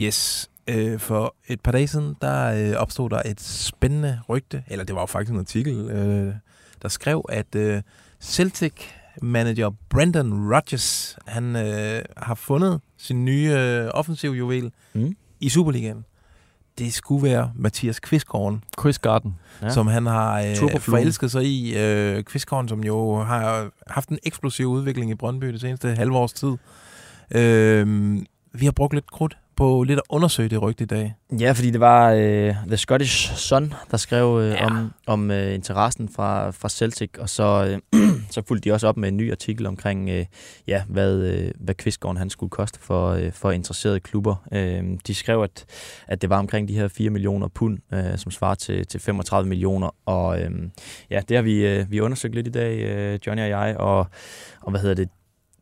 Yes. 0.00 0.50
Øh, 0.68 0.98
for 1.00 1.34
et 1.48 1.60
par 1.60 1.72
dage 1.72 1.88
siden, 1.88 2.16
der 2.20 2.70
øh, 2.70 2.76
opstod 2.76 3.10
der 3.10 3.22
et 3.26 3.40
spændende 3.40 4.20
rygte, 4.28 4.62
eller 4.68 4.84
det 4.84 4.94
var 4.94 5.00
jo 5.02 5.06
faktisk 5.06 5.32
en 5.32 5.38
artikel, 5.38 5.90
øh, 5.90 6.34
der 6.82 6.88
skrev, 6.88 7.24
at 7.28 7.54
øh, 7.54 7.82
Celtic-manager 8.22 9.70
Brendan 9.88 10.32
Rodgers, 10.54 11.18
han 11.26 11.56
øh, 11.56 12.02
har 12.16 12.34
fundet 12.34 12.80
sin 12.98 13.24
nye 13.24 13.50
øh, 13.58 13.88
offensiv 13.94 14.30
juvel 14.30 14.72
Mm. 14.92 15.16
i 15.40 15.48
Superligaen. 15.48 16.04
Det 16.78 16.94
skulle 16.94 17.22
være 17.22 17.52
Mathias 17.54 18.00
Kvistgården, 18.00 18.64
Chris 18.80 18.98
Garden. 18.98 19.34
ja. 19.62 19.70
Som 19.70 19.86
han 19.86 20.06
har 20.06 20.40
øh, 20.40 20.80
forelsket 20.80 21.30
sig 21.30 21.44
i. 21.44 21.78
Øh, 21.78 22.22
Kvistgården, 22.22 22.68
som 22.68 22.84
jo 22.84 23.16
har 23.22 23.70
haft 23.86 24.08
en 24.08 24.18
eksplosiv 24.22 24.66
udvikling 24.66 25.10
i 25.10 25.14
Brøndby 25.14 25.46
det 25.46 25.60
seneste 25.60 25.88
halve 25.94 26.16
års 26.16 26.32
tid. 26.32 26.56
Øh, 27.30 28.16
vi 28.52 28.64
har 28.64 28.72
brugt 28.72 28.94
lidt 28.94 29.10
krudt 29.10 29.36
på 29.56 29.82
lidt 29.82 29.98
at 29.98 30.02
undersøge 30.08 30.48
det 30.48 30.62
rygte 30.62 30.84
i 30.84 30.86
dag. 30.86 31.14
Ja, 31.40 31.52
fordi 31.52 31.70
det 31.70 31.80
var 31.80 32.10
øh, 32.10 32.54
The 32.66 32.76
Scottish 32.76 33.34
Sun, 33.34 33.74
der 33.90 33.96
skrev 33.96 34.38
øh, 34.42 34.50
ja. 34.50 34.66
om, 34.66 34.92
om 35.06 35.30
øh, 35.30 35.54
interessen 35.54 36.08
fra, 36.16 36.50
fra 36.50 36.68
Celtic, 36.68 37.10
og 37.18 37.28
så, 37.28 37.78
øh, 37.92 38.00
så 38.30 38.42
fulgte 38.48 38.68
de 38.68 38.74
også 38.74 38.88
op 38.88 38.96
med 38.96 39.08
en 39.08 39.16
ny 39.16 39.30
artikel 39.30 39.66
omkring, 39.66 40.10
øh, 40.10 40.26
ja, 40.66 40.82
hvad, 40.88 41.16
øh, 41.16 41.50
hvad 41.60 41.74
Kvistgården 41.74 42.16
han 42.16 42.30
skulle 42.30 42.50
koste 42.50 42.80
for, 42.80 43.10
øh, 43.10 43.32
for 43.32 43.50
interesserede 43.50 44.00
klubber. 44.00 44.46
Øh, 44.52 44.84
de 45.06 45.14
skrev, 45.14 45.42
at, 45.42 45.64
at 46.06 46.22
det 46.22 46.30
var 46.30 46.38
omkring 46.38 46.68
de 46.68 46.74
her 46.74 46.88
4 46.88 47.10
millioner 47.10 47.48
pund, 47.48 47.78
øh, 47.92 48.18
som 48.18 48.30
svarer 48.30 48.54
til, 48.54 48.86
til 48.86 49.00
35 49.00 49.48
millioner, 49.48 49.94
og 50.06 50.40
øh, 50.40 50.50
ja, 51.10 51.20
det 51.28 51.36
har 51.36 51.42
vi, 51.42 51.66
øh, 51.66 51.90
vi 51.90 52.00
undersøgt 52.00 52.34
lidt 52.34 52.46
i 52.46 52.50
dag, 52.50 52.78
øh, 52.78 53.18
Johnny 53.26 53.42
og 53.42 53.48
jeg, 53.48 53.76
og, 53.78 54.06
og 54.60 54.70
hvad 54.70 54.80
hedder 54.80 54.94
det, 54.94 55.08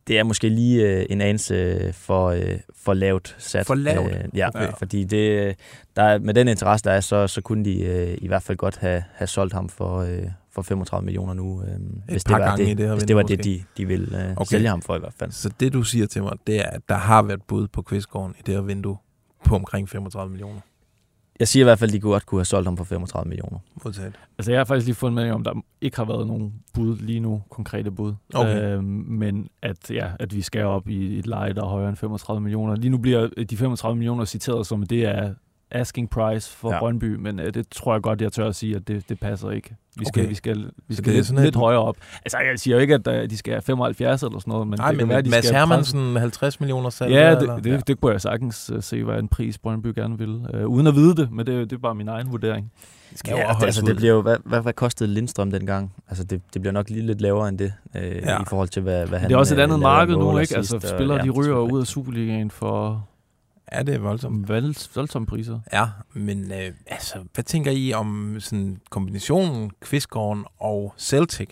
det 0.07 0.19
er 0.19 0.23
måske 0.23 0.49
lige 0.49 0.83
øh, 0.83 1.05
en 1.09 1.21
anelse 1.21 1.55
øh, 1.55 1.93
for, 1.93 2.27
øh, 2.29 2.59
for 2.75 2.93
lavt 2.93 3.35
sat. 3.37 3.65
For 3.65 3.75
lavt? 3.75 4.11
Øh, 4.11 4.23
ja, 4.35 4.47
Okay. 4.47 4.71
fordi 4.79 5.03
det, 5.03 5.55
der 5.95 6.03
er, 6.03 6.19
med 6.19 6.33
den 6.33 6.47
interesse, 6.47 6.83
der 6.83 6.91
er, 6.91 6.99
så, 6.99 7.27
så 7.27 7.41
kunne 7.41 7.65
de 7.65 7.81
øh, 7.83 8.17
i 8.21 8.27
hvert 8.27 8.43
fald 8.43 8.57
godt 8.57 8.77
have, 8.77 9.03
have 9.13 9.27
solgt 9.27 9.53
ham 9.53 9.69
for, 9.69 9.99
øh, 9.99 10.23
for 10.55 10.61
35 10.61 11.05
millioner 11.05 11.33
nu, 11.33 11.61
øh, 11.61 11.67
hvis, 12.07 12.23
par 12.23 12.35
det 12.37 12.43
var, 12.43 12.49
gange 12.49 12.63
i 12.65 12.69
det, 12.69 12.77
det 12.77 12.87
her 12.87 12.93
hvis 12.93 13.03
det, 13.03 13.15
var 13.15 13.21
måske. 13.21 13.35
det, 13.35 13.45
de, 13.45 13.63
de 13.77 13.85
ville 13.85 14.25
øh, 14.25 14.31
Okay. 14.31 14.45
sælge 14.45 14.67
ham 14.69 14.81
for 14.81 14.95
i 14.95 14.99
hvert 14.99 15.13
fald. 15.19 15.31
Så 15.31 15.49
det, 15.59 15.73
du 15.73 15.83
siger 15.83 16.05
til 16.07 16.23
mig, 16.23 16.33
det 16.47 16.59
er, 16.59 16.69
at 16.69 16.81
der 16.89 16.95
har 16.95 17.21
været 17.21 17.43
bud 17.43 17.67
på 17.67 17.81
Kvistgården 17.81 18.35
i 18.39 18.41
det 18.45 18.53
her 18.53 18.61
vindue 18.61 18.97
på 19.45 19.55
omkring 19.55 19.89
35 19.89 20.29
millioner. 20.31 20.59
Jeg 21.39 21.47
siger 21.47 21.63
i 21.63 21.67
hvert 21.67 21.79
fald, 21.79 21.89
at 21.89 21.93
de 21.93 21.99
godt 21.99 22.25
kunne 22.25 22.39
have 22.39 22.45
solgt 22.45 22.67
ham 22.67 22.77
for 22.77 22.83
35 22.83 23.29
millioner. 23.29 23.59
Modtaget. 23.83 24.13
Altså, 24.37 24.51
jeg 24.51 24.59
har 24.59 24.65
faktisk 24.65 24.85
lige 24.85 24.95
fundet 24.95 25.25
med 25.25 25.31
om, 25.31 25.43
der 25.43 25.53
ikke 25.81 25.97
har 25.97 26.05
været 26.05 26.27
nogen 26.27 26.53
bud 26.73 26.97
lige 26.97 27.19
nu, 27.19 27.41
konkrete 27.49 27.91
bud. 27.91 28.13
Okay. 28.33 28.61
Øhm, 28.63 28.83
men 29.07 29.47
at, 29.61 29.91
ja, 29.91 30.07
at 30.19 30.35
vi 30.35 30.41
skal 30.41 30.63
op 30.65 30.87
i 30.89 31.19
et 31.19 31.27
leje, 31.27 31.53
der 31.53 31.61
er 31.61 31.67
højere 31.67 31.89
end 31.89 31.97
35 31.97 32.41
millioner. 32.41 32.75
Lige 32.75 32.89
nu 32.89 32.97
bliver 32.97 33.27
de 33.49 33.57
35 33.57 33.95
millioner 33.95 34.25
citeret 34.25 34.67
som, 34.67 34.83
det 34.83 35.05
er 35.05 35.33
asking 35.71 36.09
price 36.09 36.51
for 36.51 36.69
ja. 36.69 36.73
Ja. 36.75 36.79
Brøndby, 36.79 37.15
men 37.15 37.39
øh, 37.39 37.53
det 37.53 37.69
tror 37.69 37.93
jeg 37.93 38.01
godt, 38.01 38.21
jeg 38.21 38.31
tør 38.31 38.47
at 38.47 38.55
sige, 38.55 38.75
at 38.75 38.87
det, 38.87 39.09
det 39.09 39.19
passer 39.19 39.49
ikke. 39.51 39.75
Vi 39.99 40.05
skal, 40.05 40.21
Okay. 40.21 40.29
vi 40.29 40.35
skal, 40.35 40.69
vi 40.87 40.95
skal 40.95 41.05
det 41.05 41.11
er 41.11 41.15
lidt, 41.15 41.25
sådan 41.27 41.37
et- 41.39 41.43
lidt 41.45 41.55
højere 41.55 41.79
op. 41.81 41.95
Altså, 42.25 42.37
jeg 42.37 42.59
siger 42.59 42.75
jo 42.75 42.81
ikke, 42.81 42.93
at 42.95 43.07
øh, 43.07 43.29
de 43.29 43.37
skal 43.37 43.53
have 43.53 43.61
75 43.61 44.23
eller 44.23 44.39
sådan 44.39 44.51
noget, 44.51 44.67
men 44.67 44.77
Nej, 44.79 44.89
det 44.91 44.97
kan 44.99 45.07
men 45.07 45.13
være, 45.13 45.21
de 45.21 45.29
Mads 45.29 45.45
skal 45.45 45.57
Hermansen, 45.57 46.15
50 46.15 46.59
millioner 46.59 46.89
salg? 46.89 47.11
Ja, 47.11 47.31
det, 47.31 47.41
eller? 47.41 47.57
det, 47.59 47.87
det 47.87 48.01
kunne 48.01 48.11
jeg 48.11 48.21
sagtens 48.21 48.71
uh, 48.75 48.81
se, 48.83 49.03
hvad 49.03 49.19
en 49.19 49.27
pris 49.27 49.57
Brøndby 49.57 49.87
gerne 49.95 50.17
vil. 50.17 50.29
Uh, 50.53 50.65
uden 50.65 50.87
at 50.87 50.95
vide 50.95 51.15
det, 51.15 51.31
men 51.31 51.47
det, 51.47 51.69
det 51.69 51.75
er 51.75 51.79
bare 51.81 51.95
min 51.95 52.07
egen 52.07 52.31
vurdering. 52.31 52.71
Det 53.11 53.19
skal 53.19 53.33
Ja, 53.37 53.53
det, 53.59 53.65
altså, 53.65 53.81
det 53.81 53.95
bliver 53.95 54.13
jo, 54.13 54.21
hvad, 54.21 54.37
hvad, 54.45 54.61
hvad 54.61 54.73
kostede 54.73 55.09
Lindstrøm 55.13 55.51
dengang? 55.51 55.93
Altså, 56.09 56.23
det, 56.23 56.41
det 56.53 56.61
bliver 56.61 56.73
nok 56.73 56.89
lige 56.89 57.05
lidt 57.05 57.21
lavere 57.21 57.49
end 57.49 57.57
det, 57.59 57.73
øh, 57.95 58.01
Ja. 58.03 58.09
ja. 58.31 58.41
i 58.41 58.45
forhold 58.47 58.67
til, 58.67 58.81
hvad, 58.81 59.07
hvad 59.07 59.19
han 59.19 59.29
det 59.29 59.35
er 59.35 59.39
også 59.39 59.55
et 59.55 59.59
andet 59.59 59.79
marked 59.79 60.15
nu, 60.15 60.37
ikke? 60.37 60.39
Altså, 60.57 60.75
assist, 60.77 60.91
og- 60.93 60.97
spillere, 60.97 61.17
ja, 61.17 61.23
de 61.23 61.27
er 61.27 61.31
ryger 61.31 61.55
ud 61.57 61.79
af 61.79 61.87
Superligaen 61.87 62.51
for 62.51 63.07
Ja, 63.71 63.83
det 63.83 63.95
er 63.95 63.99
voldsomt. 63.99 64.47
vold- 64.49 64.89
voldsomme 64.95 65.25
priser. 65.25 65.59
Ja, 65.73 65.85
men 66.13 66.51
øh, 66.51 66.71
altså, 66.87 67.23
hvad 67.33 67.43
tænker 67.43 67.71
I 67.71 67.93
om 67.93 68.35
sådan 68.39 68.81
kombinationen 68.89 69.71
Kvistgården 69.81 70.45
og 70.59 70.93
Celtic? 70.97 71.49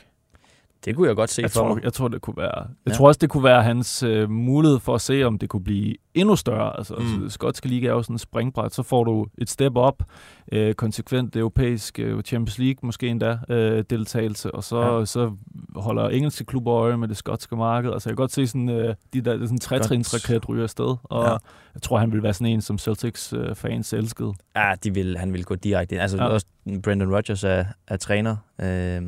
Det 0.86 0.96
kunne 0.96 1.08
jeg 1.08 1.16
godt 1.16 1.30
se 1.30 1.42
Jeg 1.42 1.52
for 1.52 1.60
tror, 1.62 1.74
mig. 1.74 1.84
jeg 1.84 1.94
tror, 1.94 2.08
det 2.08 2.22
kunne 2.22 2.38
være... 2.38 2.58
Jeg 2.60 2.68
Ja. 2.88 2.92
tror 2.92 3.08
også, 3.08 3.18
det 3.22 3.30
kunne 3.30 3.44
være 3.44 3.64
hans 3.64 4.04
øh, 4.04 4.30
mulighed 4.30 4.80
for 4.80 4.96
at 4.96 5.02
se, 5.02 5.24
om 5.24 5.38
det 5.40 5.50
kunne 5.50 5.64
blive 5.64 5.96
endnu 6.14 6.36
større. 6.36 6.78
Altså, 6.78 6.96
Mm. 6.96 7.06
mm. 7.22 7.30
skotske 7.30 7.68
liga 7.68 7.88
er 7.88 7.92
jo 7.92 8.04
sådan 8.04 8.14
en 8.14 8.18
springbræt. 8.20 8.74
Så 8.74 8.84
får 8.84 9.04
du 9.04 9.26
et 9.38 9.50
step 9.50 9.76
op, 9.76 10.04
øh, 10.52 10.74
konsekvent 10.74 11.36
europæisk 11.36 12.00
øh, 12.00 12.22
Champions 12.22 12.58
League, 12.60 12.76
måske 12.84 13.08
endda 13.08 13.38
øh, 13.50 13.84
deltagelse, 13.90 14.52
og 14.56 14.64
så, 14.64 14.98
Ja. 15.00 15.06
så 15.06 15.32
holder 15.76 16.10
engelske 16.10 16.46
klubber 16.46 16.74
øje 16.74 16.98
med 16.98 17.08
det 17.08 17.18
skotske 17.18 17.56
marked. 17.56 17.92
Altså, 17.94 18.10
jeg 18.10 18.12
kan 18.18 18.22
godt 18.24 18.32
se 18.32 18.48
sådan, 18.48 18.70
øh, 18.70 18.96
de 19.14 19.22
der 19.22 19.40
sådan 19.40 19.58
trætrinsraket 19.58 20.50
ryger 20.50 20.64
afsted, 20.64 20.96
og 21.04 21.24
Ja. 21.26 21.30
jeg 21.74 21.82
tror, 21.82 21.98
han 21.98 22.12
vil 22.12 22.24
være 22.24 22.34
sådan 22.34 22.48
en, 22.54 22.62
som 22.62 22.78
Celtics 22.78 23.34
øh, 23.34 23.56
fans 23.56 23.94
elskede. 23.94 24.34
Ja, 24.56 24.74
de 24.84 24.94
vil, 24.94 25.18
han 25.18 25.34
vil 25.34 25.46
gå 25.46 25.56
direkte 25.56 25.96
ind. 25.96 26.02
Altså 26.02 26.18
ja. 26.18 26.26
også 26.28 26.46
Brendan 26.84 27.16
Rodgers 27.16 27.44
er, 27.44 27.66
er 27.88 27.98
træner, 27.98 28.36
øh, 28.62 29.02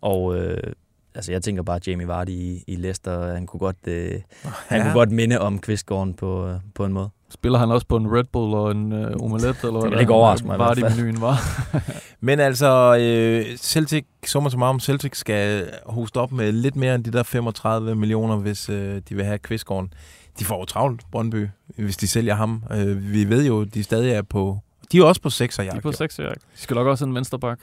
og 0.00 0.36
øh, 0.38 0.72
altså 1.16 1.32
jeg 1.32 1.42
tænker 1.42 1.62
bare 1.62 1.80
Jamie 1.86 2.08
Vardy 2.08 2.28
i, 2.30 2.64
i 2.66 2.76
Leicester, 2.76 3.34
han 3.34 3.46
kunne 3.46 3.60
godt, 3.60 3.76
øh, 3.86 4.10
han 4.44 4.78
Ja. 4.78 4.82
kunne 4.84 4.92
godt 4.92 5.10
minde 5.10 5.40
om 5.40 5.58
Kvistgården 5.58 6.14
på, 6.14 6.46
øh, 6.48 6.54
på 6.74 6.84
en 6.84 6.92
måde. 6.92 7.08
Spiller 7.30 7.58
han 7.58 7.70
også 7.70 7.86
på 7.86 7.96
en 7.96 8.06
Red 8.16 8.24
Bull 8.24 8.54
og 8.54 8.70
en 8.70 8.92
øh, 8.92 9.16
omelet, 9.20 9.56
eller 9.64 9.80
hvad 9.80 9.90
vil 9.90 10.00
ikke 10.00 10.12
overraske 10.12 10.46
mig 10.46 10.56
i 10.56 10.58
var 10.58 10.64
hvert 10.74 10.76
det 10.76 10.84
fald. 10.92 10.96
menuen 11.04 11.20
var? 11.20 11.36
Men 12.20 12.40
altså, 12.40 12.96
øh, 13.00 13.56
Celtic, 13.56 14.04
summa 14.26 14.48
summarum, 14.50 14.80
Celtic 14.80 15.16
skal 15.18 15.70
hoste 15.86 16.16
op 16.16 16.32
med 16.32 16.52
lidt 16.52 16.76
mere 16.76 16.94
end 16.94 17.04
de 17.04 17.10
der 17.12 17.22
35 17.22 17.94
millioner, 17.94 18.36
hvis 18.36 18.68
øh, 18.68 19.02
de 19.08 19.14
vil 19.14 19.24
have 19.24 19.38
Kvistgården. 19.38 19.92
de 20.38 20.44
får 20.44 20.58
jo 20.58 20.64
travlt, 20.64 21.02
Brøndby, 21.12 21.48
hvis 21.76 21.96
de 21.96 22.08
sælger 22.08 22.34
ham. 22.34 22.62
Øh, 22.72 23.12
vi 23.12 23.28
ved 23.28 23.46
jo, 23.46 23.64
de 23.64 23.82
stadig 23.82 24.10
er 24.12 24.22
på... 24.22 24.58
De 24.92 24.98
er 24.98 25.04
også 25.04 25.20
på 25.20 25.30
6 25.30 25.56
De 25.56 25.66
er 25.66 25.80
på 25.80 25.92
6 25.92 26.16
De 26.16 26.22
skal 26.54 26.74
nok 26.74 26.86
også 26.86 27.04
have 27.04 27.08
en 27.10 27.14
vensterbak. 27.14 27.58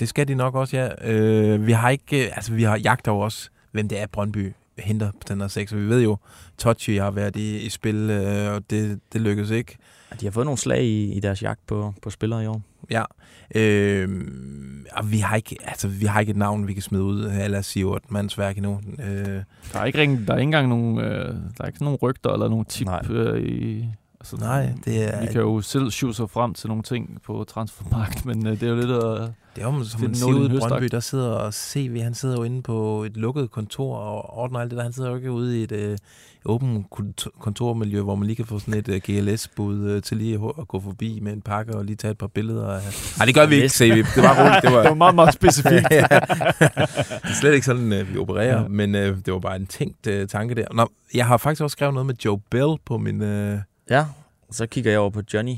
Det 0.00 0.08
skal 0.08 0.28
de 0.28 0.34
nok 0.34 0.54
også, 0.54 0.76
ja. 0.76 1.12
Øh, 1.12 1.66
vi 1.66 1.72
har 1.72 1.90
ikke... 1.90 2.24
øh, 2.26 2.36
Altså, 2.36 2.52
vi 2.52 2.62
har 2.62 2.76
jagter 2.76 3.12
jo 3.12 3.18
også, 3.18 3.50
hvem 3.72 3.88
det 3.88 4.00
er, 4.00 4.06
Brøndby 4.06 4.52
henter 4.78 5.10
på 5.10 5.20
den 5.28 5.40
her 5.40 5.48
6. 5.48 5.74
Vi 5.74 5.80
ved 5.88 6.02
jo, 6.02 6.16
Tochi 6.58 6.96
har 6.96 7.10
været 7.10 7.36
i, 7.36 7.56
i 7.58 7.68
spil, 7.68 7.96
øh, 8.10 8.52
og 8.54 8.62
det, 8.70 9.00
det 9.12 9.20
lykkedes 9.20 9.50
ikke. 9.50 9.76
De 10.20 10.26
har 10.26 10.30
fået 10.30 10.46
nogle 10.46 10.58
slag 10.58 10.84
i, 10.84 11.12
i 11.12 11.20
deres 11.20 11.42
jagt 11.42 11.66
på, 11.66 11.94
på 12.02 12.10
spillere 12.10 12.44
i 12.44 12.46
år. 12.46 12.62
Ja. 12.90 13.02
Øh, 13.54 14.08
og 14.92 15.12
vi 15.12 15.18
har, 15.18 15.36
ikke, 15.36 15.56
altså, 15.64 15.88
vi 15.88 16.06
har 16.06 16.20
ikke 16.20 16.30
et 16.30 16.36
navn, 16.36 16.68
vi 16.68 16.72
kan 16.72 16.82
smide 16.82 17.02
ud, 17.02 17.24
eller 17.24 17.62
Sivert 17.62 18.02
Mandsværk 18.10 18.56
endnu. 18.56 18.80
Øh, 18.98 19.42
Der 19.72 19.80
er 19.80 19.84
ikke, 19.84 19.98
ring, 19.98 20.26
der 20.26 20.32
er 20.34 20.38
ikke 20.38 20.42
engang 20.42 20.68
nogen, 20.68 20.98
øh, 20.98 21.34
der 21.58 21.64
er 21.64 21.66
ikke 21.66 21.84
nogen 21.84 21.98
rygter 22.02 22.30
eller 22.32 22.48
nogen 22.48 22.64
tip 22.64 22.86
Nej. 22.86 23.02
øh, 23.10 23.42
i... 23.42 23.84
Altså, 24.20 24.36
nej, 24.36 24.72
det 24.84 25.14
er, 25.14 25.20
Vi 25.20 25.26
kan 25.26 25.40
jo 25.40 25.60
selv 25.60 25.90
sig 25.90 26.30
frem 26.30 26.54
til 26.54 26.68
nogle 26.68 26.82
ting 26.82 27.20
på 27.24 27.44
transfermarkt, 27.48 28.24
men 28.26 28.46
øh, 28.46 28.52
det 28.52 28.62
er 28.62 28.68
jo 28.70 28.76
lidt 28.76 28.90
at... 28.90 29.30
det 29.58 29.66
er 29.66 29.72
jo, 29.78 29.84
som 29.84 30.00
man 30.00 30.14
siger 30.14 30.32
nålen 30.32 30.56
i. 30.56 30.58
Brøndby, 30.58 30.84
der 30.84 31.00
sidder 31.00 31.28
og 31.28 31.54
CV, 31.54 32.00
han 32.02 32.14
sidder 32.14 32.36
jo 32.36 32.42
inde 32.42 32.62
på 32.62 33.04
et 33.04 33.16
lukket 33.16 33.50
kontor 33.50 33.96
og 33.96 34.38
ordner 34.38 34.60
alt 34.60 34.70
det 34.70 34.76
der. 34.76 34.82
Han 34.82 34.92
sidder 34.92 35.10
jo 35.10 35.16
ikke 35.16 35.30
ude 35.32 35.60
i 35.60 35.62
et 35.62 35.72
øh, 35.72 35.98
åbent 36.44 36.86
kont- 36.98 37.26
kontormiljø, 37.40 38.00
hvor 38.00 38.14
man 38.14 38.26
lige 38.26 38.36
kan 38.36 38.44
få 38.44 38.58
sådan 38.58 38.74
et 38.74 38.88
øh, 38.88 39.00
GLS-bud 39.04 39.78
øh, 39.90 40.02
til 40.02 40.16
lige 40.16 40.40
at, 40.60 40.68
gå 40.68 40.80
forbi 40.80 41.20
med 41.22 41.32
en 41.32 41.40
pakke 41.42 41.74
og 41.76 41.84
lige 41.84 41.96
tage 41.96 42.10
et 42.10 42.18
par 42.18 42.26
billeder. 42.26 42.80
Nej, 43.18 43.26
det 43.26 43.34
gør 43.34 43.46
vi 43.46 43.54
ikke, 43.54 43.68
CV. 43.68 43.96
Det 44.14 44.22
var 44.22 44.44
roligt. 44.44 44.62
Det 44.62 44.72
var, 44.72 44.78
Det 44.82 44.88
var 44.88 44.94
meget, 44.94 45.14
meget 45.14 45.34
specifikt. 45.34 45.74
ja. 45.90 46.02
Det 46.02 47.30
er 47.30 47.34
slet 47.40 47.54
ikke 47.54 47.66
sådan, 47.66 47.92
øh, 47.92 48.12
vi 48.14 48.18
opererer, 48.18 48.62
ja. 48.62 48.68
men 48.68 48.94
øh, 48.94 49.16
det 49.24 49.32
var 49.32 49.38
bare 49.40 49.56
en 49.56 49.66
tænkt 49.66 50.06
øh, 50.06 50.28
tanke 50.28 50.54
der. 50.54 50.64
Nå, 50.74 50.88
jeg 51.14 51.26
har 51.26 51.36
faktisk 51.36 51.62
også 51.62 51.72
skrevet 51.72 51.94
noget 51.94 52.06
med 52.06 52.14
Joe 52.24 52.38
Bell 52.50 52.74
på 52.84 52.98
min... 52.98 53.22
Øh, 53.22 53.58
Ja, 53.90 54.04
så 54.50 54.66
kigger 54.66 54.90
jeg 54.90 55.00
over 55.00 55.10
på 55.10 55.22
Johnny. 55.34 55.54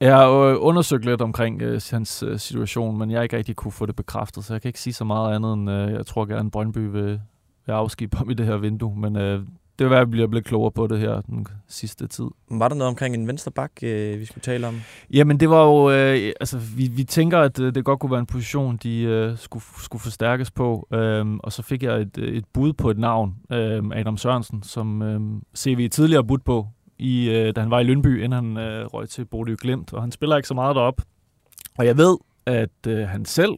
Jeg 0.00 0.16
har 0.16 0.26
jo 0.26 0.58
undersøgt 0.58 1.04
lidt 1.04 1.22
omkring 1.22 1.62
øh, 1.62 1.80
hans 1.90 2.22
øh, 2.22 2.38
situation, 2.38 2.98
men 2.98 3.10
jeg 3.10 3.18
har 3.18 3.22
ikke 3.22 3.36
rigtig 3.36 3.56
kunne 3.56 3.72
få 3.72 3.86
det 3.86 3.96
bekræftet, 3.96 4.44
så 4.44 4.54
jeg 4.54 4.62
kan 4.62 4.68
ikke 4.68 4.80
sige 4.80 4.94
så 4.94 5.04
meget 5.04 5.34
andet 5.34 5.52
end, 5.52 5.70
øh, 5.70 5.92
jeg 5.92 6.06
tror 6.06 6.24
gerne, 6.24 6.50
Brøndby 6.50 6.78
vil, 6.78 7.20
vil 7.66 7.72
afskibe 7.72 8.16
ham 8.16 8.30
i 8.30 8.34
det 8.34 8.46
her 8.46 8.56
vindue, 8.56 8.96
men 8.96 9.16
øh, 9.16 9.42
det 9.80 9.84
vil 9.84 9.90
være, 9.90 10.00
at 10.00 10.06
jeg 10.06 10.10
bliver 10.10 10.28
lidt 10.32 10.44
klogere 10.44 10.70
på 10.70 10.86
det 10.86 10.98
her 10.98 11.20
den 11.20 11.46
sidste 11.68 12.06
tid. 12.06 12.24
Var 12.50 12.68
der 12.68 12.74
noget 12.76 12.88
omkring 12.88 13.14
en 13.14 13.26
vensterbak, 13.26 13.70
øh, 13.82 14.20
vi 14.20 14.24
skulle 14.24 14.42
tale 14.42 14.66
om? 14.66 14.80
Jamen, 15.12 15.40
det 15.40 15.50
var 15.50 15.64
jo... 15.64 15.90
Øh, 15.90 16.32
altså, 16.40 16.58
vi, 16.76 16.88
vi 16.88 17.04
tænker, 17.04 17.38
at 17.38 17.60
øh, 17.60 17.74
det 17.74 17.84
godt 17.84 18.00
kunne 18.00 18.10
være 18.10 18.20
en 18.20 18.26
position, 18.26 18.76
de 18.76 19.02
øh, 19.02 19.38
skulle, 19.38 19.64
skulle 19.82 20.02
forstærkes 20.02 20.50
på. 20.50 20.88
Øhm, 20.92 21.40
og 21.42 21.52
så 21.52 21.62
fik 21.62 21.82
jeg 21.82 22.00
et, 22.00 22.18
øh, 22.18 22.34
et 22.34 22.44
bud 22.52 22.72
på 22.72 22.90
et 22.90 22.98
navn, 22.98 23.36
øh, 23.52 23.82
Adam 23.92 24.16
Sørensen, 24.16 24.62
som 24.62 25.02
øh, 25.02 25.20
CV 25.56 25.88
tidligere 25.88 26.24
budt 26.24 26.44
på, 26.44 26.66
i, 27.00 27.30
øh, 27.30 27.56
da 27.56 27.60
han 27.60 27.70
var 27.70 27.80
i 27.80 27.84
Lønby, 27.84 28.24
inden 28.24 28.54
han 28.56 28.56
øh, 28.66 28.86
røg 28.86 29.08
til 29.08 29.24
Bodø 29.24 29.54
Glimt. 29.60 29.92
Og 29.92 30.02
han 30.02 30.12
spiller 30.12 30.36
ikke 30.36 30.48
så 30.48 30.54
meget 30.54 30.76
derop. 30.76 31.02
Og 31.78 31.86
jeg 31.86 31.96
ved, 31.96 32.16
at 32.46 32.86
øh, 32.88 33.08
han 33.08 33.24
selv 33.24 33.52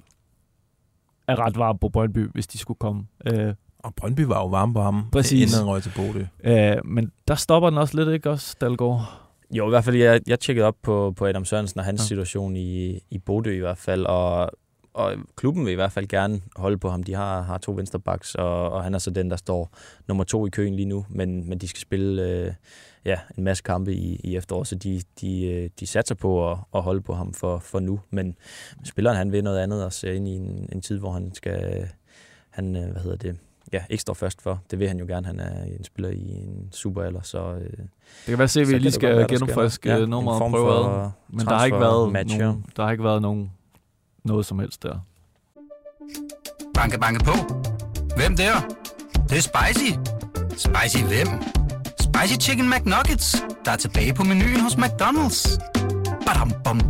er 1.29 1.39
ret 1.47 1.59
varm 1.59 1.79
på 1.79 1.89
Brøndby, 1.89 2.29
hvis 2.33 2.47
de 2.47 2.59
skulle 2.59 2.79
komme. 2.79 3.07
Øh, 3.27 3.55
og 3.79 3.95
Brøndby 3.95 4.21
var 4.21 4.39
jo 4.41 4.47
varme 4.47 4.75
på 4.75 4.83
ham, 4.83 5.09
Præcis. 5.13 5.43
inden 5.43 5.57
han 5.67 5.67
røg 5.75 5.83
til 5.83 5.93
Bodø. 5.97 6.25
øh, 6.45 6.77
men 6.85 7.13
der 7.29 7.35
stopper 7.35 7.71
den 7.71 7.79
også 7.79 7.97
lidt, 7.97 8.09
ikke 8.09 8.31
også, 8.31 8.57
Dalgaard? 8.61 9.19
Jo, 9.51 9.67
i 9.67 9.71
hvert 9.71 9.85
fald, 9.85 9.97
jeg, 9.97 10.21
jeg 10.27 10.41
tjekkede 10.41 10.67
op 10.67 10.77
på, 10.83 11.15
på 11.17 11.27
Adam 11.27 11.45
Sørensen 11.45 11.81
og 11.81 11.85
hans 11.87 12.01
Ja. 12.01 12.03
ja. 12.03 12.07
situation 12.07 12.57
i, 12.57 12.99
i 13.11 13.19
Bodø 13.19 13.57
i 13.57 13.59
hvert 13.61 13.79
fald, 13.79 14.07
og, 14.07 14.51
og 14.95 15.13
klubben 15.37 15.65
vil 15.65 15.73
i 15.73 15.75
hvert 15.75 15.93
fald 15.93 16.07
gerne 16.09 16.41
holde 16.57 16.79
på 16.79 16.91
ham. 16.91 17.03
De 17.03 17.15
har, 17.15 17.43
har 17.43 17.59
to 17.59 17.73
vensterbacks, 17.73 18.35
og, 18.35 18.71
og 18.71 18.83
han 18.85 18.95
er 18.95 18.99
så 18.99 19.11
den, 19.11 19.31
der 19.31 19.37
står 19.37 19.71
nummer 20.09 20.25
to 20.25 20.47
i 20.47 20.51
køen 20.51 20.75
lige 20.77 20.87
nu, 20.87 21.07
men, 21.09 21.49
men 21.49 21.59
de 21.59 21.69
skal 21.69 21.81
spille 21.81 22.23
øh, 22.29 22.53
ja, 23.05 23.19
en 23.39 23.45
masse 23.45 23.63
kampe 23.63 23.95
i, 23.95 24.21
i 24.25 24.37
efteråret, 24.37 24.67
så 24.69 24.75
de, 24.75 25.03
de, 25.21 25.45
øh, 25.45 25.71
de 25.81 25.87
satser 25.87 26.15
på 26.15 26.51
at, 26.51 26.59
at 26.75 26.83
holde 26.83 27.01
på 27.01 27.15
ham 27.15 27.33
for, 27.35 27.59
for 27.59 27.81
nu. 27.81 28.01
Men 28.11 28.37
spilleren 28.85 29.17
han 29.17 29.33
vil 29.33 29.45
noget 29.45 29.59
andet 29.59 29.85
og 29.85 29.93
ser 29.93 30.13
ind 30.13 30.29
i 30.29 30.37
en, 30.37 30.69
en 30.73 30.81
tid, 30.81 30.99
hvor 30.99 31.13
han 31.13 31.35
skal, 31.35 31.89
han, 32.51 32.77
øh, 32.77 32.91
hvad 32.93 33.03
hedder 33.03 33.17
det, 33.17 33.37
ja, 33.73 33.85
ikke 33.91 34.01
står 34.01 34.15
først 34.15 34.43
for. 34.43 34.61
Det 34.71 34.79
vil 34.79 34.89
han 34.89 34.99
jo 34.99 35.07
gerne. 35.07 35.27
Han 35.27 35.41
er 35.41 35.65
en 35.65 35.85
spiller 35.85 36.11
i 36.11 36.31
en 36.31 36.69
superalder, 36.73 37.21
så... 37.23 37.55
Øh, 37.55 37.61
Det 37.61 37.79
kan 38.27 38.39
være, 38.39 38.45
at 38.45 38.51
så 38.51 38.65
vi 38.65 38.79
lige 38.79 38.93
skal 38.93 39.17
være, 39.17 39.29
genopfriske 39.29 39.91
ja, 39.91 40.07
nummeret 40.07 40.43
og 40.43 40.51
prøve 40.51 41.05
ad. 41.05 41.11
Men 41.29 41.47
der 41.47 41.55
har 41.55 41.65
ikke 41.65 41.81
været, 41.81 42.13
transfer-match, 42.13 42.39
nogen, 42.39 42.65
der 42.77 42.83
har 42.85 42.91
ikke 42.91 43.05
været 43.05 43.23
nogen, 43.23 43.53
noget 44.25 44.47
som 44.47 44.59
helst 44.59 44.83
der. 44.83 44.99
Banke, 46.75 46.99
banke 47.01 47.25
på. 47.25 47.33
Hvem 48.17 48.37
der? 48.37 48.53
Det, 49.13 49.31
det 49.31 49.39
er 49.39 49.43
spicy. 49.43 49.91
Spicy 50.51 51.05
hvem? 51.05 51.62
Spicy 52.23 52.37
Chicken 52.41 52.71
McNuggets, 52.71 53.37
der 53.65 53.71
er 53.73 53.77
tilbage 53.77 54.15
på 54.15 54.23
menuen 54.25 54.61
hos 54.61 54.73
McDonald's. 54.75 55.59
Badum, 56.27 56.53
bom. 56.65 56.81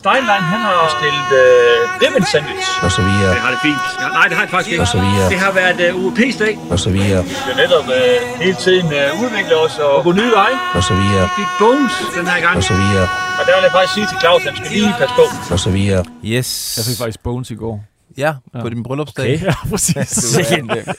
Steinlein, 0.00 0.42
han 0.54 0.60
har 0.68 0.88
stillet 0.98 1.28
øh, 1.42 2.02
ribbon 2.02 2.24
sandwich. 2.32 2.68
og 2.84 2.90
så 2.96 3.02
videre, 3.02 3.30
Det 3.34 3.40
har 3.46 3.50
det 3.50 3.60
fint. 3.68 3.82
Ja, 4.00 4.08
nej, 4.08 4.24
det 4.28 4.34
har 4.36 4.42
jeg 4.46 4.50
faktisk 4.50 4.70
ikke. 4.72 4.82
og 4.82 4.88
så 4.88 4.98
videre, 5.00 5.28
Det 5.30 5.38
har 5.38 5.52
været 5.52 5.80
øh, 5.88 6.04
UEP-dag. 6.04 6.58
og 6.70 6.78
så 6.78 6.90
videre, 6.90 7.24
Vi 7.24 7.34
skal 7.42 7.56
netop 7.56 7.86
øh, 7.98 8.16
hele 8.44 8.56
tiden 8.66 8.86
øh, 9.00 9.22
udvikle 9.22 9.54
os 9.64 9.78
og 9.78 10.04
gå 10.04 10.12
nye 10.12 10.32
veje. 10.40 10.56
og 10.74 10.82
så 10.82 10.94
videre, 10.94 11.22
Vi 11.22 11.34
fik 11.40 11.50
bones 11.58 11.92
den 12.18 12.26
her 12.32 12.40
gang. 12.40 12.56
og 12.56 12.62
så 12.70 12.74
videre, 12.82 13.06
Og 13.38 13.42
der 13.46 13.52
vil 13.56 13.62
jeg 13.68 13.72
faktisk 13.76 13.94
sige 13.94 14.06
til 14.10 14.18
Claus, 14.22 14.40
at 14.46 14.46
han 14.48 14.56
skal 14.64 14.70
lige 14.78 14.94
passe 15.00 15.14
på. 15.20 15.24
og 15.54 15.58
så 15.66 15.70
videre. 15.70 16.04
Yes. 16.34 16.48
Jeg 16.78 16.84
fik 16.88 16.98
faktisk 17.02 17.20
Bones 17.26 17.50
i 17.50 17.54
går. 17.64 17.76
Ja, 18.18 18.34
Ja. 18.54 18.60
på 18.60 18.68
din 18.68 18.82
bryllupsdag. 18.82 19.34
Okay. 19.34 19.44
Ja, 19.46 19.54
præcis. 19.70 19.96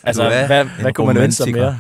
altså, 0.04 0.24
Du 0.24 0.30
er 0.30 0.48
hvad, 0.48 0.62
en 0.62 0.70
hvad 0.82 0.94
kunne 0.94 1.08
man 1.14 1.18
ønske 1.18 1.44
sig 1.44 1.52
mere? 1.54 1.78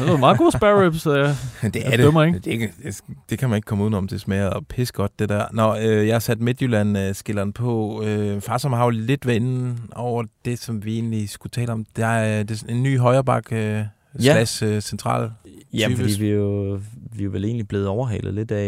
det 0.00 0.08
var 0.08 0.16
meget 0.16 0.38
gode 0.38 0.52
spare 0.52 0.84
ribs. 0.86 1.06
Øh. 1.06 1.28
Det 1.74 1.82
er 1.92 1.96
dømmer 1.96 2.20
det. 2.24 2.46
ikke. 2.46 2.68
Det, 2.68 2.70
det, 2.84 2.84
det, 2.84 3.00
det 3.30 3.38
kan 3.38 3.48
man 3.48 3.56
ikke 3.56 3.66
komme 3.66 3.84
udenom. 3.84 4.08
Det 4.08 4.20
smager 4.20 4.46
og 4.46 4.66
pis 4.66 4.92
godt, 4.92 5.18
det 5.18 5.28
der. 5.28 5.44
Nå, 5.52 5.76
øh, 5.76 6.06
jeg 6.06 6.14
har 6.14 6.20
sat 6.20 6.40
Midtjylland-skilleren 6.40 7.52
på. 7.52 8.02
Øh, 8.06 8.40
far, 8.40 8.58
som 8.58 8.72
har 8.72 8.84
jo 8.84 8.90
lidt 8.90 9.26
været 9.26 9.36
inde 9.36 9.76
over 9.96 10.24
det, 10.44 10.58
som 10.58 10.84
vi 10.84 10.94
egentlig 10.94 11.28
skulle 11.30 11.50
tale 11.50 11.72
om. 11.72 11.84
Der 11.96 12.06
er, 12.06 12.42
det 12.42 12.62
er 12.62 12.72
en 12.72 12.82
ny 12.82 12.98
højreback 12.98 13.52
øh, 13.52 13.58
Ja. 13.58 14.32
slash 14.32 14.64
øh, 14.64 14.80
central. 14.80 15.30
Typisk. 15.74 15.96
fordi 16.00 16.14
vi 16.20 16.28
er, 16.28 16.34
jo, 16.34 16.80
vi 17.12 17.20
er 17.20 17.24
jo 17.24 17.30
vel 17.30 17.44
egentlig 17.44 17.68
blevet 17.68 17.86
overhalet 17.86 18.34
lidt 18.34 18.50
af... 18.50 18.66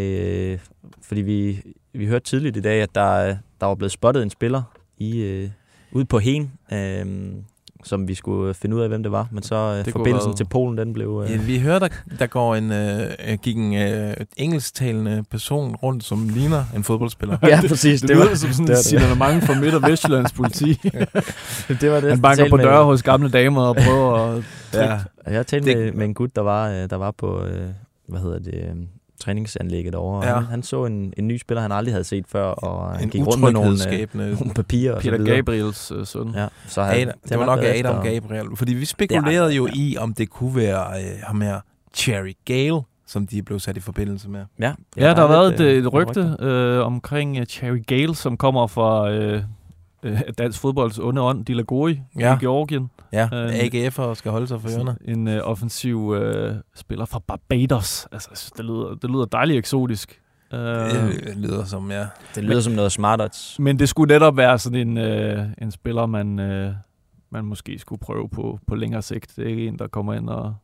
Øh, 0.53 0.59
fordi 1.03 1.21
vi, 1.21 1.62
vi 1.95 2.07
hørte 2.07 2.25
tidligt 2.25 2.57
i 2.57 2.61
dag, 2.61 2.83
at 2.83 2.95
der, 2.95 3.37
der 3.61 3.66
var 3.66 3.75
blevet 3.75 3.92
spottet 3.92 4.23
en 4.23 4.31
spiller 4.31 4.62
i, 4.99 5.19
øh, 5.19 5.49
ude 5.97 6.05
på 6.05 6.19
Hen, 6.19 6.53
øh, 6.73 7.07
som 7.85 8.09
vi 8.09 8.15
skulle 8.15 8.55
finde 8.55 8.77
ud 8.77 8.81
af, 8.81 8.89
hvem 8.89 9.03
det 9.03 9.13
var. 9.13 9.29
Men 9.31 9.43
så 9.43 9.55
øh, 9.55 9.85
kunne 9.85 9.93
forbindelsen 9.93 10.29
være- 10.29 10.37
til 10.37 10.45
Polen, 10.45 10.79
den 10.79 10.93
blev... 10.93 11.23
Øh, 11.25 11.33
Ja, 11.33 11.37
vi 11.37 11.59
hører, 11.59 11.79
der, 11.79 11.89
der 12.19 12.27
går 12.27 12.55
en, 12.55 12.73
øh, 12.73 13.11
gik 13.43 13.57
en 13.57 13.75
øh, 13.75 14.15
engelsktalende 14.37 15.25
person 15.31 15.77
rundt, 15.77 16.05
som 16.05 16.29
ligner 16.29 16.65
en 16.77 16.85
fodboldspiller. 16.85 17.39
ja, 17.43 17.61
præcis. 17.69 18.01
Det, 18.01 18.09
Det, 18.09 18.09
det 18.09 18.19
var 18.19 18.25
lyder 18.25 18.37
som 18.37 18.51
sådan 18.53 18.67
det, 18.67 18.73
et 18.73 18.77
det. 18.77 18.85
signalement 18.85 19.45
fra 19.45 19.55
Midt- 19.61 19.75
og 19.75 19.91
Vestjyllands 19.91 20.33
politi. 20.33 20.73
det, 21.81 21.91
var 21.91 22.01
det. 22.01 22.11
Han 22.11 22.23
banker 22.23 22.51
på 22.51 22.57
døre 22.57 22.79
med- 22.79 22.85
hos 22.85 23.03
gamle 23.03 23.31
damer 23.31 23.63
og 23.63 23.77
prøver 23.77 24.15
at... 24.15 24.45
Ja. 24.75 24.99
Jeg 25.33 25.47
talte 25.47 25.69
Det- 25.71 25.79
med, 25.79 25.93
med 25.93 26.05
en 26.07 26.15
gut, 26.15 26.37
der 26.37 26.43
var, 26.43 26.69
øh, 26.71 26.91
der 26.91 26.97
var 26.97 27.11
på, 27.11 27.43
øh, 27.45 27.69
hvad 28.09 28.21
hedder 28.21 28.39
det, 28.39 28.55
øh, 28.55 28.77
træningsanlægget 29.21 29.95
over. 29.95 30.25
Ja. 30.25 30.29
Ja. 30.29 30.35
Han, 30.35 30.45
han 30.45 30.63
så 30.63 30.85
en, 30.85 31.15
en 31.17 31.29
ny 31.29 31.39
spiller, 31.39 31.63
han 31.63 31.73
aldrig 31.73 31.95
havde 31.95 32.05
set 32.05 32.25
før, 32.29 32.45
og 32.45 32.93
han 32.93 33.05
En 33.05 33.11
gik 33.11 33.27
rundt 33.27 33.41
med 33.43 33.53
nogle, 33.53 33.71
øh, 34.25 34.39
nogle 34.41 34.55
papirer 34.55 34.95
og 34.95 35.03
så 35.03 35.11
Peter 35.11 35.19
videre. 35.23 35.37
Gabriels 35.37 35.93
øh, 35.97 36.07
søn. 36.07 36.33
Ja, 36.35 36.47
så 36.69 36.83
han, 36.83 37.01
Adam, 37.01 37.15
det 37.29 37.39
var 37.39 37.47
nok 37.47 37.59
Adam 37.65 38.03
Gabriel. 38.05 38.57
Fordi 38.57 38.75
vi 38.75 38.85
spekulerede 38.85 39.53
jo 39.53 39.69
i, 39.75 39.97
om 39.99 40.15
det 40.15 40.31
kunne 40.31 40.57
være 40.57 41.03
øh, 41.03 41.11
ham 41.23 41.41
her, 41.41 41.61
Cherry 41.95 42.33
Gale, 42.45 42.81
som 43.07 43.27
de 43.27 43.43
blev 43.43 43.59
sat 43.61 43.77
i 43.77 43.81
forbindelse 43.81 44.29
med. 44.29 44.45
Ja, 44.59 44.73
Ja, 44.97 45.09
der 45.09 45.15
har 45.21 45.29
været 45.29 45.55
et, 45.55 45.61
øh, 45.61 45.85
et 45.85 45.93
rygte 45.93 46.37
øh, 46.41 46.87
omkring 46.87 47.39
uh, 47.41 47.45
Cherry 47.45 47.85
Gale, 47.87 48.15
som 48.15 48.37
kommer 48.37 48.67
fra 48.67 49.11
øh, 49.11 49.43
øh, 50.03 50.21
dansk 50.39 50.61
fodbolds 50.61 50.99
onde 50.99 51.21
ånd, 51.23 51.45
Dilagori 51.45 52.01
Ja. 52.19 52.35
i 52.37 52.39
Georgien. 52.41 52.91
Ja, 53.13 53.29
Øh, 53.33 53.49
AGF'er 53.55 54.15
skal 54.15 54.31
holde 54.31 54.47
sig 54.47 54.61
for 54.61 54.69
ørerne. 54.69 54.97
En 55.05 55.29
øh, 55.29 55.41
offensiv 55.45 56.15
øh, 56.19 56.55
spiller 56.75 57.05
fra 57.05 57.19
Barbados. 57.27 58.07
Altså, 58.13 58.53
det 58.57 58.65
lyder, 58.65 58.95
det 59.03 59.11
lyder 59.11 59.25
dejligt 59.25 59.59
eksotisk. 59.59 60.21
Øh, 60.53 60.59
Det 60.61 61.37
lyder 61.37 61.65
som, 61.65 61.91
ja. 61.91 62.07
Det 62.35 62.45
lyder 62.45 62.61
som 62.61 62.73
noget 62.73 62.93
smartots. 62.93 63.59
men 63.59 63.79
det 63.79 63.89
skulle 63.89 64.15
netop 64.15 64.37
være 64.37 64.59
sådan 64.59 64.89
en, 64.89 64.99
øh, 64.99 65.45
en 65.63 65.71
spiller, 65.71 66.07
man, 66.07 66.39
øh, 66.39 66.73
man 67.31 67.45
måske 67.45 67.79
skulle 67.79 68.01
prøve 68.01 68.29
på, 68.29 68.59
på 68.67 68.75
længere 68.75 69.03
sigt. 69.03 69.33
Det 69.37 69.45
er 69.45 69.49
ikke 69.49 69.67
en, 69.67 69.79
der 69.79 69.87
kommer 69.87 70.15
ind 70.15 70.29
og, 70.29 70.55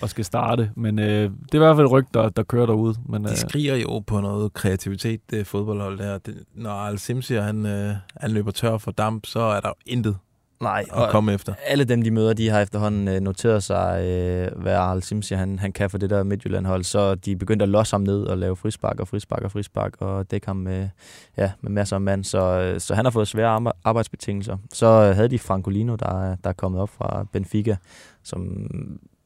og 0.00 0.08
skal 0.10 0.24
starte. 0.24 0.70
Men 0.76 0.98
øh, 0.98 1.06
det 1.06 1.30
er 1.52 1.54
i 1.54 1.58
hvert 1.58 1.76
fald 1.76 1.86
et 1.86 1.92
rygt, 1.92 2.14
der, 2.14 2.28
der 2.28 2.42
kører 2.42 2.66
derude. 2.66 2.94
Men, 3.08 3.24
øh, 3.24 3.30
De 3.30 3.36
skriger 3.36 3.76
jo 3.76 3.98
på 4.06 4.20
noget 4.20 4.52
kreativitet, 4.54 5.20
det 5.30 5.46
fodboldhold 5.46 5.98
der. 5.98 6.18
Det, 6.18 6.34
når 6.54 6.70
Al 6.70 6.98
Simsier, 6.98 7.42
han, 7.42 7.66
øh, 7.66 7.94
han 8.16 8.30
løber 8.30 8.50
tør 8.50 8.78
for 8.78 8.90
damp, 8.90 9.26
så 9.26 9.40
er 9.40 9.60
der 9.60 9.68
jo 9.68 9.74
intet 9.86 10.16
Nej, 10.60 10.84
at 10.96 11.10
komme 11.10 11.32
efter. 11.32 11.54
alle 11.66 11.84
dem, 11.84 12.02
de 12.02 12.10
møder, 12.10 12.32
de 12.32 12.48
har 12.48 12.60
efterhånden 12.60 13.08
øh, 13.08 13.20
noteret 13.20 13.62
sig, 13.62 14.04
øh, 14.04 14.62
hvad 14.62 14.74
Arl 14.74 15.00
Simsi 15.02 15.34
han, 15.34 15.58
han 15.58 15.72
kan 15.72 15.90
for 15.90 15.98
det 15.98 16.10
der 16.10 16.22
Midtjylland-hold, 16.22 16.84
så 16.84 17.14
de 17.14 17.32
er 17.32 17.36
begyndt 17.36 17.62
at 17.62 17.68
losse 17.68 17.94
ham 17.94 18.00
ned 18.00 18.22
og 18.22 18.38
lave 18.38 18.56
frispark 18.56 19.00
og 19.00 19.08
frispark 19.08 19.42
og 19.42 19.50
frispark 19.50 19.94
og 19.98 20.30
dække 20.30 20.46
ham 20.46 20.56
med, 20.56 20.88
ja, 21.36 21.52
med 21.60 21.70
masser 21.70 21.96
af 21.96 22.00
mand, 22.00 22.24
så, 22.24 22.38
øh, 22.60 22.80
så 22.80 22.94
han 22.94 23.04
har 23.04 23.10
fået 23.10 23.28
svære 23.28 23.56
arbe- 23.56 23.80
arbejdsbetingelser. 23.84 24.56
Så 24.72 24.86
øh, 24.86 25.14
havde 25.16 25.28
de 25.28 25.38
Francolino, 25.38 25.94
der, 25.96 26.06
er- 26.22 26.36
der 26.44 26.50
er 26.50 26.54
kommet 26.54 26.80
op 26.80 26.90
fra 26.90 27.26
Benfica, 27.32 27.76
som 28.22 28.66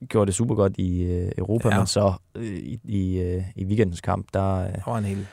gjorde 0.08 0.26
det 0.26 0.34
super 0.34 0.54
godt 0.54 0.72
i 0.78 1.02
øh, 1.02 1.32
Europa, 1.38 1.68
Ja. 1.68 1.74
ja. 1.74 1.80
men 1.80 1.86
så 1.86 2.12
øh, 2.34 2.44
i, 2.46 2.80
i, 2.84 3.18
øh, 3.18 3.42
i 3.56 3.64
weekendens 3.64 4.00
kamp, 4.00 4.26
der, 4.34 4.54
øh, 4.54 4.72
Der 4.74 4.90
var 4.90 4.98
en 4.98 5.04
hel 5.04 5.26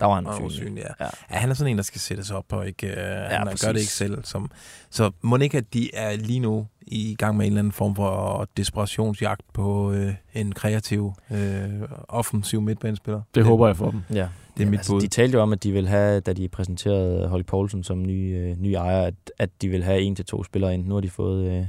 der 0.00 0.06
var 0.06 0.14
han 0.14 0.26
usynlig. 0.26 0.46
usynlig. 0.46 0.82
Ja. 1.00 1.04
Ja. 1.04 1.10
ja. 1.30 1.36
han 1.36 1.50
er 1.50 1.54
sådan 1.54 1.70
en, 1.70 1.76
der 1.76 1.82
skal 1.82 2.00
sættes 2.00 2.30
op 2.30 2.52
og 2.52 2.66
ikke, 2.66 2.86
øh, 2.86 2.96
ja, 2.96 3.28
han 3.28 3.46
præcis. 3.46 3.64
gør 3.66 3.72
det 3.72 3.80
ikke 3.80 3.92
selv. 3.92 4.24
Som, 4.24 4.50
så 4.90 5.10
må 5.22 5.36
det 5.36 5.44
ikke, 5.44 5.58
at 5.58 5.74
de 5.74 5.94
er 5.94 6.16
lige 6.16 6.40
nu 6.40 6.66
i 6.82 7.14
gang 7.18 7.36
med 7.36 7.46
en 7.46 7.52
eller 7.52 7.58
anden 7.60 7.72
form 7.72 7.94
for 7.96 8.46
desperationsjagt 8.56 9.42
på 9.52 9.92
øh, 9.92 10.14
en 10.34 10.52
kreativ, 10.52 11.12
øh, 11.30 11.68
offensiv 12.08 12.60
midtbanespiller. 12.62 13.20
Det 13.34 13.44
håber 13.44 13.66
jeg 13.66 13.76
for 13.76 13.90
dem. 13.90 14.00
Ja. 14.14 14.28
Det 14.56 14.64
er 14.66 14.70
mit 14.70 14.78
altså, 14.78 14.92
bud. 14.92 15.00
De 15.00 15.08
talte 15.08 15.36
jo 15.36 15.42
om, 15.42 15.52
at 15.52 15.62
de 15.62 15.72
vil 15.72 15.88
have, 15.88 16.20
da 16.20 16.32
de 16.32 16.48
præsenterede 16.48 17.28
Holly 17.28 17.44
Poulsen 17.44 17.84
som 17.84 18.02
ny, 18.02 18.36
øh, 18.36 18.56
ny 18.60 18.68
ejer, 18.74 19.02
at, 19.02 19.14
at 19.38 19.50
de 19.62 19.68
vil 19.68 19.84
have 19.84 20.00
en 20.00 20.14
til 20.16 20.24
to 20.24 20.44
spillere 20.44 20.74
ind. 20.74 20.86
Nu 20.86 20.94
har 20.94 21.00
de 21.00 21.10
fået 21.10 21.50
øh, 21.58 21.64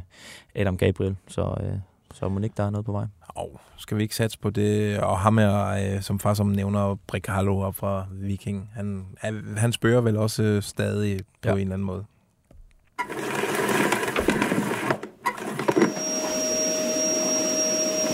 Adam 0.55 0.77
Gabriel, 0.77 1.15
så, 1.27 1.41
øh, 1.63 1.73
så 2.13 2.29
må 2.29 2.39
ikke 2.39 2.53
der 2.57 2.63
er 2.65 2.69
noget 2.69 2.85
på 2.85 2.91
vej. 2.91 3.05
Og 3.27 3.59
skal 3.77 3.97
vi 3.97 4.03
ikke 4.03 4.15
satse 4.15 4.39
på 4.39 4.49
det? 4.49 4.99
Og 4.99 5.19
ham 5.19 5.37
er, 5.39 5.65
øh, 5.95 6.01
som 6.01 6.19
far 6.19 6.33
som 6.33 6.47
nævner, 6.47 6.95
Brik 7.07 7.27
Hallo 7.27 7.59
op 7.59 7.75
fra 7.75 8.05
Viking. 8.11 8.69
Han, 8.73 9.05
han 9.57 9.71
spørger 9.73 10.01
vel 10.01 10.17
også 10.17 10.43
øh, 10.43 10.63
stadig 10.63 11.19
på 11.41 11.49
Ja. 11.49 11.53
en 11.53 11.59
eller 11.59 11.73
anden 11.73 11.85
måde. 11.85 12.05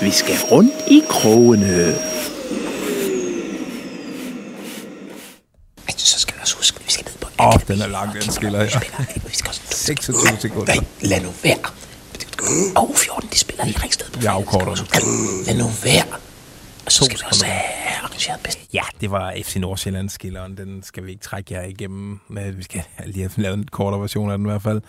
Vi 0.01 0.09
skal 0.11 0.35
rundt 0.51 0.73
i 0.87 1.01
krogene. 1.09 1.93
Så 5.97 6.19
skal 6.19 6.35
vi 6.35 6.39
også 6.41 6.55
huske, 6.57 6.77
at 6.79 6.85
vi 6.85 6.91
skal 6.91 7.05
ned 7.05 7.17
på 7.21 7.27
Åh, 7.39 7.47
oh, 7.47 7.53
den 7.67 7.81
er 7.81 7.87
lang, 7.87 8.13
den 8.13 8.21
skiller 8.21 8.59
her. 8.63 8.79
Vi 9.29 9.35
skal 9.35 9.49
også... 9.49 9.61
26 9.69 10.37
sekunder. 10.39 10.73
Nej, 10.75 10.85
lad 11.01 11.21
nu 11.23 11.29
være. 11.43 11.84
Og 12.75 12.89
U14, 12.89 13.29
de 13.31 13.37
spiller 13.37 13.65
i 13.65 13.71
Ringsted 13.83 14.11
på 14.13 14.19
Jeg 14.23 14.33
afkorter 14.33 14.75
fredag. 14.75 15.07
Lad 15.47 15.57
nu 15.57 15.69
være. 15.83 16.19
Så 16.87 17.05
skal 17.05 17.19
også 17.25 17.45
arrangeret 17.99 18.39
bedst. 18.43 18.59
Ja, 18.73 18.83
det 19.01 19.11
var 19.11 19.33
FC 19.43 19.55
Nordsjælland 19.55 20.09
skilleren. 20.09 20.57
Den 20.57 20.83
skal 20.83 21.05
vi 21.05 21.11
ikke 21.11 21.23
trække 21.23 21.53
jer 21.53 21.63
igennem. 21.63 22.19
Men 22.29 22.57
vi 22.57 22.63
skal 22.63 22.83
lige 23.05 23.29
have 23.29 23.43
lavet 23.43 23.57
en 23.57 23.67
kortere 23.67 24.01
version 24.01 24.31
af 24.31 24.37
den 24.37 24.47
i 24.47 24.49
hvert 24.49 24.61
fald. 24.61 24.81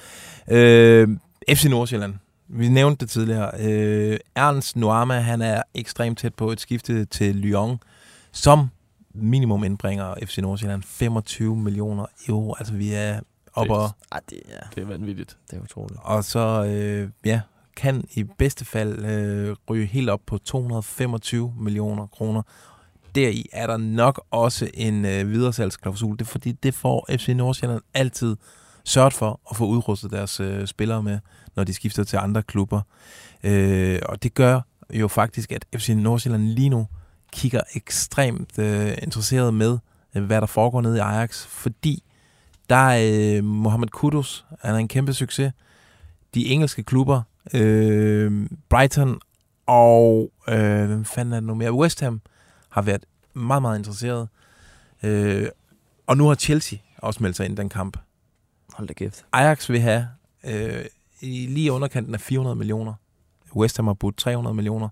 Øh, 0.51 1.09
FC 1.51 1.65
Nordsjælland. 1.65 2.15
Vi 2.49 2.69
nævnte 2.69 3.05
det 3.05 3.11
tidligere. 3.11 3.51
Øh, 3.61 4.19
Ernst 4.37 4.77
Nuama, 4.77 5.15
han 5.15 5.43
er 5.43 5.63
ekstremt 5.75 6.19
tæt 6.19 6.35
på 6.35 6.51
et 6.53 6.61
skifte 6.61 7.05
til 7.05 7.35
Lyon, 7.35 7.79
som 8.33 8.69
minimum 9.15 9.65
indbringer 9.65 10.15
FC 10.27 10.39
Nordsjælland 10.39 10.83
25 10.83 11.57
millioner 11.57 12.07
euro. 12.29 12.55
Altså 12.59 12.75
vi 12.75 12.93
er 12.93 13.21
oppe 13.57 13.75
og, 13.75 13.91
Ah, 14.11 14.21
det, 14.31 14.41
ja, 14.49 14.55
Det 14.75 14.83
er 14.83 14.87
vanvittigt. 14.87 15.37
det 15.51 15.57
er 15.59 15.63
utroligt. 15.63 16.01
og 16.03 16.25
så 16.25 16.65
øh, 16.65 17.11
ja, 17.25 17.41
kan 17.77 18.05
i 18.15 18.23
bedste 18.23 18.65
fald 18.65 19.05
øh, 19.05 19.57
ryge 19.71 19.87
helt 19.87 20.11
op 20.11 20.21
på 20.27 20.39
225 20.39 21.55
millioner 21.59 22.07
kroner. 22.07 22.43
Deri 23.15 23.49
er 23.53 23.67
der 23.67 23.77
nok 23.77 24.25
også 24.31 24.71
en 24.75 25.05
øh, 25.05 25.31
videresalgsklausul. 25.31 26.19
Det 26.19 26.27
fordi, 26.27 26.53
det 26.53 26.75
får 26.75 27.07
FC 27.11 27.29
Nordsjælland 27.29 27.81
altid 27.95 28.37
sørget 28.85 29.13
for 29.13 29.41
at 29.51 29.57
få 29.57 29.67
udrustet 29.67 30.11
deres 30.11 30.41
øh, 30.41 30.67
spillere 30.67 31.03
med, 31.03 31.19
når 31.57 31.65
de 31.65 31.75
skifter 31.75 32.05
til 32.05 32.17
andre 32.17 32.43
klubber. 32.43 32.81
Øh, 33.45 33.99
og 34.09 34.23
det 34.23 34.35
gør 34.35 34.61
jo 34.93 35.09
faktisk, 35.09 35.53
at 35.53 35.65
FC 35.77 35.89
Nordsjælland 35.89 36.43
lige 36.43 36.69
nu 36.69 36.87
kigger 37.33 37.61
ekstremt 37.75 38.59
øh, 38.59 38.95
interesseret 39.03 39.55
med, 39.55 39.79
øh, 40.15 40.25
hvad 40.25 40.41
der 40.41 40.47
foregår 40.47 40.81
nede 40.81 40.97
i 40.97 41.01
Ajax, 41.01 41.45
fordi 41.47 42.03
der 42.71 42.77
er 42.77 43.37
øh, 43.37 43.45
Mohamed 43.45 43.89
Kudus, 43.89 44.45
han 44.63 44.75
er 44.75 44.79
en 44.79 44.89
kæmpe 44.89 45.13
succes. 45.13 45.53
De 46.35 46.47
engelske 46.47 46.83
klubber, 46.83 47.23
øh, 47.55 48.49
Brighton 48.69 49.21
og 49.67 50.33
øh, 50.49 50.87
hvem 50.87 51.05
fanden 51.05 51.33
er 51.33 51.37
det 51.37 51.47
nu 51.47 51.55
mere? 51.55 51.73
West 51.73 52.01
Ham 52.01 52.21
har 52.69 52.83
været 52.83 53.05
meget, 53.35 53.63
meget 53.63 53.79
interesseret. 53.79 54.29
Øh, 55.03 55.49
og 56.07 56.17
nu 56.17 56.27
har 56.27 56.35
Chelsea 56.35 56.79
også 56.99 57.23
meldt 57.23 57.37
sig 57.37 57.47
ind 57.47 57.59
i 57.59 57.61
den 57.61 57.69
kamp. 57.69 57.99
Hold 58.75 58.89
da 58.89 58.95
kæft. 58.95 59.25
Ajax 59.33 59.71
vil 59.71 59.81
have 59.81 60.09
øh, 60.45 60.85
i 61.21 61.47
lige 61.47 61.73
underkanten 61.73 62.15
af 62.15 62.21
400 62.21 62.57
millioner. 62.57 62.95
West 63.57 63.77
Ham 63.77 63.87
har 63.87 63.95
budt 63.95 64.17
300 64.17 64.55
millioner. 64.55 64.89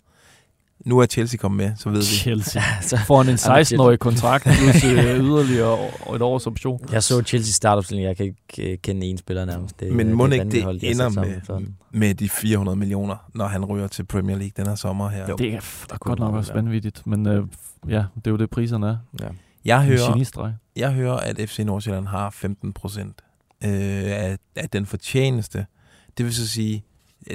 Nu 0.84 0.98
er 0.98 1.06
Chelsea 1.06 1.38
kommet 1.38 1.56
med, 1.68 1.76
så 1.76 1.90
ved 1.90 1.98
vi. 1.98 2.04
Chelsea. 2.04 2.62
Så, 2.82 2.98
Får 3.06 3.20
en 3.22 3.28
16-årig 3.28 3.98
kontrakt 3.98 4.44
plus 4.44 4.84
øh, 4.84 4.90
yderligere 5.20 5.78
et 6.16 6.22
års 6.22 6.46
option. 6.46 6.80
jeg 6.92 7.02
så 7.02 7.22
Chelsea 7.22 7.52
startopstilling, 7.52 8.06
jeg 8.06 8.16
kan 8.16 8.26
ikke 8.26 8.72
øh, 8.72 8.78
kende 8.82 9.06
en 9.06 9.18
spiller 9.18 9.44
nærmest. 9.44 9.80
Det, 9.80 9.92
Men 9.92 10.06
det 10.06 10.16
må 10.16 10.26
er 10.26 10.32
ikke 10.32 10.44
det 10.44 10.90
ender 10.90 11.10
sat 11.10 11.46
sammen. 11.46 11.76
med, 11.92 12.00
med 12.00 12.14
de 12.14 12.28
400 12.28 12.76
millioner, 12.76 13.16
når 13.34 13.46
han 13.46 13.64
ryger 13.64 13.86
til 13.86 14.04
Premier 14.04 14.36
League 14.36 14.52
den 14.56 14.66
her 14.66 14.74
sommer 14.74 15.08
her? 15.08 15.28
Jo. 15.28 15.36
Det 15.36 15.54
er, 15.54 15.60
Der 15.90 15.96
kunne 15.98 16.10
godt 16.10 16.18
nok 16.18 16.30
det 16.30 16.38
også 16.38 16.52
være. 16.52 16.62
vanvittigt, 16.64 17.06
men 17.06 17.26
øh, 17.26 17.44
ja, 17.88 18.04
det 18.14 18.26
er 18.26 18.30
jo 18.30 18.36
det, 18.36 18.50
priserne 18.50 18.86
er. 18.88 18.96
Ja. 19.20 19.26
Jeg 19.64 19.82
hører, 19.84 20.54
jeg 20.76 20.92
hører, 20.92 21.16
at 21.16 21.36
FC 21.48 21.58
Nordsjælland 21.58 22.06
har 22.06 22.30
15 22.30 22.72
procent 22.72 23.22
øh, 23.64 23.70
af, 24.04 24.38
af 24.56 24.70
den 24.70 24.86
fortjeneste. 24.86 25.66
Det 26.18 26.26
vil 26.26 26.34
så 26.34 26.48
sige, 26.48 26.84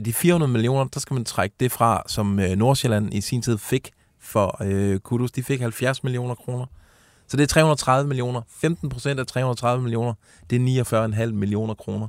de 0.05 0.13
400 0.13 0.51
millioner, 0.51 0.83
der 0.83 0.99
skal 0.99 1.13
man 1.13 1.25
trække 1.25 1.55
det 1.59 1.71
fra, 1.71 2.03
som 2.07 2.39
øh, 2.39 2.49
Nordsjælland 2.55 3.13
i 3.13 3.21
sin 3.21 3.41
tid 3.41 3.57
fik 3.57 3.91
for 4.19 4.57
øh, 4.63 4.99
Kudus. 4.99 5.31
De 5.31 5.43
fik 5.43 5.61
70 5.61 6.03
millioner 6.03 6.35
kroner. 6.35 6.65
Så 7.27 7.37
det 7.37 7.43
er 7.43 7.47
330 7.47 8.07
millioner. 8.07 8.41
15 8.61 8.89
procent 8.89 9.19
af 9.19 9.27
330 9.27 9.81
millioner, 9.83 10.13
det 10.49 10.79
er 10.79 10.83
49,5 11.25 11.31
millioner 11.31 11.73
kroner. 11.73 12.07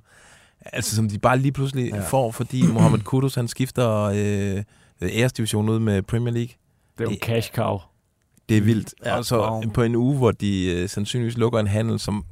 Altså 0.72 0.96
som 0.96 1.08
de 1.08 1.18
bare 1.18 1.38
lige 1.38 1.52
pludselig 1.52 1.90
ja. 1.92 2.00
Får, 2.00 2.30
fordi 2.30 2.66
Mohamed 2.66 3.00
Kudus, 3.00 3.34
han 3.34 3.48
skifter 3.48 3.88
øh, 4.02 4.62
æresdivision 5.02 5.68
ud 5.68 5.78
med 5.78 6.02
Premier 6.02 6.34
League. 6.34 6.48
Det 6.98 7.00
er 7.00 7.04
jo 7.04 7.08
en 7.10 7.14
Det- 7.14 7.22
cash 7.22 7.52
cow. 7.52 7.78
Det 8.48 8.56
er 8.56 8.60
vildt. 8.62 8.94
Ja, 9.04 9.10
Ja, 9.10 9.16
og 9.16 9.24
så 9.24 9.38
wow. 9.38 9.62
på 9.74 9.82
en 9.82 9.96
uge, 9.96 10.16
hvor 10.18 10.30
de 10.30 10.66
øh, 10.72 10.88
sandsynligvis 10.88 11.36
lukker 11.38 11.58
en 11.60 11.66
handel, 11.66 11.98
som 12.00 12.24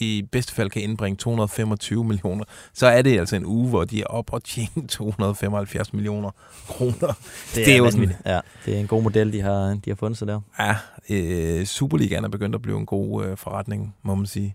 i 0.00 0.22
bedste 0.32 0.54
fald 0.54 0.70
kan 0.70 0.82
indbringe 0.82 1.16
225 1.16 2.04
millioner, 2.04 2.44
så 2.74 2.86
er 2.86 3.02
det 3.02 3.18
altså 3.18 3.36
en 3.36 3.46
uge, 3.46 3.68
hvor 3.68 3.84
de 3.84 4.00
er 4.00 4.06
op 4.06 4.32
og 4.32 4.44
tjene 4.44 4.86
275 4.88 5.92
millioner 5.92 6.30
kroner. 6.66 6.92
Det, 7.00 7.16
Det 7.54 7.72
er 7.72 7.76
jo 7.76 7.90
sådan-. 7.90 8.12
Ja, 8.26 8.40
det 8.66 8.74
er 8.76 8.80
en 8.80 8.86
god 8.86 9.02
model, 9.02 9.32
de 9.32 9.40
har, 9.40 9.78
de 9.84 9.90
har 9.90 9.94
fundet 9.94 10.18
sig 10.18 10.28
der. 10.28 10.40
Ja, 10.58 10.76
øh, 11.10 11.66
Superligaen 11.66 12.24
er 12.24 12.28
begyndt 12.28 12.54
at 12.54 12.62
blive 12.62 12.78
en 12.78 12.86
god 12.86 13.24
øh, 13.24 13.36
forretning, 13.36 13.94
må 14.02 14.14
man 14.14 14.26
sige. 14.26 14.54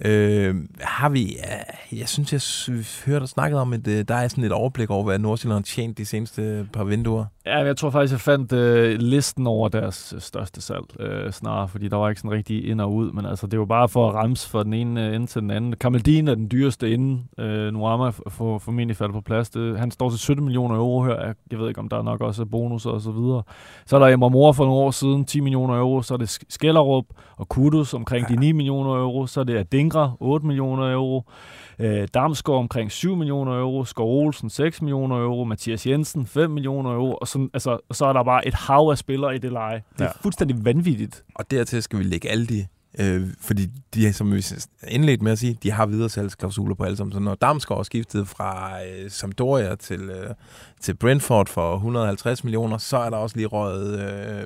Øh, 0.00 0.54
har 0.80 1.08
vi, 1.08 1.36
ja, 1.36 1.56
jeg 1.98 2.08
synes, 2.08 2.32
jeg 2.32 2.84
hørte 3.06 3.22
og 3.22 3.28
snakket 3.28 3.60
om, 3.60 3.72
at 3.72 3.88
øh, 3.88 4.04
der 4.08 4.14
er 4.14 4.28
sådan 4.28 4.44
et 4.44 4.52
overblik 4.52 4.90
over, 4.90 5.04
hvad 5.04 5.18
Nordsjælland 5.18 5.58
har 5.58 5.62
tjent 5.62 5.98
de 5.98 6.04
seneste 6.04 6.68
par 6.72 6.84
vinduer. 6.84 7.24
Ja, 7.48 7.58
jeg 7.58 7.76
tror 7.76 7.90
faktisk, 7.90 8.12
jeg 8.12 8.20
fandt 8.20 8.52
øh, 8.52 8.96
listen 9.00 9.46
over 9.46 9.68
deres 9.68 10.12
øh, 10.16 10.20
største 10.20 10.60
salg 10.60 11.00
øh, 11.00 11.32
snarere, 11.32 11.68
fordi 11.68 11.88
der 11.88 11.96
var 11.96 12.08
ikke 12.08 12.20
sådan 12.20 12.36
rigtig 12.36 12.68
ind 12.68 12.80
og 12.80 12.94
ud, 12.94 13.12
men 13.12 13.26
altså, 13.26 13.46
det 13.46 13.58
var 13.58 13.64
bare 13.64 13.88
for 13.88 14.08
at 14.08 14.14
ramse 14.14 14.50
fra 14.50 14.64
den 14.64 14.72
ene 14.74 15.08
øh, 15.08 15.14
ende 15.14 15.26
til 15.26 15.42
den 15.42 15.50
anden. 15.50 15.72
Kamaldin 15.76 16.28
er 16.28 16.34
den 16.34 16.50
dyreste 16.50 16.90
inde. 16.90 17.22
Øh, 17.38 17.72
Nuama 17.72 18.10
får 18.28 18.58
formentlig 18.58 18.96
faldet 18.96 19.14
på 19.14 19.20
plads. 19.20 19.50
Det, 19.50 19.78
han 19.78 19.90
står 19.90 20.10
til 20.10 20.18
17 20.18 20.44
millioner 20.44 20.76
euro 20.76 21.02
her. 21.04 21.32
Jeg, 21.50 21.58
ved 21.58 21.68
ikke, 21.68 21.80
om 21.80 21.88
der 21.88 22.02
nok 22.02 22.20
også 22.20 22.42
er 22.42 22.46
bonusser 22.46 22.90
og 22.90 23.00
så 23.00 23.10
videre. 23.10 23.42
Så 23.86 23.96
er 23.96 24.00
der 24.00 24.06
Emre 24.06 24.30
Mor 24.30 24.52
for 24.52 24.64
nogle 24.64 24.80
år 24.80 24.90
siden, 24.90 25.24
10 25.24 25.40
millioner 25.40 25.78
euro. 25.78 26.02
Så 26.02 26.14
er 26.14 26.18
det 26.18 26.38
Sk- 26.38 26.46
Skellerup 26.48 27.04
og 27.36 27.48
Kudus 27.48 27.94
omkring 27.94 28.28
de 28.28 28.36
9 28.36 28.52
millioner 28.52 28.90
euro. 28.90 29.26
Så 29.26 29.40
er 29.40 29.44
det 29.44 29.56
Adingra, 29.56 30.10
8 30.20 30.46
millioner 30.46 30.92
euro. 30.92 31.22
Øh, 31.80 32.08
Damsgaard 32.14 32.58
omkring 32.58 32.92
7 32.92 33.16
millioner 33.16 33.60
euro, 33.60 33.84
Skov 33.84 34.24
Olsen 34.24 34.50
6 34.50 34.82
millioner 34.82 35.16
euro, 35.16 35.44
Mathias 35.44 35.86
Jensen 35.86 36.26
5 36.26 36.50
millioner 36.50 36.90
euro, 36.94 37.14
og, 37.20 37.28
sådan, 37.38 37.50
altså, 37.54 37.78
så 37.92 38.06
er 38.06 38.12
der 38.12 38.24
bare 38.24 38.46
et 38.48 38.54
hav 38.54 38.88
af 38.90 38.98
spillere 38.98 39.34
i 39.34 39.38
det 39.38 39.52
leje. 39.52 39.82
Det 39.92 40.00
er 40.00 40.04
Ja. 40.04 40.10
fuldstændig 40.22 40.64
vanvittigt. 40.64 41.24
Og 41.34 41.50
dertil 41.50 41.82
skal 41.82 41.98
vi 41.98 42.04
lægge 42.04 42.28
alle 42.30 42.46
de, 42.46 42.66
øh, 42.98 43.28
fordi 43.40 43.66
de, 43.94 44.12
som 44.12 44.32
vi 44.34 44.44
indledt 44.88 45.22
med 45.22 45.32
at 45.32 45.38
sige, 45.38 45.58
de 45.62 45.70
har 45.70 45.86
videresalgsklausuler 45.86 46.74
på 46.74 46.84
alle 46.84 46.96
sammen. 46.96 47.12
Så 47.12 47.18
når 47.20 47.34
Damsgaard 47.34 47.84
skiftet 47.84 48.28
fra 48.28 48.70
øh, 48.84 49.10
Sampdoria 49.10 49.74
til, 49.74 50.00
øh, 50.00 50.30
til 50.80 50.94
Brentford 50.94 51.46
for 51.48 51.74
150 51.74 52.44
millioner, 52.44 52.78
så 52.78 52.96
er 52.96 53.10
der 53.10 53.16
også 53.16 53.36
lige 53.36 53.46
røget 53.46 54.00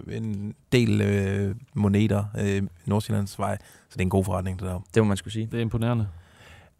øh, 0.09 0.17
en 0.17 0.55
del 0.73 1.01
øh, 1.01 1.55
moneter 1.75 2.25
øh, 2.41 2.63
Nordsjællands 2.87 3.39
vej. 3.39 3.59
Så 3.61 3.93
det 3.93 3.99
er 4.01 4.03
en 4.05 4.11
god 4.11 4.25
forretning, 4.25 4.61
det 4.61 4.69
der. 4.69 4.81
Det 4.95 5.03
må 5.03 5.09
man 5.09 5.17
skulle 5.17 5.33
sige. 5.35 5.47
Det 5.47 5.55
er 5.59 5.63
imponerende. 5.63 6.07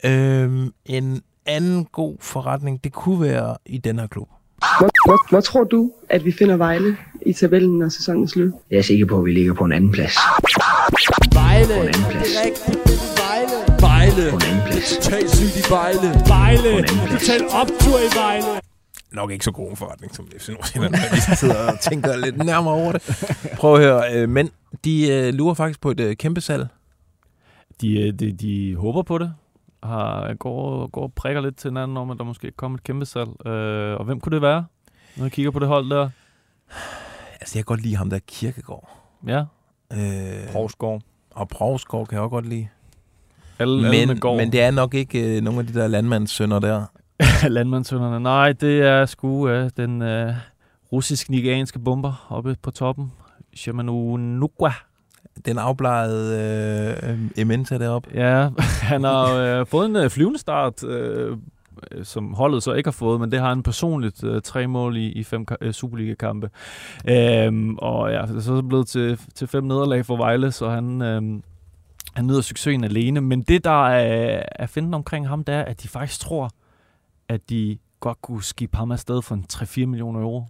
Øhm, 0.05 0.73
en 0.87 1.23
anden 1.47 1.85
god 1.85 2.17
forretning, 2.21 2.85
det 2.85 2.93
kunne 2.93 3.21
være 3.21 3.57
i 3.67 3.79
den 3.79 3.99
her 3.99 4.07
klub. 4.07 4.29
Hvor, 5.13 5.31
hvor, 5.31 5.41
tror 5.41 5.65
du, 5.65 5.93
at 6.09 6.25
vi 6.25 6.33
finder 6.33 6.57
Vejle 6.57 6.97
i 7.27 7.33
tabellen, 7.33 7.79
når 7.79 7.89
sæsonen 7.89 8.23
er 8.25 8.27
slut? 8.27 8.53
Jeg 8.71 8.79
er 8.79 8.83
sikker 8.83 9.07
på, 9.07 9.19
at 9.19 9.25
vi 9.25 9.33
ligger 9.33 9.55
på 9.55 9.65
en 9.65 9.73
anden 9.73 9.91
plads. 9.91 10.15
Vejle. 11.35 11.67
På 11.67 11.83
en 11.83 11.89
anden 11.89 12.05
plads. 12.11 12.31
Vejle. 13.23 13.57
Vejle. 13.81 14.31
På 14.31 14.37
en 14.37 14.43
anden 14.51 14.65
plads. 14.67 14.97
Total 14.97 15.29
sygt 15.29 15.57
i 15.61 15.71
Vejle. 15.71 16.09
Vejle. 16.35 16.87
Total 17.13 17.43
optur 17.63 17.99
i 18.07 18.11
Vejle. 18.19 18.61
Nok 19.13 19.31
ikke 19.31 19.45
så 19.45 19.53
god 19.53 19.71
en 19.71 19.77
forretning 19.77 20.15
som 20.15 20.27
FC 20.39 20.49
Nordsjælland, 20.49 20.93
når 20.93 21.17
de 21.17 21.37
sidder 21.37 21.73
og 21.73 21.81
tænker 21.81 22.17
lidt 22.17 22.37
nærmere 22.37 22.75
over 22.75 22.93
det. 22.93 23.03
Prøv 23.57 23.75
at 23.75 23.81
høre, 23.81 24.03
øh, 24.15 24.29
men 24.29 24.51
de 24.85 25.09
øh, 25.11 25.35
lurer 25.35 25.55
faktisk 25.55 25.81
på 25.81 25.91
et 25.91 26.01
øh, 26.01 26.17
kæmpe 26.17 26.41
salg. 26.41 26.67
De, 27.81 28.13
de, 28.13 28.33
de 28.33 28.77
håber 28.77 29.03
på 29.03 29.19
det. 29.19 29.33
Har, 29.83 30.35
går, 30.35 30.87
går 30.87 31.03
og 31.03 31.13
prikker 31.13 31.41
lidt 31.41 31.57
til 31.57 31.71
hinanden 31.71 31.97
om, 31.97 32.11
at 32.11 32.19
der 32.19 32.25
måske 32.25 32.51
kommer 32.51 32.79
et 32.79 32.85
kæmpe 32.85 33.07
salg. 33.07 33.47
Øh, 33.47 33.97
og 33.97 34.05
hvem 34.05 34.21
kunne 34.21 34.35
det 34.35 34.43
være, 34.43 34.65
når 35.17 35.25
jeg 35.25 35.33
kigger 35.33 35.51
på 35.51 35.59
det 35.59 35.69
hold 35.69 35.91
der? 35.91 36.11
Altså, 37.41 37.59
jeg 37.59 37.65
kan 37.65 37.75
godt 37.75 37.83
lide 37.83 37.97
ham 37.97 38.11
der 38.11 38.19
Kirkegaard. 38.27 38.89
Ja. 39.27 39.45
Øh, 39.93 40.53
Provsgaard. 40.53 41.03
Og 41.31 41.49
Provsgaard 41.49 42.07
kan 42.07 42.15
jeg 42.15 42.23
også 42.23 42.31
godt 42.31 42.49
lide. 42.49 42.69
Alle, 43.59 43.89
alle 43.89 44.07
Men, 44.07 44.19
går. 44.21 44.37
men 44.37 44.53
det 44.53 44.63
er 44.63 44.71
nok 44.71 44.95
ikke 44.95 45.37
øh, 45.37 45.43
nogen 45.43 45.61
af 45.61 45.67
de 45.67 45.75
der 45.75 45.87
landmandssønner 45.87 46.59
der. 46.59 46.85
Landmandssønderne. 47.49 48.21
Nej, 48.21 48.53
det 48.53 48.83
er 48.83 49.07
sgu 49.07 49.49
øh, 49.49 49.71
den 49.77 50.03
øh, 50.03 50.35
russisk-nigerianske 50.93 51.79
bomber 51.79 52.27
oppe 52.31 52.57
på 52.63 52.71
toppen. 52.71 53.13
Shamanu 53.55 54.17
Nukwa. 54.17 54.73
Den 55.47 55.59
afblegede 55.59 56.39
øh, 57.09 57.19
Ementa 57.37 57.79
deroppe. 57.79 58.11
Ja, 58.15 58.49
han 58.93 59.05
har 59.05 59.35
øh, 59.35 59.67
fået 59.67 59.87
en 59.87 59.97
øh, 59.97 60.11
flyvende 60.11 60.39
start, 60.39 60.85
øh, 60.85 61.31
øh, 61.31 61.37
Øh, 61.91 62.05
som 62.05 62.35
holdet 62.35 62.63
så 62.63 62.73
ikke 62.73 62.87
har 62.87 62.93
fået, 62.93 63.21
men 63.21 63.31
det 63.31 63.41
har 63.41 63.49
han 63.49 63.63
personligt 63.63 64.25
øh, 64.25 64.43
tre 64.43 64.67
mål 64.67 64.97
i, 64.97 65.07
i 65.07 65.23
fem 65.23 65.47
øh, 65.61 65.73
Superliga-kampe. 65.73 66.51
Øhm, 67.09 67.77
og 67.79 68.11
ja, 68.11 68.23
det 68.23 68.37
er 68.37 68.41
så 68.41 68.63
blevet 68.63 68.89
til, 68.89 69.21
til 69.35 69.49
fem 69.49 69.65
nederlag 69.65 70.07
for 70.07 70.17
Vejle, 70.17 70.53
så 70.53 70.69
han, 70.69 71.03
øh, 71.03 71.23
han 72.15 72.27
nyder 72.27 72.41
succesen 72.41 72.85
alene. 72.85 73.21
Men 73.21 73.43
det, 73.43 73.65
der 73.65 73.89
er, 73.89 74.43
er 74.57 74.67
findet 74.67 74.95
omkring 74.95 75.29
ham, 75.29 75.45
det 75.45 75.55
er, 75.55 75.63
at 75.63 75.83
de 75.83 75.89
faktisk 75.89 76.21
tror, 76.21 76.51
at 77.29 77.51
de 77.51 77.79
godt 78.01 78.23
kunne 78.23 78.43
skifte 78.43 78.77
ham 78.77 78.93
afsted 78.93 79.23
for 79.23 79.35
en 79.35 79.45
3-4 79.53 79.87
millioner 79.87 80.21
euro. 80.21 80.47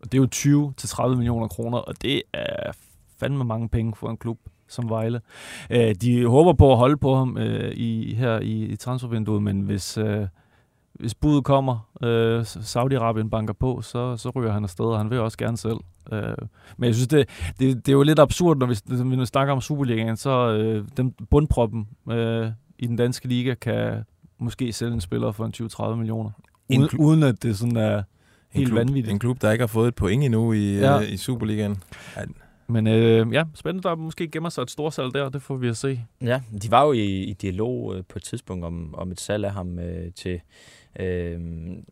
Og 0.00 0.12
det 0.12 0.14
er 0.14 0.22
jo 0.22 0.72
20-30 1.10 1.16
millioner 1.16 1.48
kroner, 1.48 1.78
og 1.78 2.02
det 2.02 2.22
er 2.32 2.72
fandme 3.20 3.44
mange 3.44 3.68
penge 3.68 3.94
for 3.96 4.10
en 4.10 4.16
klub 4.16 4.38
som 4.68 4.90
Vejle. 4.90 5.20
Øh, 5.70 5.94
de 5.94 6.26
håber 6.26 6.52
på 6.52 6.72
at 6.72 6.78
holde 6.78 6.96
på 6.96 7.14
ham 7.14 7.38
øh, 7.38 7.72
i, 7.76 8.14
her 8.14 8.38
i, 8.38 8.64
i 8.64 8.76
transfervinduet, 8.76 9.42
men 9.42 9.60
hvis, 9.60 9.98
øh, 9.98 10.26
hvis 11.00 11.14
budet 11.14 11.44
kommer, 11.44 11.88
øh, 12.02 12.40
Saudi-Arabien 12.40 13.28
banker 13.28 13.54
på, 13.54 13.80
så, 13.82 14.16
så 14.16 14.30
ryger 14.30 14.52
han 14.52 14.64
afsted, 14.64 14.84
og 14.84 14.98
han 14.98 15.10
vil 15.10 15.18
også 15.20 15.38
gerne 15.38 15.56
selv. 15.56 15.76
Øh, 16.12 16.22
men 16.76 16.86
jeg 16.86 16.94
synes, 16.94 17.08
det, 17.08 17.28
det, 17.60 17.86
det 17.86 17.88
er 17.88 17.92
jo 17.96 18.02
lidt 18.02 18.18
absurd, 18.18 18.56
når 18.58 18.66
vi, 18.66 18.76
når 18.88 19.16
vi 19.16 19.26
snakker 19.26 19.52
om 19.54 19.60
Superligaen, 19.60 20.16
så 20.16 20.52
øh, 20.52 20.84
den 20.96 21.14
bundproppen 21.30 21.88
øh, 22.10 22.50
i 22.78 22.86
den 22.86 22.96
danske 22.96 23.28
liga 23.28 23.54
kan 23.54 24.04
måske 24.38 24.72
sælge 24.72 24.92
en 24.94 25.00
spiller 25.00 25.32
for 25.32 25.44
en 25.44 25.90
20-30 25.92 25.94
millioner. 25.96 26.30
En 26.68 26.78
Uden, 26.80 26.88
klub- 26.88 27.00
uden 27.00 27.22
at 27.22 27.42
det 27.42 27.58
sådan 27.58 27.76
er 27.76 28.02
helt 28.50 28.68
klub, 28.68 28.76
vanvittigt. 28.78 29.12
En 29.12 29.18
klub, 29.18 29.42
der 29.42 29.52
ikke 29.52 29.62
har 29.62 29.66
fået 29.66 29.88
et 29.88 29.94
point 29.94 30.24
endnu 30.24 30.52
i, 30.52 30.78
Ja. 30.78 30.98
øh, 31.00 31.12
i 31.12 31.16
Superligaen. 31.16 31.82
Ja, 32.16 32.22
Men 32.68 32.86
øh, 32.86 33.32
ja, 33.32 33.44
spændende, 33.54 33.88
der 33.88 33.94
måske 33.94 34.28
gemmer 34.28 34.48
sig 34.48 34.62
et 34.62 34.70
storsalg 34.70 35.14
der, 35.14 35.28
det 35.28 35.42
får 35.42 35.56
vi 35.56 35.68
at 35.68 35.76
se. 35.76 36.00
Ja, 36.20 36.40
de 36.62 36.70
var 36.70 36.84
jo 36.84 36.92
i, 36.92 37.04
i 37.24 37.32
dialog 37.32 37.94
øh, 37.96 38.02
på 38.08 38.18
et 38.18 38.22
tidspunkt 38.22 38.64
om, 38.64 38.94
om 38.98 39.10
et 39.10 39.20
salg 39.20 39.44
af 39.44 39.52
ham 39.52 39.78
øh, 39.78 40.12
til 40.12 40.40
øh, 41.00 41.32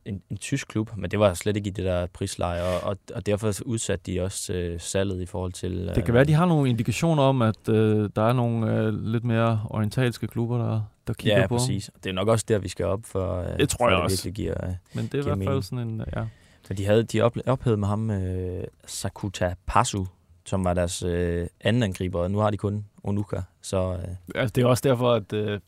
en, 0.05 0.23
en 0.31 0.37
tysk 0.37 0.69
klub, 0.69 0.91
men 0.97 1.11
det 1.11 1.19
var 1.19 1.35
slet 1.35 1.57
ikke 1.57 1.67
i 1.69 1.71
det 1.71 1.85
der 1.85 2.07
prisleje, 2.07 2.63
og, 2.63 2.81
og, 2.91 2.97
og 3.15 3.27
derfor 3.27 3.53
udsatte 3.67 4.13
de 4.13 4.21
også 4.21 4.53
øh, 4.53 4.81
salget 4.81 5.21
i 5.23 5.27
forhold 5.27 5.53
til... 5.53 5.93
Det 5.95 6.05
kan 6.05 6.15
være, 6.15 6.21
at 6.21 6.29
de 6.29 6.33
har 6.33 6.47
nogle 6.47 6.71
indikationer 6.71 7.23
om, 7.23 7.43
at 7.43 7.69
øh, 7.69 8.11
der 8.17 8.23
er 8.29 8.33
nogle 8.33 8.73
øh, 8.79 8.95
lidt 9.05 9.25
mere 9.25 9.61
orientalske 9.71 10.27
klubber, 10.27 10.59
der, 10.59 10.83
der 11.07 11.13
kigger 11.13 11.41
Ja, 11.41 11.47
på. 11.47 11.57
præcis. 11.57 11.91
Det 12.05 12.11
er 12.11 12.15
nok 12.15 12.29
også 12.29 12.45
der, 12.49 12.59
vi 12.59 12.69
skal 12.69 12.87
op 12.87 13.01
for, 13.05 13.41
øh, 13.41 13.59
Det 13.59 13.69
tror 13.69 13.85
for 13.87 13.89
jeg 13.91 13.97
det 13.97 14.05
også. 14.05 14.17
virkelig 14.17 14.35
giver, 14.35 14.65
øh, 14.69 14.75
Men 14.95 15.05
det 15.05 15.15
er 15.15 15.19
i 15.19 15.23
hvert 15.35 15.49
fald 15.49 15.63
sådan 15.63 15.89
en, 15.89 16.03
ja. 16.17 16.25
Så 16.67 16.75
de 16.75 16.87
havde 16.87 17.03
de 17.03 17.21
op, 17.21 17.37
ophævet 17.47 17.79
med 17.79 17.89
ham, 17.89 18.11
øh, 18.11 18.65
Sakuta 18.87 19.55
Pasu, 19.67 20.05
som 20.47 20.65
var 20.65 20.75
deres 20.75 21.03
øh, 21.03 21.47
anden 21.61 21.83
angriber, 21.83 22.21
og 22.21 22.31
nu 22.31 22.39
har 22.39 22.51
de 22.51 22.57
kun 22.57 22.85
Onuka. 23.03 23.37
Så 23.63 23.93
øh, 23.93 23.99
Altså, 24.35 24.53
det 24.55 24.63
er 24.63 24.67
også 24.67 24.83
derfor, 24.89 25.13
at 25.13 25.33
øh, 25.33 25.61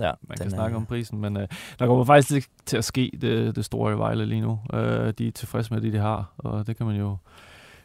ja, 0.00 0.10
man 0.28 0.38
kan 0.38 0.50
snakke 0.50 0.76
om 0.76 0.86
prisen, 0.86 1.20
men 1.20 1.36
øh, 1.36 1.48
der 1.78 1.86
kommer 1.86 2.04
faktisk 2.04 2.34
ikke 2.34 2.48
til 2.66 2.76
at 2.76 2.84
ske 2.84 3.10
det, 3.20 3.56
det 3.56 3.64
store 3.64 3.92
i 3.92 3.96
Vejle 3.96 4.26
lige 4.26 4.40
nu. 4.40 4.58
Øh, 4.74 5.12
de 5.18 5.28
er 5.28 5.32
tilfredse 5.32 5.74
med 5.74 5.80
det, 5.80 5.92
de 5.92 5.98
har, 5.98 6.32
og 6.38 6.66
det 6.66 6.76
kan 6.76 6.86
man 6.86 6.96
jo... 6.96 7.16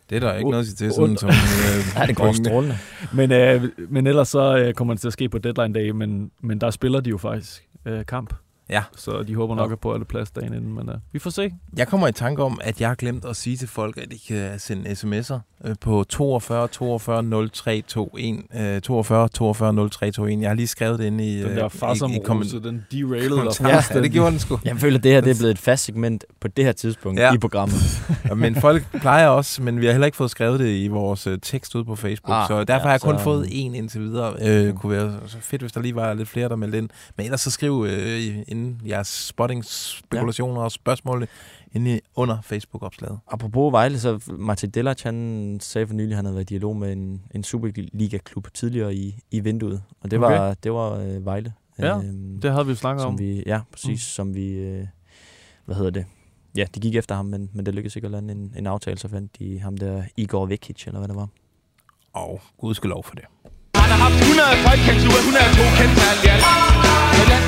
Det 0.09 0.15
er 0.15 0.19
der 0.19 0.33
ikke 0.33 0.49
noget 0.49 0.63
at 0.63 0.67
sige 0.67 0.75
til, 0.75 0.93
sådan 0.93 1.17
som, 1.17 1.29
øh, 1.29 1.35
Ja, 2.01 2.05
det 2.05 2.15
går 2.15 2.31
strålende. 2.31 2.77
Men, 3.13 3.31
øh, 3.31 3.63
men 3.89 4.07
ellers 4.07 4.27
så 4.27 4.57
øh, 4.57 4.73
kommer 4.73 4.93
det 4.93 5.01
til 5.01 5.07
at 5.07 5.13
ske 5.13 5.29
på 5.29 5.37
deadline 5.37 5.73
day, 5.73 5.89
men, 5.89 6.31
men 6.41 6.61
der 6.61 6.71
spiller 6.71 6.99
de 6.99 7.09
jo 7.09 7.17
faktisk 7.17 7.67
øh, 7.85 8.05
kamp. 8.05 8.33
Ja. 8.69 8.83
Så 8.97 9.23
de 9.23 9.35
håber 9.35 9.55
nok 9.55 9.71
at 9.71 9.79
på 9.79 9.93
alle 9.93 10.05
plads 10.05 10.31
dagen 10.31 10.53
inden, 10.53 10.73
men 10.73 10.89
øh, 10.89 10.95
vi 11.11 11.19
får 11.19 11.29
se. 11.29 11.51
Jeg 11.77 11.87
kommer 11.87 12.07
i 12.07 12.11
tanke 12.11 12.43
om, 12.43 12.59
at 12.63 12.81
jeg 12.81 12.87
har 12.89 12.95
glemt 12.95 13.25
at 13.25 13.35
sige 13.35 13.57
til 13.57 13.67
folk, 13.67 13.97
at 13.97 14.11
de 14.11 14.19
kan 14.27 14.59
sende 14.59 14.89
sms'er 14.91 15.39
øh, 15.69 15.75
på 15.81 16.03
42 16.09 16.67
42 16.67 17.23
0321. 17.23 18.43
Øh, 18.75 18.81
42 18.81 19.27
42 19.27 19.73
0321. 19.73 20.41
Jeg 20.41 20.49
har 20.49 20.55
lige 20.55 20.67
skrevet 20.67 20.99
det 20.99 21.05
inde 21.05 21.27
i, 21.27 21.37
Den 21.37 21.45
øh, 21.49 21.55
der 21.55 21.63
i, 21.63 21.65
i 21.65 21.69
farsamrose, 21.69 22.59
den 22.59 22.85
derailede 22.91 23.29
der. 23.29 23.53
kommentarfeltet. 23.57 23.95
Ja, 23.95 24.01
det 24.01 24.11
gjorde 24.11 24.31
den 24.31 24.39
sgu. 24.39 24.59
Jeg 24.65 24.77
føler, 24.77 24.97
at 24.97 25.03
det 25.03 25.11
her 25.11 25.21
det 25.21 25.31
er 25.31 25.37
blevet 25.39 25.51
et 25.51 25.59
fast 25.59 25.83
segment 25.85 26.23
på 26.39 26.47
det 26.47 26.65
her 26.65 26.71
tidspunkt 26.71 27.19
Ja. 27.19 27.33
i 27.33 27.37
programmet. 27.37 27.75
Ja, 28.29 28.33
men 28.33 28.55
folk 28.55 28.83
plejer 29.01 29.27
også, 29.27 29.61
men 29.63 29.81
vi 29.81 29.85
har 29.85 29.93
heller 29.93 30.05
ikke 30.05 30.17
fået 30.17 30.31
skrevet 30.31 30.59
det 30.59 30.69
i 30.83 30.87
vores 30.87 31.27
tekst 31.41 31.75
ud 31.75 31.83
på 31.83 31.95
Facebook, 31.95 32.35
Ah, 32.35 32.47
så 32.47 32.63
derfor 32.63 32.73
ja, 32.73 32.79
har 32.79 32.91
jeg 32.91 33.01
kun 33.01 33.17
så- 33.17 33.23
fået 33.23 33.47
en 33.51 33.75
indtil 33.75 34.01
videre. 34.01 34.33
Øh, 34.41 34.73
kunne 34.73 34.91
være 34.91 35.13
så 35.27 35.37
fedt, 35.41 35.61
hvis 35.61 35.71
der 35.71 35.81
lige 35.81 35.95
var 35.95 36.13
lidt 36.13 36.29
flere, 36.29 36.49
der 36.49 36.55
meldte 36.55 36.77
ind. 36.77 36.89
Men 37.17 37.25
ellers 37.25 37.41
så 37.41 37.51
skriv 37.51 37.85
øh, 37.89 38.37
inden 38.59 38.81
jeres 38.87 39.07
spotting-spekulationer 39.07 40.59
ja. 40.59 40.63
og 40.65 40.71
spørgsmål 40.71 41.27
inde 41.71 41.99
under 42.15 42.41
Facebook-opslaget. 42.41 43.19
Apropos 43.27 43.71
Vejle, 43.71 43.99
så 43.99 44.19
Martin 44.37 44.69
Delac, 44.69 45.01
han 45.03 45.57
sagde 45.61 45.87
for 45.87 45.93
nylig, 45.93 46.11
at 46.11 46.15
han 46.15 46.25
havde 46.25 46.35
været 46.35 46.51
i 46.51 46.53
dialog 46.53 46.75
med 46.75 46.91
en, 46.93 47.21
en 47.35 47.43
Superliga-klub 47.43 48.47
tidligere 48.53 48.95
i, 48.95 49.19
i 49.31 49.39
vinduet. 49.39 49.81
Og 50.01 50.11
det 50.11 50.21
var, 50.21 50.39
Okay. 50.39 50.55
det 50.63 50.71
var 50.73 50.91
øh, 50.93 51.25
Vejle. 51.25 51.53
Ja, 51.79 51.97
Øhm, 51.97 52.39
det 52.41 52.51
havde 52.51 52.65
vi 52.65 52.71
jo 52.71 52.75
snakket 52.75 53.01
som 53.01 53.13
om. 53.13 53.19
Vi, 53.19 53.43
ja, 53.45 53.61
præcis. 53.71 53.89
Mm. 53.89 53.97
Som 53.97 54.35
vi, 54.35 54.47
øh, 54.51 54.87
hvad 55.65 55.75
hedder 55.75 55.91
det? 55.91 56.05
Ja, 56.55 56.65
de 56.75 56.79
gik 56.79 56.95
efter 56.95 57.15
ham, 57.15 57.25
men, 57.25 57.49
men 57.53 57.65
det 57.65 57.75
lykkedes 57.75 57.95
ikke 57.95 58.05
at 58.05 58.11
lande 58.11 58.33
en, 58.33 58.53
en 58.57 58.67
aftale, 58.67 58.97
så 58.97 59.07
fandt 59.07 59.39
de 59.39 59.59
ham 59.59 59.77
der 59.77 60.03
Igor 60.17 60.45
Vekic, 60.45 60.87
eller 60.87 60.99
hvad 60.99 61.07
det 61.07 61.15
var. 61.15 61.27
Og 62.13 62.41
gud 62.57 62.73
skal 62.73 62.89
lov 62.89 63.03
for 63.03 63.15
det. 63.15 63.25
Haft 64.03 64.17
100 64.21 64.65
folkekendture, 64.65 65.19
102 65.19 65.63
kendtal 65.79 66.17
i 66.25 66.27
alt. 66.33 66.45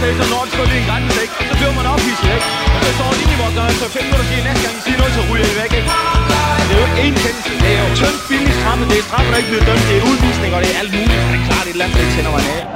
Men 0.02 0.14
så 0.20 0.26
når 0.34 0.42
det 0.46 0.52
står 0.56 0.66
lige 0.72 0.82
en 0.84 0.88
grænse, 0.90 1.18
ikke? 1.26 1.36
Så 1.50 1.54
bliver 1.60 1.74
man 1.80 1.86
ophidset, 1.94 2.30
ikke? 2.38 2.48
Og 2.76 2.80
så 2.86 2.92
står 2.98 3.10
i 3.34 3.36
vores 3.42 3.54
dør, 3.58 3.68
så 3.82 3.88
fem 3.96 4.04
minutter 4.08 4.28
siger 4.30 4.44
næste 4.48 4.62
gang, 4.66 4.76
siger 4.86 4.98
noget, 5.02 5.14
så 5.18 5.22
ryger 5.30 5.48
I 5.54 5.56
væk, 5.62 5.72
ikke? 5.80 5.90
Det 6.68 6.74
er 6.76 6.80
jo 6.82 6.86
ikke 6.90 7.00
én 7.06 7.16
kendelse. 7.24 7.52
Det 7.64 7.72
er 7.78 7.82
jo 7.86 7.90
tyndt, 8.00 8.20
billigt 8.30 8.58
stramme. 8.62 8.84
Det 8.92 8.98
er 9.02 9.06
straffe, 9.10 9.30
der 9.34 9.38
ikke 9.42 9.52
bliver 9.54 9.66
dømt. 9.70 9.84
Det 9.90 9.96
er 10.00 10.04
udvisning, 10.12 10.50
og 10.56 10.60
det 10.64 10.70
er 10.74 10.78
alt 10.82 10.92
muligt. 10.98 11.22
Det 11.32 11.38
er 11.40 11.46
klart, 11.50 11.66
et 11.72 11.78
land, 11.82 11.90
der 11.96 12.00
ikke 12.04 12.14
tænder 12.18 12.34
mig 12.36 12.44
af. 12.56 12.62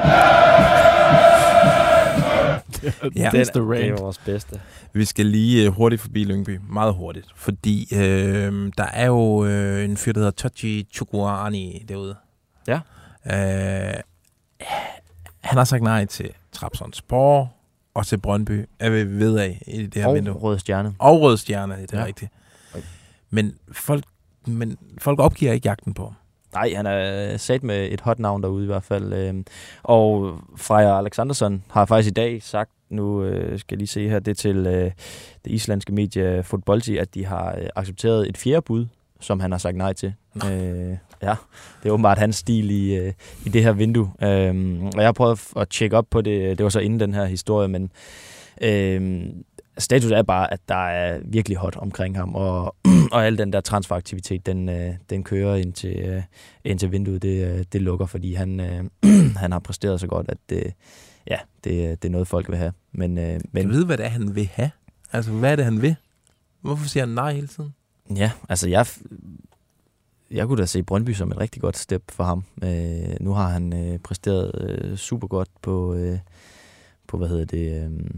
Ja. 3.22 3.30
That's 3.30 3.52
the 3.56 3.62
det 3.62 3.88
er 3.88 4.02
vores 4.02 4.18
bedste. 4.18 4.62
Vi 4.94 5.06
skal 5.06 5.26
lige 5.26 5.66
øh, 5.66 5.72
hurtigt 5.72 6.02
forbi 6.02 6.24
Lyngby. 6.24 6.60
Meget 6.70 6.94
hurtigt. 6.94 7.28
Fordi 7.36 7.88
øh, 7.96 8.72
der 8.78 8.88
er 8.94 9.06
jo 9.06 9.46
øh, 9.46 9.86
en 9.86 9.98
fyr, 9.98 10.12
der 10.12 10.20
hedder 10.20 10.32
Tochi 10.32 10.88
Chukwuani 10.94 11.86
derude. 11.90 12.16
Ja. 12.68 12.80
Øh, 13.26 13.94
han 15.42 15.58
har 15.58 15.64
sagt 15.64 15.84
nej 15.84 16.06
til 16.06 16.32
Trabzonspor 16.52 17.54
og 17.94 18.06
til 18.08 18.18
Brøndby, 18.18 18.66
er 18.80 18.90
vi 18.90 19.04
ved 19.20 19.38
af 19.38 19.62
i 19.68 19.86
det 19.86 20.02
her 20.02 20.08
Og 20.10 20.16
vindue. 20.16 20.34
Røde 20.34 20.60
Stjerne. 20.60 20.96
Og 21.00 21.22
Røde 21.22 21.38
Stjerne, 21.38 21.76
det 21.82 21.94
er 21.94 22.00
Ja. 22.00 22.06
rigtigt. 22.06 22.32
Men 23.30 23.56
folk, 23.72 24.04
men 24.48 24.78
folk 25.00 25.20
opgiver 25.20 25.52
ikke 25.54 25.68
jagten 25.68 25.94
på 25.94 26.04
ham. 26.04 26.14
Nej, 26.54 26.74
han 26.76 26.86
er 26.86 27.38
sat 27.38 27.64
med 27.64 27.88
et 27.92 28.02
hot 28.02 28.20
navn 28.20 28.44
derude 28.44 28.64
i 28.64 28.68
hvert 28.68 28.84
fald. 28.84 29.14
øhm. 29.14 29.46
Og 29.84 30.40
Freja 30.58 30.98
Alexandersson 30.98 31.64
har 31.72 31.86
faktisk 31.86 32.12
i 32.12 32.14
dag 32.14 32.44
sagt, 32.44 32.72
nu 32.90 33.24
øh, 33.24 33.60
skal 33.60 33.76
jeg 33.76 33.78
lige 33.78 33.88
se 33.88 34.10
her, 34.10 34.20
det 34.20 34.38
til 34.38 34.58
øh, 34.58 34.92
det 35.46 35.52
islandske 35.52 35.94
medie 35.94 36.44
Fodbolti, 36.44 36.98
at 36.98 37.14
de 37.14 37.26
har 37.26 37.56
øh, 37.58 37.68
accepteret 37.76 38.30
et 38.30 38.38
fjerde 38.38 38.62
bud, 38.62 38.86
som 39.20 39.40
han 39.40 39.52
har 39.52 39.58
sagt 39.60 39.78
nej 39.78 39.94
til. 39.94 40.14
Øh, 40.52 40.98
ja, 41.22 41.36
det 41.84 41.90
er 41.90 41.94
åbenbart 41.94 42.18
hans 42.18 42.36
stil 42.36 42.72
i, 42.72 42.96
øh, 42.96 43.14
i 43.46 43.50
det 43.50 43.64
her 43.64 43.72
vindue. 43.72 44.12
Øhm, 44.24 44.86
og 44.86 44.98
jeg 44.98 45.06
har 45.06 45.12
prøvet 45.12 45.42
at 45.56 45.70
tjekke 45.70 45.98
op 45.98 46.08
på 46.10 46.22
det, 46.22 46.58
det 46.58 46.64
var 46.64 46.70
så 46.70 46.80
inden 46.80 47.00
den 47.00 47.14
her 47.14 47.26
historie, 47.26 47.68
men 47.68 47.92
øhm, 48.62 49.44
status 49.78 50.12
er 50.12 50.24
bare, 50.24 50.54
at 50.54 50.60
der 50.70 50.88
er 50.88 51.20
virkelig 51.24 51.58
hot 51.58 51.76
omkring 51.76 52.18
ham, 52.18 52.36
og, 52.36 52.76
og 53.12 53.26
al 53.26 53.38
den 53.38 53.54
der 53.54 53.62
transferaktivitet, 53.62 54.46
den, 54.46 54.70
øh, 54.70 54.94
den 55.10 55.24
kører 55.24 55.56
ind 55.56 55.74
til, 55.74 55.98
øh, 56.00 56.24
ind 56.64 56.80
til 56.80 56.92
vinduet, 56.92 57.22
det, 57.22 57.48
øh, 57.48 57.66
det 57.74 57.82
lukker, 57.82 58.06
fordi 58.06 58.34
han, 58.34 58.60
øh, 58.60 58.84
han 59.42 59.52
har 59.52 59.60
præsteret 59.60 60.00
så 60.00 60.08
godt, 60.08 60.30
at 60.30 60.38
det, 60.50 60.74
ja, 61.28 61.38
det, 61.64 62.04
det 62.04 62.10
er 62.10 62.12
noget, 62.12 62.28
folk 62.28 62.50
vil 62.50 62.58
have. 62.58 62.74
Men, 62.92 63.18
øh, 63.18 63.34
Men 63.34 63.42
men 63.52 63.70
ved, 63.70 63.86
hvad 63.86 63.98
det 63.98 64.06
er, 64.06 64.10
han 64.10 64.36
vil 64.36 64.50
have? 64.54 64.72
Altså, 65.14 65.32
hvad 65.32 65.52
er 65.52 65.56
det, 65.56 65.66
han 65.66 65.82
vil? 65.82 65.96
Hvorfor 66.62 66.88
siger 66.88 67.06
han 67.06 67.16
nej 67.16 67.34
hele 67.34 67.48
tiden? 67.48 67.74
ja, 68.16 68.32
altså 68.50 68.70
jeg, 68.70 68.88
jeg 70.32 70.48
kunne 70.48 70.58
da 70.58 70.66
se 70.66 70.84
Brøndby 70.84 71.14
som 71.14 71.32
et 71.32 71.40
rigtig 71.40 71.62
godt 71.62 71.78
step 71.78 72.04
for 72.12 72.24
ham. 72.24 72.44
Øh, 72.64 73.16
nu 73.20 73.34
har 73.34 73.48
han 73.48 73.74
øh, 73.74 74.00
præsteret 74.00 74.52
øh, 74.62 74.98
super 74.98 75.28
godt 75.28 75.50
på, 75.62 75.94
øh, 75.94 76.20
på 77.08 77.18
hvad 77.18 77.28
hedder 77.28 77.46
det, 77.46 77.84
øh, 77.84 78.10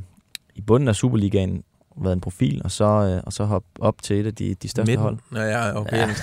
i 0.55 0.61
bunden 0.61 0.87
af 0.89 0.95
Superligaen, 0.95 1.63
været 2.01 2.13
en 2.13 2.21
profil, 2.21 2.61
og 2.63 2.71
så, 2.71 2.85
øh, 2.85 3.23
og 3.25 3.33
så 3.33 3.45
hop 3.45 3.63
op 3.79 4.01
til 4.01 4.19
et 4.19 4.25
af 4.25 4.35
de, 4.35 4.55
de 4.55 4.67
største 4.67 4.91
Midten. 4.91 5.03
hold. 5.03 5.17
Ja, 5.35 5.43
ja, 5.43 5.79
okay. 5.79 5.97
Ja. 5.97 6.07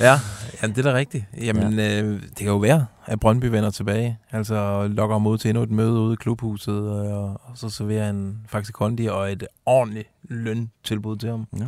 Ja, 0.00 0.18
ja, 0.62 0.66
det 0.66 0.78
er 0.78 0.82
da 0.82 0.94
rigtigt. 0.94 1.24
Jamen, 1.40 1.78
ja. 1.78 2.02
øh, 2.02 2.22
det 2.22 2.36
kan 2.36 2.46
jo 2.46 2.56
være, 2.56 2.86
at 3.06 3.20
Brøndby 3.20 3.44
vender 3.44 3.70
tilbage. 3.70 4.18
Altså 4.30 4.88
lokker 4.88 5.26
ud 5.26 5.38
til 5.38 5.48
endnu 5.48 5.62
et 5.62 5.70
møde 5.70 5.92
ude 5.92 6.12
i 6.12 6.16
klubhuset, 6.16 6.74
øh, 6.74 7.12
og, 7.12 7.40
og 7.44 7.52
så 7.54 7.68
serverer 7.68 8.10
en 8.10 8.38
faktisk 8.48 8.74
kondi 8.74 9.06
og 9.06 9.32
et 9.32 9.46
ordentligt 9.66 10.08
løntilbud 10.22 11.16
til 11.16 11.30
ham. 11.30 11.46
Ja. 11.58 11.64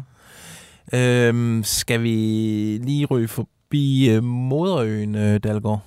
Øhm, 0.93 1.63
skal 1.65 2.03
vi 2.03 2.17
lige 2.83 3.07
ryge 3.07 3.29
forbi 3.29 4.11
øh, 4.11 4.23
Moderøen, 4.23 5.15
øh, 5.15 5.41
Dalgaard? 5.45 5.81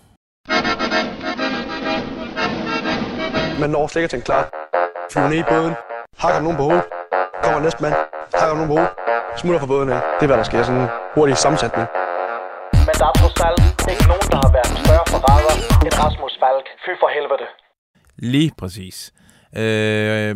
Man 3.59 3.69
når 3.69 3.87
slet 3.87 4.01
ikke 4.01 4.03
at 4.03 4.09
tænke 4.09 4.25
klar. 4.25 4.43
Flyver 5.11 5.29
ned 5.29 5.37
i 5.37 5.43
båden, 5.49 5.73
hakker 6.17 6.41
nogen 6.41 6.57
på 6.57 6.63
hovedet, 6.63 6.83
kommer 7.43 7.59
næste 7.59 7.81
mand, 7.83 7.95
hakker 8.39 8.55
nogen 8.55 8.67
på 8.71 8.73
hovedet, 8.75 8.91
smutter 9.37 9.59
fra 9.59 9.67
båden 9.73 9.89
af. 9.89 9.99
Det 10.17 10.23
er, 10.25 10.27
hvad 10.27 10.37
der 10.37 10.43
sker. 10.43 10.63
Sådan 10.63 10.81
en 10.81 10.87
hurtig 11.15 11.37
sammensætning. 11.37 11.87
Men 12.87 12.93
der 13.01 13.07
er 13.11 13.15
trods 13.21 13.39
alt 13.47 13.61
ikke 13.91 14.05
nogen, 14.11 14.27
der 14.33 14.39
har 14.45 14.51
været 14.57 14.71
større 14.83 15.05
forræder 15.13 15.55
end 15.85 15.93
Rasmus 16.03 16.33
Falk. 16.41 16.65
Fy 16.85 16.91
for 17.01 17.09
helvede. 17.15 17.47
Lige 18.33 18.51
præcis. 18.61 18.97
Øh, 19.61 20.35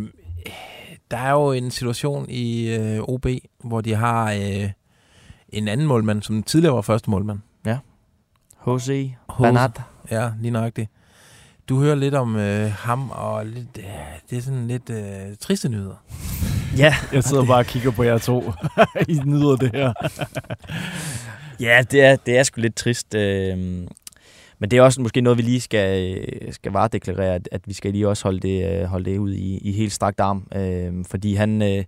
der 1.12 1.18
er 1.18 1.30
jo 1.30 1.52
en 1.52 1.70
situation 1.70 2.26
i 2.28 2.74
øh, 2.74 3.00
OB, 3.00 3.26
hvor 3.64 3.80
de 3.80 3.94
har 3.94 4.32
øh, 4.32 4.70
en 5.48 5.68
anden 5.68 5.86
målmand, 5.86 6.22
som 6.22 6.42
tidligere 6.42 6.74
var 6.74 6.82
første 6.82 7.10
målmand. 7.10 7.38
Ja. 7.66 7.78
H.C. 8.66 9.12
Banat. 9.38 9.80
Ja, 10.10 10.30
lige 10.40 10.50
nøjagtigt. 10.50 10.90
Du 11.68 11.80
hører 11.80 11.94
lidt 11.94 12.14
om 12.14 12.36
øh, 12.36 12.72
ham, 12.72 13.10
og 13.10 13.46
lidt, 13.46 13.78
øh, 13.78 13.84
det 14.30 14.38
er 14.38 14.42
sådan 14.42 14.68
lidt 14.68 14.90
øh, 14.90 15.36
triste 15.40 15.68
nyheder. 15.68 16.04
Ja. 16.76 16.94
Jeg 17.12 17.24
sidder 17.24 17.46
bare 17.46 17.58
og 17.58 17.66
kigger 17.66 17.90
på 17.90 18.02
jer 18.02 18.18
to. 18.18 18.52
I 19.08 19.20
nyder 19.24 19.56
det 19.56 19.70
her. 19.74 19.92
ja, 21.60 21.82
det 21.90 22.02
er, 22.02 22.16
det 22.16 22.38
er 22.38 22.42
sgu 22.42 22.60
lidt 22.60 22.74
trist. 22.76 23.14
Øh, 23.14 23.86
men 24.62 24.70
det 24.70 24.76
er 24.76 24.82
også 24.82 25.00
måske 25.00 25.20
noget, 25.20 25.36
vi 25.38 25.42
lige 25.42 25.60
skal, 25.60 26.24
skal 26.54 26.72
varedeklarere, 26.72 27.34
at, 27.34 27.48
at 27.52 27.60
vi 27.66 27.72
skal 27.72 27.92
lige 27.92 28.08
også 28.08 28.24
holde 28.24 28.40
det, 28.40 28.88
holde 28.88 29.10
det 29.10 29.18
ud 29.18 29.32
i, 29.32 29.58
i 29.58 29.72
helt 29.72 29.92
strakt 29.92 30.20
arm. 30.20 30.46
Øh, 30.56 31.04
fordi 31.04 31.34
han, 31.34 31.62
øh, 31.62 31.84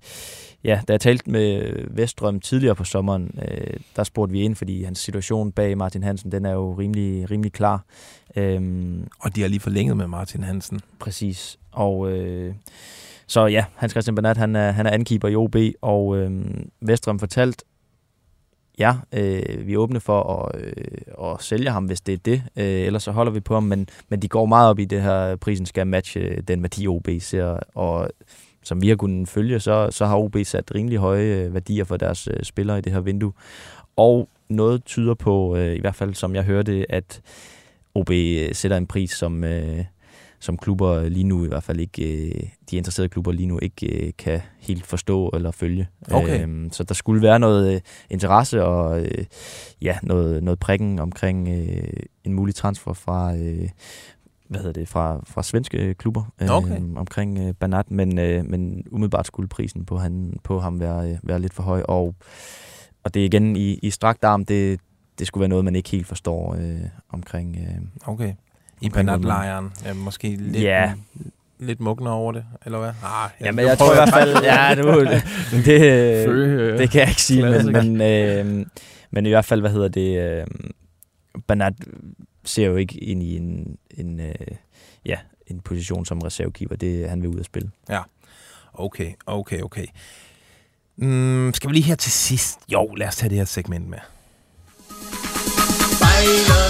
ja, 0.65 0.81
da 0.89 0.93
jeg 0.93 1.01
talte 1.01 1.31
med 1.31 1.75
Vestrøm 1.91 2.41
tidligere 2.41 2.75
på 2.75 2.85
sommeren, 2.85 3.39
øh, 3.49 3.77
der 3.97 4.05
spurgte 4.05 4.33
vi 4.33 4.43
ind, 4.43 4.55
fordi 4.55 4.83
hans 4.83 4.99
situation 4.99 5.53
bag 5.53 5.79
Martin 5.79 6.03
Hansen, 6.03 6.33
den 6.33 6.47
er 6.47 6.53
jo 6.53 6.73
rimelig, 6.73 7.31
rimelig 7.31 7.53
klar. 7.53 7.85
Øhm, 8.37 9.07
og 9.21 9.37
de 9.37 9.41
har 9.41 9.49
lige 9.49 9.61
forlænget 9.61 9.97
med 9.97 10.07
Martin 10.07 10.43
Hansen. 10.43 10.81
Præcis. 10.99 11.59
Og 11.73 12.11
øh, 12.11 12.55
så 13.27 13.47
ja, 13.47 13.65
Hans 13.75 13.93
Christian 13.93 14.15
Bernat, 14.15 14.37
han 14.37 14.57
er, 14.57 14.71
han 14.71 14.87
er 14.87 14.91
ankeeper 14.91 15.29
i 15.29 15.37
OB, 15.37 15.57
og 15.83 16.17
øh, 16.17 16.45
Vestrøm 16.81 17.19
fortalt, 17.19 17.63
ja, 18.79 18.95
øh, 19.13 19.67
vi 19.67 19.75
er 19.75 19.79
åbne 19.79 20.01
for 20.01 20.23
at, 20.23 20.61
øh, 20.61 21.31
at 21.33 21.43
sælge 21.43 21.71
ham, 21.71 21.85
hvis 21.85 22.01
det 22.01 22.13
er 22.13 22.19
det. 22.19 22.43
Øh, 22.57 22.65
ellers 22.65 23.03
så 23.03 23.11
holder 23.11 23.33
vi 23.33 23.41
på 23.41 23.55
ham, 23.55 23.63
men, 23.63 23.89
men 24.09 24.23
de 24.23 24.29
går 24.29 24.47
meget 24.47 24.71
op 24.71 24.79
i 24.79 24.85
det 24.85 25.03
her, 25.03 25.37
prisen 25.37 25.67
skal 25.67 25.87
matche 25.87 26.21
øh, 26.21 26.43
den 26.49 26.63
værdi, 26.63 26.87
OB 26.87 27.09
ser. 27.21 27.59
Og 27.75 28.11
som 28.63 28.83
vi 28.83 28.89
har 28.89 28.97
kunnet 28.97 29.29
følge, 29.29 29.61
så, 29.61 29.89
så 29.91 30.07
har 30.07 30.17
OB 30.17 30.37
sat 30.45 30.75
rimelig 30.75 30.99
høje 30.99 31.25
øh, 31.25 31.55
værdier 31.55 31.85
for 31.85 31.97
deres 31.97 32.29
øh, 32.29 32.43
spillere 32.43 32.79
i 32.79 32.81
det 32.81 32.93
her 32.93 33.01
vindue. 33.01 33.33
Og 33.97 34.29
noget 34.49 34.85
tyder 34.85 35.15
på, 35.15 35.57
øh, 35.57 35.75
i 35.75 35.81
hvert 35.81 35.95
fald 35.95 36.15
som 36.15 36.35
jeg 36.35 36.45
hørte, 36.45 36.87
at 36.89 37.21
OB 37.95 38.11
øh, 38.11 38.55
sætter 38.55 38.77
en 38.77 38.87
pris, 38.87 39.11
som, 39.11 39.45
øh, 39.45 39.85
som 40.45 40.57
klubber 40.57 41.09
lige 41.09 41.25
nu 41.25 41.45
i 41.45 41.49
hvert 41.49 41.63
fald 41.63 41.81
ikke, 41.81 42.27
øh, 42.27 42.43
de 42.71 42.77
interesserede 42.77 43.09
klubber 43.09 43.33
lige 43.33 43.47
nu 43.47 43.59
ikke 43.63 44.07
øh, 44.07 44.13
kan 44.19 44.41
helt 44.59 44.87
forstå 44.87 45.29
eller 45.29 45.51
følge. 45.51 45.89
Okay. 46.11 46.43
Øhm, 46.43 46.71
så 46.73 46.85
der 46.85 46.95
skulle 46.95 47.23
være 47.23 47.39
noget 47.39 47.75
øh, 47.75 47.81
interesse 48.11 48.65
og 48.65 49.07
ja, 49.83 49.99
noget, 50.03 50.43
noget 50.43 50.59
prikken 50.59 50.99
omkring 50.99 51.49
en 52.25 52.33
mulig 52.33 52.55
transfer 52.55 52.93
fra, 52.93 53.33
hvad 54.49 54.61
hedder 54.61 54.73
det, 54.81 54.89
fra, 54.89 55.21
fra 55.27 55.43
svenske 55.43 55.95
klubber 55.95 56.33
okay. 56.51 56.81
øh, 56.81 56.97
omkring 56.97 57.39
øh, 57.39 57.55
Banat, 57.55 57.91
men, 57.91 58.19
øh, 58.19 58.45
men 58.45 58.85
umiddelbart 58.91 59.27
skulle 59.27 59.49
prisen 59.49 59.85
på, 59.85 59.99
han, 59.99 60.37
på 60.43 60.61
ham 60.61 60.81
være, 60.81 61.11
øh, 61.11 61.19
være 61.23 61.41
lidt 61.41 61.55
for 61.55 61.63
høj, 61.63 61.83
og, 61.89 62.15
og 63.05 63.15
det 63.15 63.21
er 63.21 63.27
igen 63.27 63.57
i, 63.57 63.79
i 63.83 63.91
strakt 63.91 64.25
arm, 64.25 64.45
det, 64.45 64.81
det 65.19 65.27
skulle 65.27 65.41
være 65.41 65.49
noget, 65.49 65.65
man 65.65 65.77
ikke 65.77 65.91
helt 65.91 66.07
forstår 66.07 66.55
øh, 66.55 66.89
omkring... 67.09 67.57
Øh, 67.61 68.13
okay. 68.13 68.33
I 68.85 68.89
Banat-lejren. 68.89 69.73
Ja, 69.85 69.93
måske 69.93 70.37
lidt, 70.37 70.63
ja. 70.63 70.93
lidt 71.59 71.81
mugne 71.81 72.11
over 72.11 72.33
det, 72.33 72.45
eller 72.65 72.79
hvad? 72.79 72.93
Ah, 73.05 73.31
ja, 73.41 73.53
men 73.53 73.65
jeg 73.65 73.79
tror 73.79 73.93
i 73.93 73.97
hvert 73.97 74.15
fald... 74.15 74.45
ja, 74.45 74.75
nu, 74.75 75.01
det, 75.65 76.25
Fø, 76.27 76.79
det 76.79 76.91
kan 76.91 77.01
jeg 77.01 77.09
ikke 77.09 77.23
sige, 77.23 77.43
men, 77.43 77.73
men, 77.73 78.01
øh, 78.01 78.67
men 79.11 79.27
i 79.27 79.29
hvert 79.29 79.45
fald, 79.45 79.61
hvad 79.61 79.71
hedder 79.71 79.89
det... 79.89 80.21
Øh, 80.21 80.47
Banat 81.47 81.75
ser 82.45 82.67
jo 82.67 82.77
ikke 82.77 82.99
ind 82.99 83.23
i 83.23 83.37
en, 83.37 83.77
en, 83.91 84.21
øh, 84.21 84.35
ja, 85.07 85.17
en 85.47 85.61
position 85.61 86.07
som 86.07 86.19
reservekeeper. 86.19 86.77
Det 86.77 87.09
han 87.09 87.23
vil 87.23 87.31
ud 87.31 87.41
at 87.41 87.47
spille. 87.47 87.71
Ja, 87.89 88.01
okay, 88.75 89.13
okay, 89.27 89.61
okay. 89.61 89.87
Mm, 90.97 91.53
skal 91.55 91.71
vi 91.71 91.75
lige 91.75 91.85
her 91.85 91.95
til 91.95 92.13
sidst? 92.13 92.59
Jo, 92.73 92.95
lad 92.97 93.09
os 93.09 93.17
tage 93.17 93.31
det 93.31 93.39
her 93.39 93.45
segment 93.45 93.89
med. 93.89 93.99
Spejler 95.97 96.64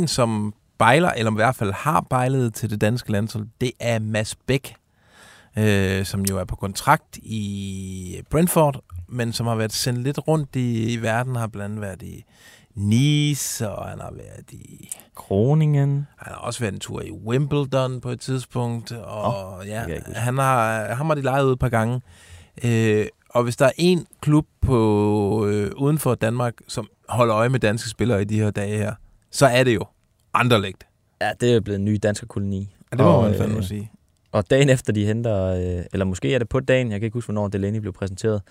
En, 0.00 0.08
som 0.08 0.54
bejler, 0.78 1.10
eller 1.10 1.32
i 1.32 1.34
hvert 1.34 1.54
fald 1.54 1.72
har 1.72 2.00
bejlet 2.00 2.54
til 2.54 2.70
det 2.70 2.80
danske 2.80 3.12
landshold, 3.12 3.46
det 3.60 3.72
er 3.80 3.98
Mads 3.98 4.34
Bæk, 4.34 4.74
øh, 5.58 6.04
som 6.04 6.22
jo 6.22 6.38
er 6.38 6.44
på 6.44 6.56
kontrakt 6.56 7.16
i 7.16 8.22
Brentford, 8.30 8.80
men 9.08 9.32
som 9.32 9.46
har 9.46 9.54
været 9.54 9.72
sendt 9.72 10.02
lidt 10.02 10.28
rundt 10.28 10.56
i, 10.56 10.92
i 10.92 11.02
verden, 11.02 11.36
har 11.36 11.46
blandt 11.46 11.64
andet 11.64 11.80
været 11.80 12.02
i 12.02 12.24
Nice, 12.74 13.70
og 13.70 13.88
han 13.88 14.00
har 14.00 14.12
været 14.12 14.52
i... 14.52 14.90
Groningen. 15.14 16.06
Han 16.18 16.32
har 16.32 16.40
også 16.40 16.60
været 16.60 16.74
en 16.74 16.80
tur 16.80 17.02
i 17.02 17.10
Wimbledon 17.10 18.00
på 18.00 18.10
et 18.10 18.20
tidspunkt, 18.20 18.92
og 18.92 19.56
oh, 19.56 19.66
ja, 19.66 19.84
han 20.14 20.38
har, 20.38 20.84
ham 20.94 21.06
har 21.06 21.14
de 21.14 21.22
lejet 21.22 21.44
ud 21.44 21.52
et 21.52 21.58
par 21.58 21.68
gange. 21.68 22.00
Øh, 22.64 23.06
og 23.30 23.42
hvis 23.42 23.56
der 23.56 23.66
er 23.66 23.72
en 23.76 24.06
klub 24.20 24.46
på 24.60 25.46
øh, 25.46 25.70
uden 25.76 25.98
for 25.98 26.14
Danmark, 26.14 26.54
som 26.68 26.88
holder 27.08 27.36
øje 27.36 27.48
med 27.48 27.60
danske 27.60 27.88
spillere 27.88 28.22
i 28.22 28.24
de 28.24 28.38
her 28.38 28.50
dage 28.50 28.78
her, 28.78 28.94
så 29.30 29.46
er 29.46 29.64
det 29.64 29.74
jo 29.74 29.84
Anderlecht. 30.34 30.86
Ja, 31.20 31.30
det 31.40 31.54
er 31.54 31.60
blevet 31.60 31.78
en 31.78 31.84
ny 31.84 31.98
dansk 32.02 32.28
koloni. 32.28 32.74
Ja, 32.92 32.96
det 32.96 33.04
må 33.04 33.12
og, 33.12 33.22
man 33.22 33.34
fandme 33.34 33.56
øh, 33.56 33.64
sige. 33.64 33.90
Og 34.32 34.50
dagen 34.50 34.68
efter 34.68 34.92
de 34.92 35.06
henter, 35.06 35.44
øh, 35.44 35.84
eller 35.92 36.04
måske 36.04 36.34
er 36.34 36.38
det 36.38 36.48
på 36.48 36.60
dagen, 36.60 36.90
jeg 36.90 37.00
kan 37.00 37.04
ikke 37.04 37.14
huske, 37.14 37.26
hvornår 37.26 37.48
Delaney 37.48 37.78
blev 37.78 37.92
præsenteret, 37.92 38.42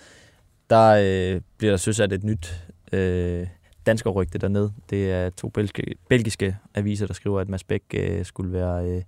der 0.70 0.90
øh, 0.90 1.42
bliver 1.58 1.72
der 1.72 1.78
søsat 1.78 2.14
et 2.14 2.24
nyt 2.24 2.66
øh, 2.92 3.48
danskerrygte 3.86 4.38
dernede. 4.38 4.74
Det 4.90 5.12
er 5.12 5.30
to 5.30 5.50
belgiske, 5.50 5.96
belgiske 6.10 6.58
aviser, 6.76 7.08
der 7.08 7.14
skriver, 7.14 7.40
at 7.40 7.50
Mads 7.50 7.64
Bæk 7.64 7.84
øh, 7.94 8.26
skulle 8.26 8.52
være, 8.52 8.86
øh, 8.86 9.02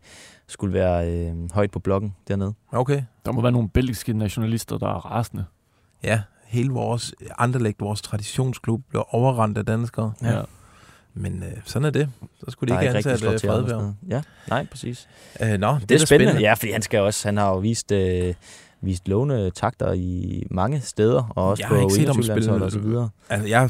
skulle 0.47 0.73
være 0.73 1.11
øh, 1.11 1.51
højt 1.53 1.71
på 1.71 1.79
bloggen 1.79 2.15
dernede. 2.27 2.53
Okay. 2.71 3.03
Der 3.25 3.31
må 3.31 3.41
være 3.41 3.51
nogle 3.51 3.69
belgiske 3.69 4.13
nationalister, 4.13 4.77
der 4.77 4.87
er 4.87 5.05
rasende. 5.05 5.45
Ja, 6.03 6.21
hele 6.45 6.69
vores 6.69 7.15
Anderlecht, 7.37 7.79
vores 7.79 8.01
traditionsklub, 8.01 8.81
bliver 8.89 9.15
overrendt 9.15 9.57
af 9.57 9.65
danskere. 9.65 10.13
Ja. 10.21 10.41
Men 11.13 11.43
øh, 11.43 11.57
sådan 11.65 11.85
er 11.85 11.89
det. 11.89 12.09
Så 12.45 12.51
skulle 12.51 12.75
de 12.75 12.81
ikke 12.83 12.95
ansætte 12.97 13.27
øh, 13.27 13.39
Fredberg. 13.39 13.93
Ja, 14.09 14.21
nej, 14.49 14.65
præcis. 14.71 15.07
Øh, 15.41 15.47
nå, 15.47 15.51
det, 15.51 15.59
det 15.59 15.67
er, 15.67 15.79
spændende. 15.79 16.05
spændende. 16.05 16.41
Ja, 16.41 16.53
fordi 16.53 16.71
han 16.71 16.81
skal 16.81 16.99
også, 16.99 17.27
han 17.27 17.37
har 17.37 17.49
jo 17.49 17.57
vist, 17.57 17.91
øh, 17.91 18.33
vist 18.81 19.07
lovende 19.07 19.51
takter 19.51 19.93
i 19.93 20.43
mange 20.51 20.81
steder, 20.81 21.31
og 21.35 21.49
også 21.49 21.63
jeg 21.63 21.67
på 21.67 21.75
har 21.75 21.81
ikke 21.81 21.93
set 21.93 22.07
ham 22.07 22.23
spille, 22.23 22.65
og 22.65 22.71
så 22.71 22.79
videre. 22.79 23.09
Altså, 23.29 23.47
jeg, 23.47 23.69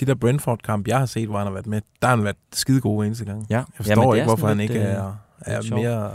de 0.00 0.04
der 0.06 0.14
Brentford-kamp, 0.14 0.88
jeg 0.88 0.98
har 0.98 1.06
set, 1.06 1.28
hvor 1.28 1.38
han 1.38 1.46
har 1.46 1.52
været 1.52 1.66
med, 1.66 1.80
der 2.02 2.08
har 2.08 2.16
han 2.16 2.24
været 2.24 2.36
skide 2.52 2.80
god 2.80 3.04
eneste 3.04 3.24
gang. 3.24 3.46
Ja. 3.50 3.56
Jeg 3.56 3.64
forstår 3.76 4.02
Jamen, 4.02 4.16
ikke, 4.16 4.26
hvorfor 4.26 4.46
han 4.46 4.60
ikke 4.60 4.74
lidt, 4.74 4.84
er, 4.84 5.14
er 5.40 5.74
mere 5.74 6.10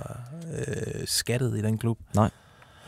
øh, 0.58 1.08
skattet 1.08 1.58
i 1.58 1.62
den 1.62 1.78
klub. 1.78 1.98
Nej. 2.16 2.30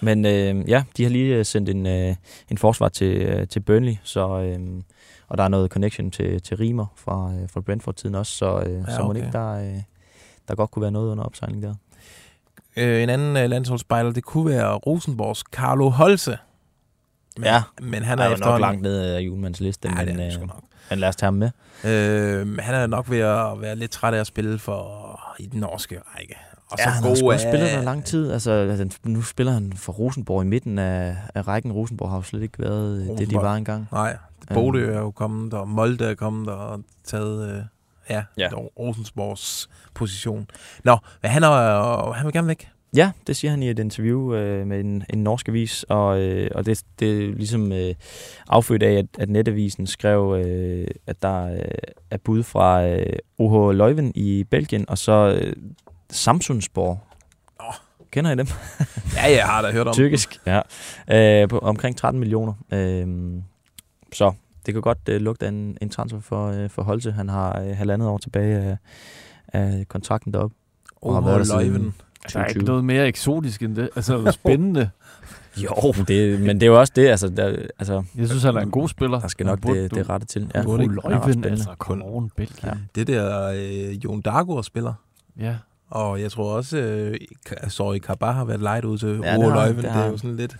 Men 0.01 0.25
øh, 0.25 0.69
ja, 0.69 0.83
de 0.97 1.03
har 1.03 1.09
lige 1.09 1.43
sendt 1.43 1.69
en, 1.69 1.85
øh, 1.85 2.15
en 2.49 2.57
forsvar 2.57 2.89
til, 2.89 3.21
øh, 3.21 3.47
til 3.47 3.59
Burnley, 3.59 3.95
så... 4.03 4.41
Øh, 4.41 4.59
og 5.29 5.37
der 5.37 5.43
er 5.43 5.47
noget 5.47 5.71
connection 5.71 6.11
til, 6.11 6.41
til 6.41 6.57
Rimer 6.57 6.85
fra, 6.95 7.31
øh, 7.41 7.49
fra 7.49 7.61
Brentford-tiden 7.61 8.15
også, 8.15 8.31
så, 8.37 8.59
øh, 8.65 8.83
ja, 8.87 8.95
så 8.95 9.01
må 9.03 9.09
okay. 9.09 9.19
ikke 9.19 9.31
der, 9.37 9.51
øh, 9.53 9.81
der 10.47 10.55
godt 10.55 10.71
kunne 10.71 10.81
være 10.81 10.91
noget 10.91 11.11
under 11.11 11.23
opsejling 11.23 11.63
der. 11.63 11.75
Øh, 12.77 13.03
en 13.03 13.09
anden 13.09 13.37
øh, 13.37 13.49
landsholdsspejler, 13.49 14.11
det 14.11 14.23
kunne 14.23 14.45
være 14.45 14.73
Rosenborgs 14.75 15.39
Carlo 15.39 15.89
Holse. 15.89 16.37
Ja, 17.43 17.63
men 17.81 18.03
han 18.03 18.19
er 18.19 18.23
er 18.23 18.25
jo 18.25 18.29
nok 18.31 18.37
efterhånden- 18.39 18.61
langt 18.61 18.81
ned 18.81 18.99
af 18.99 19.19
julemandens 19.21 19.59
liste, 19.59 19.87
Ja, 19.89 19.95
men, 20.05 20.19
han 20.19 20.31
øh, 20.33 20.39
nok. 20.47 20.63
men 20.89 20.99
lad 20.99 21.09
os 21.09 21.15
tage 21.15 21.27
ham 21.27 21.33
med. 21.33 21.49
Øh, 21.83 22.57
han 22.57 22.75
er 22.75 22.87
nok 22.87 23.09
ved 23.09 23.19
at 23.19 23.61
være 23.61 23.75
lidt 23.75 23.91
træt 23.91 24.13
af 24.13 24.19
at 24.19 24.27
spille 24.27 24.59
for 24.59 25.19
i 25.39 25.45
den 25.45 25.59
norske 25.59 25.99
række. 26.17 26.35
Og 26.71 26.77
ja, 26.79 26.83
så 26.83 26.89
han 26.89 27.03
har 27.03 27.09
god 27.09 27.15
sgu 27.17 27.27
er- 27.27 27.33
også 27.33 27.47
spillet 27.49 27.69
der 27.71 27.81
lang 27.81 28.05
tid. 28.05 28.31
Altså, 28.31 28.75
han, 28.77 28.91
nu 29.03 29.21
spiller 29.21 29.53
han 29.53 29.73
for 29.75 29.93
Rosenborg 29.93 30.43
i 30.43 30.45
midten 30.45 30.79
af, 30.79 31.17
af 31.35 31.47
rækken. 31.47 31.71
Rosenborg 31.71 32.09
har 32.09 32.17
jo 32.17 32.21
slet 32.21 32.41
ikke 32.41 32.59
været 32.59 32.93
øh, 32.95 32.99
det, 33.01 33.07
de 33.07 33.11
Rosenborg. 33.13 33.43
var 33.43 33.55
engang. 33.55 33.87
Nej, 33.91 34.17
Bodø 34.53 34.93
er 34.93 34.99
jo 34.99 35.11
kommet, 35.11 35.53
og 35.53 35.67
Molde 35.67 36.05
er 36.05 36.15
kommet 36.15 36.49
og 36.49 36.79
taget 37.03 37.55
øh, 37.55 37.63
ja, 38.09 38.23
Ja. 38.37 38.49
Rosensborgs 38.79 39.69
position. 39.93 40.47
Nå, 40.83 40.97
men 41.21 41.31
han, 41.31 41.43
er, 41.43 42.11
han 42.11 42.25
vil 42.25 42.33
gerne 42.33 42.47
væk. 42.47 42.69
Ja, 42.95 43.11
det 43.27 43.35
siger 43.35 43.51
han 43.51 43.63
i 43.63 43.69
et 43.69 43.79
interview 43.79 44.33
øh, 44.33 44.67
med 44.67 44.79
en, 44.79 45.03
en 45.09 45.23
norsk 45.23 45.47
avis, 45.47 45.85
og, 45.89 46.19
øh, 46.21 46.51
og 46.55 46.65
det, 46.65 46.83
det 46.99 47.25
er 47.25 47.35
ligesom 47.35 47.71
øh, 47.71 47.95
affødt 48.47 48.83
af, 48.83 48.93
at, 48.93 49.05
at 49.19 49.29
netavisen 49.29 49.87
skrev, 49.87 50.41
øh, 50.45 50.87
at 51.07 51.21
der 51.21 51.53
øh, 51.53 51.61
er 52.11 52.17
bud 52.17 52.43
fra 52.43 52.87
øh, 52.87 53.15
OH 53.37 53.71
Leuven 53.75 54.11
i 54.15 54.43
Belgien, 54.43 54.89
og 54.89 54.97
så 54.97 55.39
øh, 55.41 55.53
Samsundsborg. 56.09 56.99
Oh. 57.59 57.73
Kender 58.11 58.31
I 58.31 58.35
dem? 58.35 58.47
Ja, 59.15 59.31
jeg 59.31 59.45
har 59.45 59.61
da 59.61 59.71
hørt 59.71 59.87
om 59.87 59.93
Tyrkisk, 59.99 60.39
ja. 60.45 60.61
Øh, 61.41 61.49
på 61.49 61.59
omkring 61.59 61.97
13 61.97 62.19
millioner. 62.19 62.53
Øh, 62.73 63.07
så 64.13 64.31
det 64.65 64.73
kan 64.73 64.81
godt 64.81 64.97
øh, 65.09 65.21
lugte 65.21 65.47
en, 65.47 65.77
en 65.81 65.89
transfer 65.89 66.19
for, 66.19 66.47
øh, 66.47 66.69
for 66.69 66.83
Holte. 66.83 67.11
Han 67.11 67.29
har 67.29 67.59
øh, 67.61 67.77
halvandet 67.77 68.07
år 68.07 68.17
tilbage 68.17 68.57
af, 68.57 68.77
af 69.53 69.85
kontrakten 69.87 70.33
deroppe. 70.33 70.55
og 71.01 71.13
har 71.13 71.21
OH 71.21 71.25
været 71.25 71.37
der 71.39 71.43
siden 71.45 71.61
Leuven. 71.71 71.93
Der 72.33 72.39
er 72.39 72.45
ikke 72.45 72.59
2020. 72.59 72.63
noget 72.63 72.83
mere 72.85 73.07
eksotisk 73.07 73.61
end 73.61 73.75
det. 73.75 73.89
Altså, 73.95 74.31
spændende. 74.43 74.89
Jo, 75.57 75.93
det, 76.07 76.41
men 76.41 76.55
det 76.55 76.63
er 76.63 76.67
jo 76.67 76.79
også 76.79 76.93
det, 76.95 77.07
altså... 77.07 77.29
Der, 77.29 77.45
altså 77.79 78.03
Jeg 78.17 78.27
synes, 78.27 78.43
han 78.43 78.55
er 78.55 78.61
en 78.61 78.71
god 78.71 78.89
spiller. 78.89 79.19
Der 79.19 79.27
skal 79.27 79.45
nok 79.45 79.61
burde 79.61 79.83
det, 79.83 79.91
du- 79.91 79.95
det 79.95 80.09
rette 80.09 80.25
til. 80.27 80.51
Ja, 80.55 80.63
burde 80.63 80.83
er 80.83 80.87
Løjven, 80.87 81.43
altså, 81.45 81.69
kom 81.77 82.01
on, 82.05 82.29
Belgien. 82.35 82.57
Ja. 82.63 82.71
Det 82.95 83.07
der 83.07 83.47
øh, 83.55 84.05
Jon 84.05 84.21
Dagur 84.21 84.61
spiller. 84.61 84.93
Ja. 85.39 85.55
Og 85.89 86.21
jeg 86.21 86.31
tror 86.31 86.53
også, 86.53 86.77
øh, 86.77 87.17
Sorry 87.67 87.97
Kabah 87.97 88.35
har 88.35 88.45
været 88.45 88.59
lejet 88.61 88.85
ud 88.85 88.97
til 88.97 89.19
Ja, 89.23 89.31
har 89.31 89.31
han, 89.31 89.39
Leuven. 89.41 89.75
det 89.75 89.83
Det, 89.83 89.91
har 89.91 90.03
er 90.03 90.07
jo 90.09 90.17
sådan 90.17 90.35
lidt... 90.35 90.57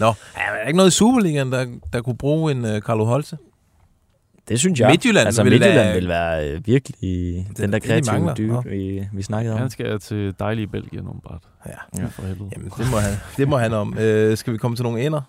Nå, 0.00 0.08
er 0.08 0.52
der 0.60 0.66
ikke 0.66 0.76
noget 0.76 0.90
i 0.90 0.94
Superligaen, 0.96 1.52
der, 1.52 1.66
der 1.92 2.02
kunne 2.02 2.16
bruge 2.16 2.52
en 2.52 2.64
øh, 2.64 2.80
Carlo 2.80 3.04
Holte? 3.04 3.36
Det 4.48 4.58
synes 4.58 4.80
jeg. 4.80 4.90
Midtjylland 4.90 5.26
altså, 5.26 5.42
vil 5.42 5.52
Midtjylland 5.52 5.78
være- 5.78 5.94
vil 5.94 6.08
være 6.08 6.48
øh, 6.50 6.66
virkelig 6.66 7.46
den 7.56 7.72
der 7.72 7.78
det, 7.78 7.82
de 7.82 7.88
kreative 7.88 8.34
dybe, 8.36 8.52
Nå. 8.52 8.60
vi, 8.60 9.08
vi 9.12 9.22
snakkede 9.22 9.54
om. 9.54 9.60
Han 9.60 9.70
skal 9.70 10.00
til 10.00 10.34
dejlige 10.38 10.66
Belgien, 10.66 11.08
åbenbart. 11.08 11.42
Ja. 11.66 12.02
ja 12.02 12.06
for 12.06 12.22
helvede. 12.22 12.50
Jamen, 12.56 12.70
det 12.78 12.90
må 12.90 12.96
han, 12.96 13.12
det 13.36 13.48
må 13.48 13.56
han 13.58 13.72
om. 13.72 13.98
Øh, 13.98 14.36
skal 14.36 14.52
vi 14.52 14.58
komme 14.58 14.76
til 14.76 14.82
nogle 14.82 15.06
ender? 15.06 15.20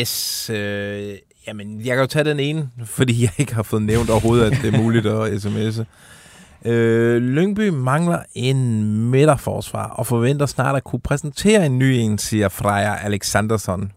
Yes. 0.00 0.50
Øh, 0.50 1.14
jamen, 1.46 1.80
jeg 1.80 1.96
kan 1.96 2.00
jo 2.00 2.06
tage 2.06 2.24
den 2.24 2.40
ene, 2.40 2.70
fordi 2.84 3.22
jeg 3.22 3.30
ikke 3.38 3.54
har 3.54 3.62
fået 3.62 3.82
nævnt 3.82 4.10
overhovedet, 4.10 4.44
at 4.44 4.58
det 4.62 4.74
er 4.74 4.78
muligt 4.82 5.06
at 5.06 5.32
sms'e. 5.44 5.84
Øh, 6.64 7.22
Lyngby 7.22 7.68
mangler 7.68 8.22
en 8.34 8.84
midterforsvar 9.10 9.88
og 9.88 10.06
forventer 10.06 10.46
snart 10.46 10.76
at 10.76 10.84
kunne 10.84 11.00
præsentere 11.00 11.66
en 11.66 11.78
ny 11.78 11.84
en, 11.84 12.18
siger 12.18 12.48
Freja 12.48 12.96
Alexandersson. 12.96 13.92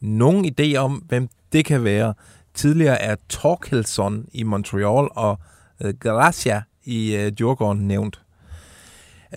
Nogen 0.00 0.52
idé 0.60 0.76
om, 0.76 0.92
hvem 0.92 1.28
det 1.52 1.64
kan 1.64 1.84
være? 1.84 2.14
Tidligere 2.54 3.02
er 3.02 3.16
Torkelsson 3.28 4.26
i 4.32 4.42
Montreal 4.42 5.08
og 5.10 5.38
øh, 5.80 5.94
Gracia 5.94 6.62
i 6.84 7.16
øh, 7.16 7.32
Djurgården 7.32 7.88
nævnt. 7.88 8.20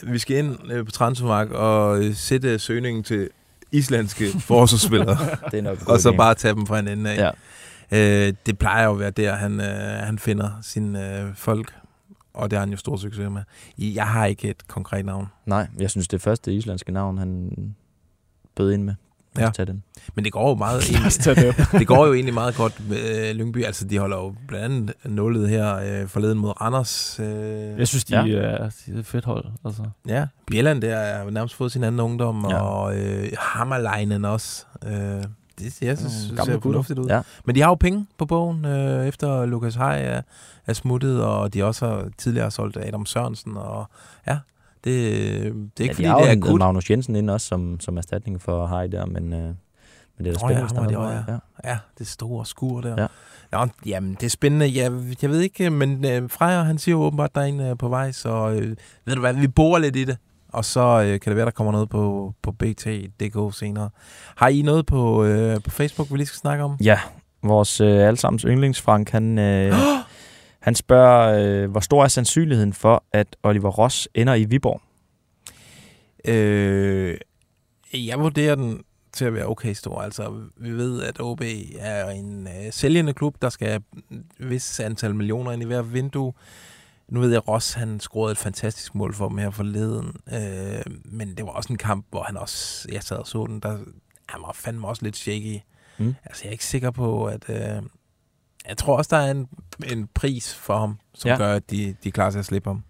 Vi 0.03 0.19
skal 0.19 0.37
ind 0.37 0.71
øh, 0.71 0.85
på 0.85 0.91
Transfermark 0.91 1.51
og 1.51 2.03
øh, 2.03 2.15
sætte 2.15 2.59
søgningen 2.59 3.03
til 3.03 3.29
islandske 3.71 4.25
forsvarsspillere. 4.39 5.17
Det 5.51 5.57
er 5.57 5.61
nok 5.61 5.87
og 5.87 5.99
så 5.99 6.11
idé. 6.11 6.17
bare 6.17 6.35
tage 6.35 6.53
dem 6.53 6.67
fra 6.67 6.79
en 6.79 6.87
ende 6.87 7.09
af. 7.09 7.17
Ja. 7.17 8.27
Øh, 8.27 8.33
det 8.45 8.57
plejer 8.57 8.85
jo 8.85 8.91
at 8.91 8.99
være 8.99 9.11
der, 9.11 9.35
han, 9.35 9.61
øh, 9.61 10.05
han 10.05 10.19
finder 10.19 10.49
sine 10.61 11.19
øh, 11.19 11.35
folk. 11.35 11.73
Og 12.33 12.51
det 12.51 12.57
har 12.57 12.65
han 12.65 12.71
jo 12.71 12.77
stor 12.77 12.97
succes 12.97 13.29
med. 13.29 13.41
Jeg 13.77 14.07
har 14.07 14.25
ikke 14.25 14.49
et 14.49 14.67
konkret 14.67 15.05
navn. 15.05 15.27
Nej, 15.45 15.67
jeg 15.79 15.89
synes, 15.89 16.07
det 16.07 16.21
første 16.21 16.53
islandske 16.53 16.91
navn, 16.91 17.17
han 17.17 17.51
bød 18.55 18.73
ind 18.73 18.83
med. 18.83 18.95
Lad 19.35 19.43
os 19.45 19.47
Ja. 19.47 19.51
tage 19.51 19.65
den. 19.65 19.83
Men 20.15 20.25
det 20.25 20.33
går 20.33 20.49
jo 20.49 20.55
meget 20.55 20.81
tage 21.23 21.35
det. 21.53 21.87
går 21.87 22.05
jo 22.07 22.13
egentlig 22.13 22.33
meget 22.33 22.55
godt 22.55 22.89
med 22.89 23.29
øh, 23.29 23.35
Lyngby. 23.35 23.65
Altså, 23.65 23.85
de 23.85 23.99
holder 23.99 24.17
jo 24.17 24.35
blandt 24.47 24.65
andet 24.65 24.95
nullet 25.15 25.49
her 25.49 25.75
øh, 26.01 26.07
forleden 26.07 26.37
mod 26.37 26.61
Randers. 26.61 27.19
Øh, 27.19 27.79
Jeg 27.79 27.87
synes, 27.87 28.03
de, 28.05 28.15
Ja. 28.15 28.37
er, 28.37 28.69
de 28.85 28.93
er 28.95 28.99
et 28.99 29.05
fedt 29.05 29.25
hold. 29.25 29.45
Altså. 29.65 29.83
Ja, 30.07 30.27
Bjelland 30.47 30.81
der 30.81 30.99
har 31.17 31.23
jo 31.23 31.29
nærmest 31.29 31.55
fået 31.55 31.71
sin 31.71 31.83
anden 31.83 31.99
ungdom, 32.01 32.45
Ja. 32.49 32.61
og 32.61 32.97
øh, 32.97 33.29
Hammerleinen 33.39 34.25
også. 34.25 34.65
Øh, 34.85 34.91
det 35.59 35.81
jeg 35.81 35.97
synes, 35.97 36.13
Nogle 36.27 36.37
det 36.37 36.45
ser 36.45 36.59
fornuftigt 36.59 36.99
ud. 36.99 37.07
Ja. 37.07 37.21
Men 37.45 37.55
de 37.55 37.61
har 37.61 37.69
jo 37.69 37.75
penge 37.75 38.07
på 38.17 38.25
bogen, 38.25 38.65
øh, 38.65 39.07
efter 39.07 39.45
Lukas 39.45 39.75
Hej 39.75 40.01
er, 40.03 40.21
er 40.67 40.73
smuttet, 40.73 41.23
og 41.23 41.53
de 41.53 41.63
også 41.63 41.85
har 41.87 42.07
tidligere 42.17 42.51
solgt 42.51 42.77
Adam 42.77 43.05
Sørensen, 43.05 43.57
og 43.57 43.89
ja, 44.27 44.37
det, 44.83 44.93
det 45.77 45.83
er 45.83 45.83
ikke 45.83 45.83
ja, 45.83 45.83
ja, 45.83 45.93
fordi, 45.93 46.03
de 46.03 46.07
har 46.07 46.19
det 46.19 46.27
er 46.27 46.31
akut. 46.31 46.59
Magnus 46.59 46.89
Jensen 46.89 47.15
ind 47.15 47.29
også 47.29 47.47
som, 47.47 47.79
som 47.79 47.97
erstatning 47.97 48.41
for 48.41 48.67
Hej 48.67 48.87
der, 48.87 49.05
men, 49.05 49.33
øh, 49.33 49.39
men 49.39 49.55
det 50.17 50.27
er 50.27 50.47
da 50.47 50.53
ja, 50.53 50.67
spændende, 50.67 50.75
var 50.75 50.83
er 50.83 50.87
det 50.87 50.97
også, 50.97 51.39
ja. 51.63 51.69
Ja, 51.71 51.77
det 51.97 52.07
store 52.07 52.45
skur 52.45 52.81
der. 52.81 52.95
Ja. 53.01 53.07
Nå, 53.51 53.67
jamen, 53.85 54.13
det 54.13 54.23
er 54.23 54.29
spændende. 54.29 54.65
Jeg, 54.65 54.91
jeg 55.21 55.29
ved 55.29 55.41
ikke, 55.41 55.69
men 55.69 56.05
øh, 56.05 56.29
Freja, 56.29 56.63
han 56.63 56.77
siger 56.77 56.95
jo 56.95 57.01
åbenbart, 57.01 57.29
at 57.29 57.35
der 57.35 57.41
er 57.41 57.45
en 57.45 57.59
øh, 57.59 57.77
på 57.77 57.89
vej, 57.89 58.11
så 58.11 58.49
øh, 58.49 58.75
ved 59.05 59.15
du 59.15 59.19
hvad, 59.19 59.33
vi 59.33 59.47
borer 59.47 59.79
lidt 59.79 59.95
i 59.95 60.03
det. 60.03 60.17
Og 60.53 60.65
så 60.65 61.01
øh, 61.01 61.19
kan 61.19 61.29
det 61.29 61.35
være, 61.35 61.45
der 61.45 61.51
kommer 61.51 61.71
noget 61.71 61.89
på, 61.89 62.33
på 62.41 62.51
BT.dk 62.51 63.55
senere. 63.55 63.89
Har 64.35 64.47
I 64.47 64.61
noget 64.61 64.85
på, 64.85 65.23
øh, 65.23 65.61
på 65.61 65.69
Facebook, 65.69 66.11
vi 66.11 66.17
lige 66.17 66.27
skal 66.27 66.39
snakke 66.39 66.63
om? 66.63 66.77
Ja, 66.83 66.99
vores 67.43 67.81
øh, 67.81 68.07
allesammens 68.07 68.41
yndlings, 68.41 68.81
Frank, 68.81 69.09
han, 69.09 69.39
øh, 69.39 69.73
han 70.59 70.75
spørger, 70.75 71.63
øh, 71.63 71.71
hvor 71.71 71.79
stor 71.79 72.03
er 72.03 72.07
sandsynligheden 72.07 72.73
for, 72.73 73.03
at 73.11 73.35
Oliver 73.43 73.69
Ross 73.69 74.09
ender 74.13 74.33
i 74.33 74.43
Viborg? 74.43 74.81
Øh, 76.25 77.17
jeg 77.93 78.19
vurderer 78.19 78.55
den 78.55 78.83
til 79.13 79.25
at 79.25 79.33
være 79.33 79.45
okay 79.45 79.73
stor. 79.73 80.01
Altså, 80.01 80.41
vi 80.57 80.71
ved, 80.71 81.03
at 81.03 81.19
OB 81.19 81.41
er 81.79 82.09
en 82.09 82.47
øh, 82.47 82.71
sælgende 82.71 83.13
klub, 83.13 83.35
der 83.41 83.49
skal 83.49 83.81
et 84.11 84.23
vis 84.39 84.79
antal 84.79 85.15
millioner 85.15 85.51
ind 85.51 85.61
i 85.61 85.65
hver 85.65 85.81
vindue. 85.81 86.33
Nu 87.07 87.19
ved 87.19 87.29
jeg, 87.29 87.37
at 87.37 87.47
Ross 87.47 87.73
han 87.73 87.99
scorede 87.99 88.31
et 88.31 88.37
fantastisk 88.37 88.95
mål 88.95 89.13
for 89.13 89.29
dem 89.29 89.37
her 89.37 89.49
forleden. 89.49 90.15
Øh, 90.33 90.81
men 91.05 91.35
det 91.37 91.45
var 91.45 91.51
også 91.51 91.73
en 91.73 91.77
kamp, 91.77 92.05
hvor 92.09 92.23
han 92.23 92.37
også, 92.37 92.87
jeg 92.91 93.03
sad 93.03 93.17
og 93.17 93.27
så 93.27 93.45
den, 93.45 93.59
der, 93.59 93.77
han 94.29 94.41
var 94.41 94.51
fandme 94.55 94.87
også 94.87 95.03
lidt 95.03 95.17
shaky. 95.17 95.59
Mm. 95.97 96.15
Altså, 96.25 96.43
jeg 96.43 96.49
er 96.49 96.51
ikke 96.51 96.65
sikker 96.65 96.91
på, 96.91 97.25
at... 97.25 97.49
Øh, 97.49 97.81
jeg 98.67 98.77
tror 98.77 98.97
også, 98.97 99.15
der 99.15 99.21
er 99.21 99.31
en, 99.31 99.47
en 99.91 100.09
pris 100.13 100.55
for 100.55 100.77
ham, 100.77 100.99
som 101.13 101.29
Ja. 101.29 101.37
gør, 101.37 101.53
at 101.55 101.71
de, 101.71 101.95
de 102.03 102.11
klarer 102.11 102.29
sig 102.31 102.39
at 102.39 102.45
slippe 102.45 102.69
ham. 102.69 102.83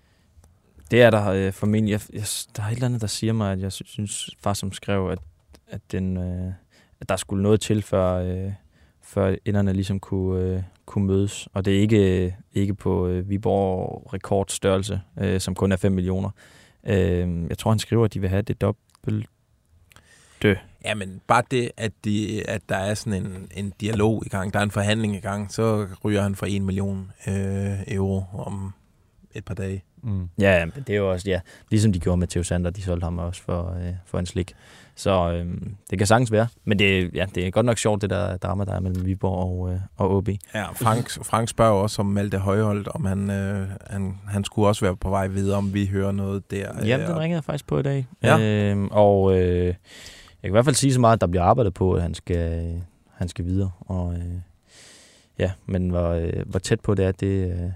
Det 0.91 1.01
er 1.01 1.09
der 1.09 1.27
øh, 1.27 1.53
formentlig. 1.53 1.91
Jeg, 1.91 2.01
jeg, 2.13 2.23
der 2.57 2.63
er 2.63 2.67
et 2.67 2.71
eller 2.73 2.85
andet, 2.85 3.01
der 3.01 3.07
siger 3.07 3.33
mig, 3.33 3.51
at 3.51 3.59
jeg 3.59 3.71
sy- 3.71 3.81
synes, 3.85 4.29
far 4.43 4.53
som 4.53 4.71
skrev, 4.71 5.09
at, 5.09 5.19
at, 5.67 5.81
den, 5.91 6.17
øh, 6.17 6.53
at 7.01 7.09
der 7.09 7.15
skulle 7.15 7.43
noget 7.43 7.61
til, 7.61 7.81
før, 7.81 8.13
øh, 8.15 8.51
før 9.01 9.35
enderne 9.45 9.73
ligesom 9.73 9.99
kunne, 9.99 10.41
øh, 10.43 10.63
kunne 10.85 11.05
mødes. 11.07 11.47
Og 11.53 11.65
det 11.65 11.75
er 11.77 11.81
ikke, 11.81 12.35
ikke 12.53 12.75
på 12.75 13.07
øh, 13.07 13.29
Viborg 13.29 14.13
rekordstørrelse, 14.13 15.01
øh, 15.19 15.39
som 15.39 15.55
kun 15.55 15.71
er 15.71 15.77
5 15.77 15.91
millioner. 15.91 16.29
Øh, 16.83 17.45
jeg 17.49 17.57
tror, 17.57 17.71
han 17.71 17.79
skriver, 17.79 18.05
at 18.05 18.13
de 18.13 18.19
vil 18.19 18.29
have 18.29 18.41
det 18.41 18.61
dobbelt. 18.61 19.27
Ja, 20.85 20.95
men 20.95 21.21
bare 21.27 21.43
det, 21.51 21.71
at, 21.77 21.91
de, 22.05 22.43
at 22.49 22.61
der 22.69 22.75
er 22.75 22.93
sådan 22.93 23.25
en, 23.25 23.47
en 23.51 23.73
dialog 23.81 24.23
i 24.25 24.29
gang, 24.29 24.53
der 24.53 24.59
er 24.59 24.63
en 24.63 24.71
forhandling 24.71 25.15
i 25.15 25.19
gang, 25.19 25.53
så 25.53 25.87
ryger 26.03 26.21
han 26.21 26.35
for 26.35 26.45
1 26.49 26.61
million 26.61 27.11
øh, 27.27 27.77
euro 27.87 28.23
om 28.33 28.73
et 29.33 29.45
par 29.45 29.53
dage. 29.53 29.83
Mm. 30.03 30.29
Ja, 30.39 30.65
men 30.65 30.83
det 30.87 30.93
er 30.93 30.97
jo 30.97 31.11
også, 31.11 31.29
ja, 31.29 31.39
ligesom 31.69 31.93
de 31.93 31.99
gjorde 31.99 32.17
med 32.17 32.27
Theo 32.27 32.43
Sander, 32.43 32.69
de 32.69 32.81
solgte 32.81 33.03
ham 33.03 33.17
også 33.17 33.41
for, 33.41 33.77
øh, 33.81 33.93
for 34.05 34.19
en 34.19 34.25
slik. 34.25 34.53
Så 34.95 35.31
øh, 35.31 35.45
det 35.89 35.97
kan 35.97 36.07
sagtens 36.07 36.31
være. 36.31 36.47
Men 36.65 36.79
det, 36.79 37.15
ja, 37.15 37.25
det 37.35 37.47
er 37.47 37.51
godt 37.51 37.65
nok 37.65 37.77
sjovt, 37.77 38.01
det 38.01 38.09
der 38.09 38.37
drama, 38.37 38.65
der 38.65 38.73
er 38.73 38.79
mellem 38.79 39.05
Viborg 39.05 39.37
og, 39.37 39.73
øh, 39.73 39.79
og 39.97 40.15
OB. 40.15 40.29
Ja, 40.53 40.71
Frank, 40.71 41.25
Frank 41.25 41.49
spørger 41.49 41.81
også 41.81 42.01
om 42.01 42.05
Malte 42.05 42.37
Højholdt, 42.37 42.87
om 42.87 43.05
han, 43.05 43.29
øh, 43.29 43.67
han, 43.89 44.17
han 44.27 44.43
skulle 44.43 44.67
også 44.67 44.85
være 44.85 44.95
på 44.95 45.09
vej 45.09 45.27
videre, 45.27 45.57
om 45.57 45.73
vi 45.73 45.85
hører 45.85 46.11
noget 46.11 46.51
der. 46.51 46.85
Jamen, 46.85 47.05
øh, 47.05 47.07
den 47.07 47.19
ringede 47.19 47.37
jeg 47.37 47.43
faktisk 47.43 47.67
på 47.67 47.79
i 47.79 47.83
dag. 47.83 48.07
Ja. 48.23 48.39
Øhm, 48.39 48.87
og 48.91 49.39
øh, 49.39 49.73
jeg 50.43 50.47
kan 50.47 50.51
i 50.51 50.55
hvert 50.55 50.65
fald 50.65 50.75
sige 50.75 50.93
så 50.93 50.99
meget, 50.99 51.13
at 51.13 51.21
der 51.21 51.27
bliver 51.27 51.43
arbejdet 51.43 51.73
på, 51.73 51.93
at 51.93 52.01
han 52.01 52.13
skal, 52.13 52.81
han 53.13 53.27
skal 53.27 53.45
videre. 53.45 53.71
Og, 53.79 54.13
øh, 54.13 54.35
ja, 55.39 55.51
men 55.65 55.89
hvor, 55.89 56.09
øh, 56.09 56.33
hvor 56.45 56.59
tæt 56.59 56.79
på 56.79 56.95
det 56.95 57.05
er, 57.05 57.11
det, 57.11 57.51
øh, 57.51 57.71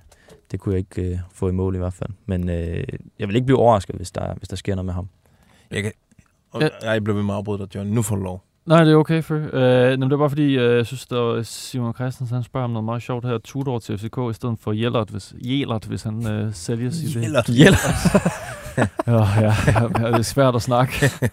det 0.51 0.59
kunne 0.59 0.73
jeg 0.73 0.79
ikke 0.79 1.11
øh, 1.11 1.19
få 1.31 1.49
i 1.49 1.51
mål 1.51 1.75
i 1.75 1.77
hvert 1.77 1.93
fald. 1.93 2.09
Men 2.25 2.49
øh, 2.49 2.83
jeg 3.19 3.27
vil 3.27 3.35
ikke 3.35 3.45
blive 3.45 3.59
overrasket, 3.59 3.95
hvis 3.95 4.11
der, 4.11 4.33
hvis 4.33 4.47
der 4.47 4.55
sker 4.55 4.75
noget 4.75 4.85
med 4.85 4.93
ham. 4.93 5.09
Jeg 5.71 5.83
kan... 5.83 5.91
Ja. 6.59 6.91
Jeg 6.91 7.03
blev 7.03 7.15
ved 7.15 7.23
med 7.23 7.33
at 7.33 7.37
afbryde 7.37 7.59
dig, 7.59 7.75
John. 7.75 7.89
Nu 7.89 8.01
får 8.01 8.15
du 8.15 8.21
lov. 8.23 8.43
Nej, 8.65 8.83
det 8.83 8.93
er 8.93 8.97
okay, 8.97 9.23
Fø. 9.23 9.35
Øh, 9.47 9.89
men 9.99 10.01
det 10.01 10.13
er 10.13 10.17
bare 10.17 10.29
fordi, 10.29 10.57
øh, 10.57 10.77
jeg 10.77 10.85
synes, 10.85 11.07
at 11.11 11.45
Simon 11.47 11.93
Christensen 11.93 12.35
han 12.35 12.43
spørger 12.43 12.65
om 12.65 12.71
noget 12.71 12.85
meget 12.85 13.01
sjovt 13.01 13.25
her. 13.25 13.37
Tudor 13.37 13.79
til 13.79 13.97
FCK 13.97 14.17
i 14.29 14.33
stedet 14.33 14.57
for 14.61 14.71
Jellert, 14.71 15.09
hvis, 15.09 15.33
Jellert, 15.41 15.85
hvis 15.85 16.03
han 16.03 16.27
øh, 16.27 16.53
sælges 16.53 17.01
i 17.01 17.07
det. 17.07 17.21
Jellert. 17.21 17.49
Jellert. 17.49 17.79
ja, 19.07 19.41
ja, 19.41 19.53
ja, 19.67 20.07
det 20.07 20.15
er 20.17 20.21
svært 20.21 20.55
at 20.55 20.61
snakke. 20.61 20.93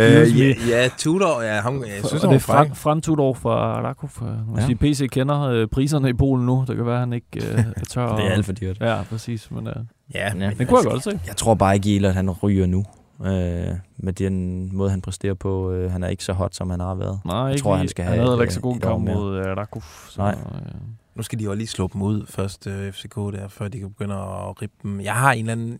Øh, 0.00 0.40
ja, 0.40 0.54
ja, 0.68 0.88
Tudor, 0.98 1.42
ja, 1.42 1.60
ham, 1.60 1.80
jeg 1.80 1.90
synes, 2.04 2.12
og 2.12 2.20
han 2.20 2.30
det 2.30 2.34
er 2.36 2.40
fræk. 2.40 2.66
Fran, 2.66 2.74
Fran 2.76 3.00
Tudor 3.00 3.34
fra 3.34 3.80
Rakov. 3.82 4.10
Ja. 4.20 4.60
Ja. 4.60 4.66
Sige, 4.66 4.76
PC 4.76 5.08
kender 5.08 5.40
øh, 5.42 5.66
priserne 5.66 6.08
i 6.10 6.12
Polen 6.12 6.46
nu. 6.46 6.64
Det 6.68 6.76
kan 6.76 6.86
være, 6.86 6.98
han 6.98 7.12
ikke 7.12 7.26
øh, 7.36 7.58
er 7.58 7.84
tør. 7.90 8.06
Det 8.16 8.26
er 8.26 8.30
alt 8.30 8.44
for 8.46 8.52
dyrt. 8.52 8.76
Ja, 8.80 9.02
præcis. 9.10 9.50
Men, 9.50 9.66
øh, 9.66 9.74
Ja, 10.14 10.32
Ja. 10.38 10.50
det 10.58 10.68
kunne 10.68 10.78
jeg 10.80 10.90
godt 10.90 11.04
se. 11.04 11.20
Jeg 11.26 11.36
tror 11.36 11.54
bare 11.54 11.74
ikke, 11.74 11.94
Jelert, 11.94 12.14
han 12.14 12.30
ryger 12.30 12.66
nu. 12.66 12.84
Øh, 13.26 13.74
med 13.96 14.12
den 14.12 14.76
måde, 14.76 14.90
han 14.90 15.00
præsterer 15.00 15.34
på. 15.34 15.70
Øh, 15.72 15.90
han 15.92 16.02
er 16.02 16.08
ikke 16.08 16.24
så 16.24 16.32
hot, 16.32 16.54
som 16.54 16.70
han 16.70 16.80
har 16.80 16.94
været. 16.94 17.20
Nej, 17.24 17.36
jeg 17.36 17.50
ikke 17.52 17.62
tror, 17.62 17.72
lige. 17.72 17.78
han 17.78 17.88
skal 17.88 18.04
Han 18.04 18.14
have 18.14 18.24
havde 18.26 18.36
et, 18.38 18.42
ikke 18.42 18.54
så 18.54 18.58
øh, 18.60 18.62
god 18.62 18.78
kamp 18.78 19.04
mod, 19.08 19.36
øh, 19.38 19.56
Rakov, 19.56 19.82
så, 20.08 20.20
Nej. 20.20 20.36
øh, 20.54 20.72
Nu 21.14 21.22
skal 21.22 21.38
de 21.38 21.44
jo 21.44 21.54
lige 21.54 21.66
slå 21.66 21.90
dem 21.92 22.02
ud 22.02 22.26
først, 22.26 22.66
øh, 22.66 22.92
FCK 22.92 23.14
der, 23.16 23.48
før 23.48 23.68
de 23.68 23.78
kan 23.78 23.88
begynde 23.88 24.14
at 24.14 24.62
rippe 24.62 24.76
dem. 24.82 25.00
Jeg 25.00 25.14
har 25.14 25.32
en 25.32 25.38
eller 25.38 25.52
anden, 25.52 25.78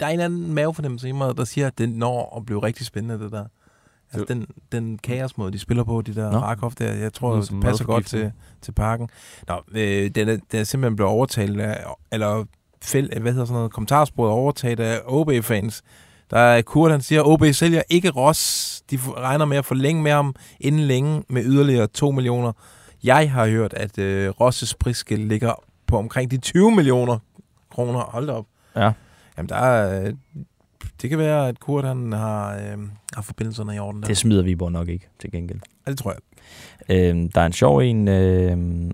der 0.00 0.06
er 0.06 0.10
en 0.10 0.12
eller 0.12 0.24
anden 0.24 0.54
mavefornemmelse 0.54 1.08
i 1.08 1.12
mig, 1.12 1.36
der 1.36 1.44
siger, 1.44 1.66
at 1.66 1.78
det 1.78 1.88
når 1.88 2.36
at 2.36 2.46
blive 2.46 2.62
rigtig 2.62 2.86
spændende, 2.86 3.24
det 3.24 3.32
der. 3.32 3.44
Altså 4.12 4.24
den, 4.28 4.46
den 4.72 4.98
kaosmåde, 4.98 5.52
de 5.52 5.58
spiller 5.58 5.84
på, 5.84 6.02
de 6.02 6.14
der 6.14 6.32
Nå. 6.32 6.38
Rakov 6.38 6.72
der, 6.78 6.92
jeg 6.92 7.12
tror, 7.12 7.34
det 7.36 7.50
passer 7.62 7.84
godt 7.84 8.06
til, 8.06 8.32
til 8.62 8.72
parken. 8.72 9.08
Nå, 9.48 9.54
øh, 9.72 10.10
den, 10.10 10.28
er, 10.28 10.36
den 10.52 10.60
er 10.60 10.64
simpelthen 10.64 10.96
blevet 10.96 11.12
overtalt 11.12 11.60
af, 11.60 11.84
eller 12.12 12.44
fæld, 12.82 13.20
hvad 13.20 13.32
hedder 13.32 13.44
sådan 13.46 13.56
noget, 13.58 13.72
kommentarsporet 13.72 14.32
overtaget 14.32 14.80
af 14.80 15.00
OB-fans. 15.06 15.82
Der 16.30 16.38
er 16.38 16.62
Kurt, 16.62 16.90
han 16.90 17.00
siger, 17.00 17.22
OB 17.22 17.44
sælger 17.52 17.82
ikke 17.88 18.10
Ross. 18.10 18.82
De 18.90 18.98
regner 19.16 19.44
med 19.44 19.56
at 19.56 19.64
forlænge 19.64 20.02
med 20.02 20.12
ham 20.12 20.34
inden 20.60 20.80
længe 20.80 21.22
med 21.28 21.44
yderligere 21.44 21.86
2 21.86 22.10
millioner. 22.10 22.52
Jeg 23.04 23.32
har 23.32 23.46
hørt, 23.46 23.74
at 23.74 23.98
øh, 23.98 24.30
Rosses 24.30 24.74
prisskilt 24.74 25.28
ligger 25.28 25.52
på 25.86 25.98
omkring 25.98 26.30
de 26.30 26.36
20 26.36 26.70
millioner 26.70 27.18
kroner. 27.70 28.00
Hold 28.00 28.30
op. 28.30 28.46
Ja. 28.76 28.92
Jamen, 29.36 29.48
der 29.48 29.56
er, 29.56 30.04
øh, 30.04 30.14
det 31.02 31.10
kan 31.10 31.18
være, 31.18 31.48
at 31.48 31.60
Kurt 31.60 31.84
han 31.84 32.12
har, 32.12 32.54
øh, 32.56 32.78
har 33.14 33.22
forbindelserne 33.22 33.74
i 33.76 33.78
orden 33.78 34.02
der. 34.02 34.08
Det 34.08 34.16
smider 34.16 34.42
Viborg 34.42 34.72
nok 34.72 34.88
ikke, 34.88 35.08
til 35.20 35.30
gengæld. 35.30 35.60
Ja, 35.86 35.90
det 35.90 35.98
tror 35.98 36.10
jeg. 36.10 36.20
Øh, 36.96 37.30
der 37.34 37.40
er 37.40 37.46
en 37.46 37.52
sjov 37.52 37.78
en 37.78 38.08
øh, 38.08 38.90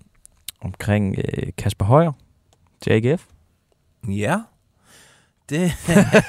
omkring 0.60 1.16
øh, 1.18 1.52
Kasper 1.58 1.84
Højer 1.84 2.12
til 2.80 2.90
AGF. 2.90 3.26
Ja. 4.08 4.40
Det, 5.50 5.72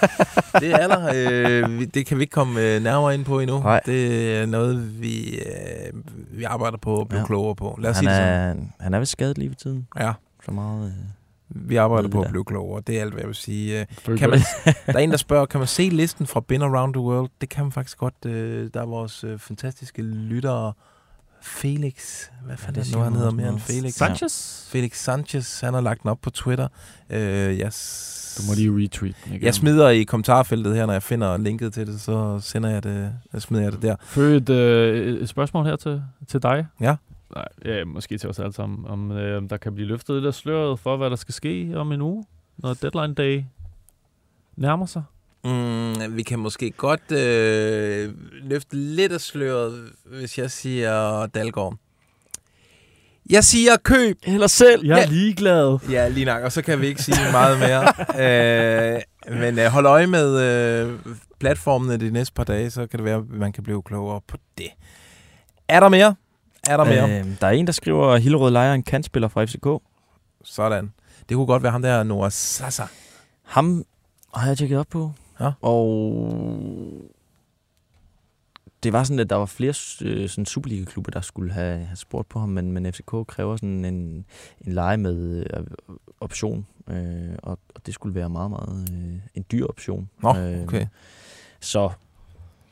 det 0.61 0.71
er 0.73 0.87
der. 0.87 1.11
Øh, 1.15 1.87
det 1.93 2.05
kan 2.05 2.17
vi 2.17 2.21
ikke 2.23 2.31
komme 2.31 2.61
øh, 2.61 2.83
nærmere 2.83 3.13
ind 3.13 3.25
på 3.25 3.39
endnu. 3.39 3.59
Nej. 3.59 3.81
Det 3.85 4.33
er 4.37 4.45
noget, 4.45 5.01
vi, 5.01 5.37
øh, 5.39 5.93
vi 6.31 6.43
arbejder 6.43 6.77
på 6.77 7.01
at 7.01 7.07
blive 7.07 7.19
ja. 7.19 7.25
Klogere 7.25 7.55
på. 7.55 7.77
Lad 7.81 7.89
os 7.89 7.95
han, 7.95 8.03
sige 8.03 8.09
det 8.09 8.17
sådan. 8.17 8.71
er, 8.79 8.83
han 8.83 8.93
er 8.93 8.99
vist 8.99 9.11
skadet 9.11 9.37
lige 9.37 9.49
ved 9.49 9.55
tiden. 9.55 9.87
Ja. 9.99 10.13
Så 10.45 10.51
meget... 10.51 10.85
Øh, 10.87 10.91
Vi 11.69 11.75
arbejder 11.75 12.03
ved 12.03 12.11
på 12.11 12.21
at 12.21 12.29
blive 12.29 12.45
klogere. 12.45 12.81
Det 12.87 12.97
er 12.97 13.01
alt, 13.01 13.11
hvad 13.13 13.21
jeg 13.21 13.27
vil 13.27 13.35
sige. 13.35 13.79
Øh, 14.07 14.17
Kan 14.17 14.29
man, 14.29 14.39
der 14.85 14.93
er 14.93 14.97
en, 14.99 15.11
der 15.11 15.17
spørger, 15.17 15.45
kan 15.45 15.59
man 15.59 15.67
se 15.67 15.89
listen 15.89 16.27
fra 16.27 16.39
Been 16.47 16.61
Around 16.61 16.93
the 16.93 17.01
World? 17.01 17.29
Det 17.41 17.49
kan 17.49 17.63
man 17.63 17.71
faktisk 17.71 17.97
godt. 17.97 18.25
Øh, 18.25 18.69
Der 18.73 18.81
er 18.81 18.85
vores 18.85 19.25
fantastiske 19.37 20.01
lytter, 20.01 20.75
Felix. 21.45 22.23
Hvad 22.45 22.57
fanden 22.57 22.79
er 22.79 22.83
det 22.83 22.91
nu, 22.91 22.93
siger 22.93 23.03
han 23.03 23.13
hedder 23.15 23.31
mere 23.31 23.49
end. 23.49 23.59
Felix? 23.59 23.93
Sanchez? 23.93 24.65
Felix 24.69 24.97
Sanchez, 24.97 25.59
han 25.59 25.73
har 25.73 25.81
lagt 25.81 26.01
den 26.01 26.09
op 26.09 26.21
på 26.21 26.29
Twitter. 26.29 26.67
Øh, 27.09 27.57
jeg, 27.59 27.73
s- 27.73 28.35
Du 28.37 28.43
må 28.51 28.55
lige 28.55 28.85
retweet 28.85 29.15
den 29.25 29.33
igen. 29.33 29.43
jeg 29.45 29.53
smider 29.55 29.89
i 29.89 30.03
kommentarfeltet 30.03 30.75
her, 30.75 30.85
når 30.85 30.93
jeg 30.93 31.03
finder 31.03 31.37
linket 31.37 31.73
til 31.73 31.87
det, 31.87 32.01
så 32.01 32.39
sender 32.39 32.69
jeg 32.69 32.83
det, 32.83 33.13
så 33.31 33.39
smider 33.39 33.63
jeg 33.63 33.71
det 33.71 33.81
der. 33.81 33.95
Fø 34.03 34.35
et, 34.35 34.49
øh, 34.49 35.21
et 35.21 35.29
spørgsmål 35.29 35.65
her 35.65 35.75
til, 35.75 36.01
til 36.27 36.43
dig. 36.43 36.65
Ja. 36.81 36.95
Nej, 37.35 37.47
ja, 37.65 37.85
måske 37.85 38.17
til 38.17 38.29
os 38.29 38.39
alle 38.39 38.53
sammen. 38.53 38.87
Om 38.87 39.11
øh, 39.11 39.37
om 39.37 39.47
der 39.47 39.57
kan 39.57 39.75
blive 39.75 39.87
løftet 39.87 40.15
lidt 40.15 40.25
af 40.25 40.33
sløret 40.33 40.79
for, 40.79 40.97
hvad 40.97 41.09
der 41.09 41.15
skal 41.15 41.33
ske 41.33 41.71
om 41.75 41.91
en 41.91 42.01
uge, 42.01 42.25
når 42.57 42.73
deadline 42.73 43.13
day 43.13 43.43
nærmer 44.55 44.85
sig. 44.85 45.03
Mm, 45.43 46.15
vi 46.17 46.23
kan 46.23 46.39
måske 46.39 46.71
godt 46.71 47.11
øh, 47.11 48.13
løfte 48.45 48.75
lidt 48.75 49.11
af 49.11 49.21
sløret, 49.21 49.91
hvis 50.05 50.37
jeg 50.37 50.51
siger 50.51 51.25
Dalgaard. 51.25 51.75
Jeg 53.29 53.43
siger 53.43 53.77
køb. 53.83 54.17
Eller 54.23 54.47
selv. 54.47 54.85
Jeg 54.85 54.95
er 54.97 55.01
Ja. 55.01 55.05
ligeglad. 55.07 55.77
Ja, 55.91 56.07
lige 56.07 56.25
nok, 56.25 56.43
og 56.43 56.51
så 56.51 56.61
kan 56.61 56.81
vi 56.81 56.87
ikke 56.87 57.03
sige 57.03 57.17
meget 57.31 57.59
mere. 57.59 57.83
øh, 58.95 59.01
men 59.41 59.59
øh, 59.59 59.65
hold 59.65 59.85
øje 59.85 60.07
med 60.07 60.39
øh, 60.41 60.99
platformene 61.39 61.97
de 61.97 62.11
næste 62.11 62.33
par 62.33 62.43
dage, 62.43 62.69
så 62.69 62.87
kan 62.87 62.97
det 62.97 63.05
være, 63.05 63.17
at 63.17 63.29
man 63.29 63.51
kan 63.51 63.63
blive 63.63 63.83
klogere 63.83 64.21
på 64.27 64.37
det. 64.57 64.67
Er 65.67 65.79
der 65.79 65.89
mere? 65.89 66.15
Er 66.69 66.77
der 66.77 66.83
mere? 66.83 67.19
øh, 67.19 67.25
der 67.41 67.47
er 67.47 67.51
en, 67.51 67.67
der 67.67 67.73
skriver, 67.73 68.07
at 68.07 68.21
Hillerød 68.21 68.51
lejer 68.51 68.73
en 68.73 68.83
kantspiller 68.83 69.27
fra 69.27 69.45
FCK. 69.45 69.83
Sådan. 70.43 70.91
Det 71.29 71.35
kunne 71.35 71.45
godt 71.47 71.63
være 71.63 71.71
ham 71.71 71.81
der, 71.81 72.03
Noah 72.03 72.31
Sasa. 72.31 72.83
Ham 73.43 73.83
har 74.35 74.47
jeg 74.47 74.57
tjekket 74.57 74.79
op 74.79 74.87
på. 74.89 75.11
Ja. 75.39 75.51
Og 75.61 75.87
det 78.85 78.93
var 78.93 79.03
sådan, 79.03 79.19
at 79.19 79.29
der 79.29 79.35
var 79.35 79.45
flere 79.45 79.73
øh, 80.01 80.29
sådan 80.29 80.45
Superliga-klubber, 80.45 81.11
der 81.11 81.21
skulle 81.21 81.51
have, 81.53 81.85
have 81.85 81.95
spurgt 81.95 82.29
på 82.29 82.39
ham, 82.39 82.49
men, 82.49 82.71
men 82.71 82.93
FCK 82.93 83.11
kræver 83.27 83.55
sådan 83.55 83.85
en, 83.85 84.25
en 84.61 84.73
leje 84.73 84.97
med 84.97 85.45
øh, 85.53 85.63
option, 86.19 86.65
øh, 86.89 87.35
og, 87.43 87.59
og 87.75 87.85
det 87.85 87.93
skulle 87.93 88.15
være 88.15 88.29
meget, 88.29 88.51
meget 88.51 88.89
øh, 88.91 89.19
en 89.35 89.45
dyr 89.51 89.65
option. 89.65 90.09
Nå, 90.23 90.35
Øh, 90.37 90.63
okay. 90.63 90.87
Så 91.59 91.89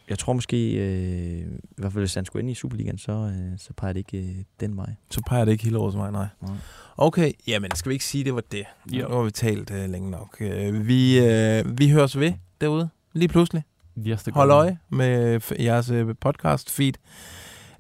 jeg 0.09 0.19
tror 0.19 0.33
måske, 0.33 0.73
øh, 0.73 1.39
i 1.61 1.75
hvert 1.77 1.93
fald 1.93 2.01
hvis 2.01 2.13
han 2.13 2.25
skulle 2.25 2.41
ind 2.41 2.51
i 2.51 2.53
Superligaen, 2.53 2.97
så, 2.97 3.11
øh, 3.11 3.59
så 3.59 3.73
peger 3.77 3.93
det 3.93 3.99
ikke 3.99 4.17
øh, 4.17 4.35
den 4.59 4.77
vej. 4.77 4.93
Så 5.11 5.21
peger 5.27 5.45
det 5.45 5.51
ikke 5.51 5.63
Hillerød 5.63 5.91
til 5.91 5.99
mig, 5.99 6.11
nej. 6.11 6.27
Nej. 6.41 6.55
Okay, 6.97 7.31
jamen 7.47 7.71
skal 7.75 7.89
vi 7.89 7.93
ikke 7.93 8.05
sige, 8.05 8.23
det 8.23 8.35
var 8.35 8.43
det? 8.51 8.65
Jo. 8.91 9.07
Nu 9.07 9.15
har 9.15 9.23
vi 9.23 9.31
talt 9.31 9.71
øh, 9.71 9.89
længe 9.89 10.11
nok. 10.11 10.37
Øh, 10.39 10.87
vi, 10.87 11.19
øh, 11.19 11.79
vi 11.79 11.89
høres 11.89 12.19
ved 12.19 12.33
derude, 12.61 12.89
lige 13.13 13.27
pludselig. 13.27 13.63
Yes, 13.97 14.25
Hold 14.33 14.51
øje 14.51 14.77
med 14.89 15.41
f- 15.51 15.63
jeres 15.63 15.89
øh, 15.89 16.15
podcast 16.21 16.71
feed. 16.71 16.93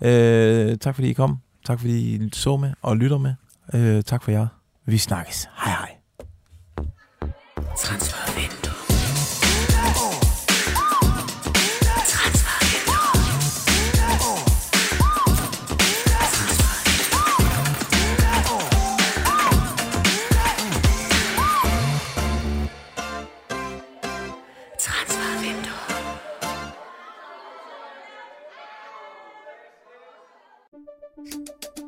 Øh, 0.01 0.77
tak 0.77 0.95
fordi 0.95 1.09
I 1.09 1.13
kom. 1.13 1.37
Tak 1.65 1.79
fordi 1.79 2.15
I 2.15 2.29
så 2.33 2.57
med 2.57 2.73
og 2.81 2.97
lytter 2.97 3.17
med. 3.17 3.33
Øh, 3.73 4.03
tak 4.03 4.23
for 4.23 4.31
jer. 4.31 4.47
Vi 4.85 4.97
snakkes. 4.97 5.49
Hej 5.65 5.71
hej. 5.73 5.95
Transfervindue. 7.77 8.52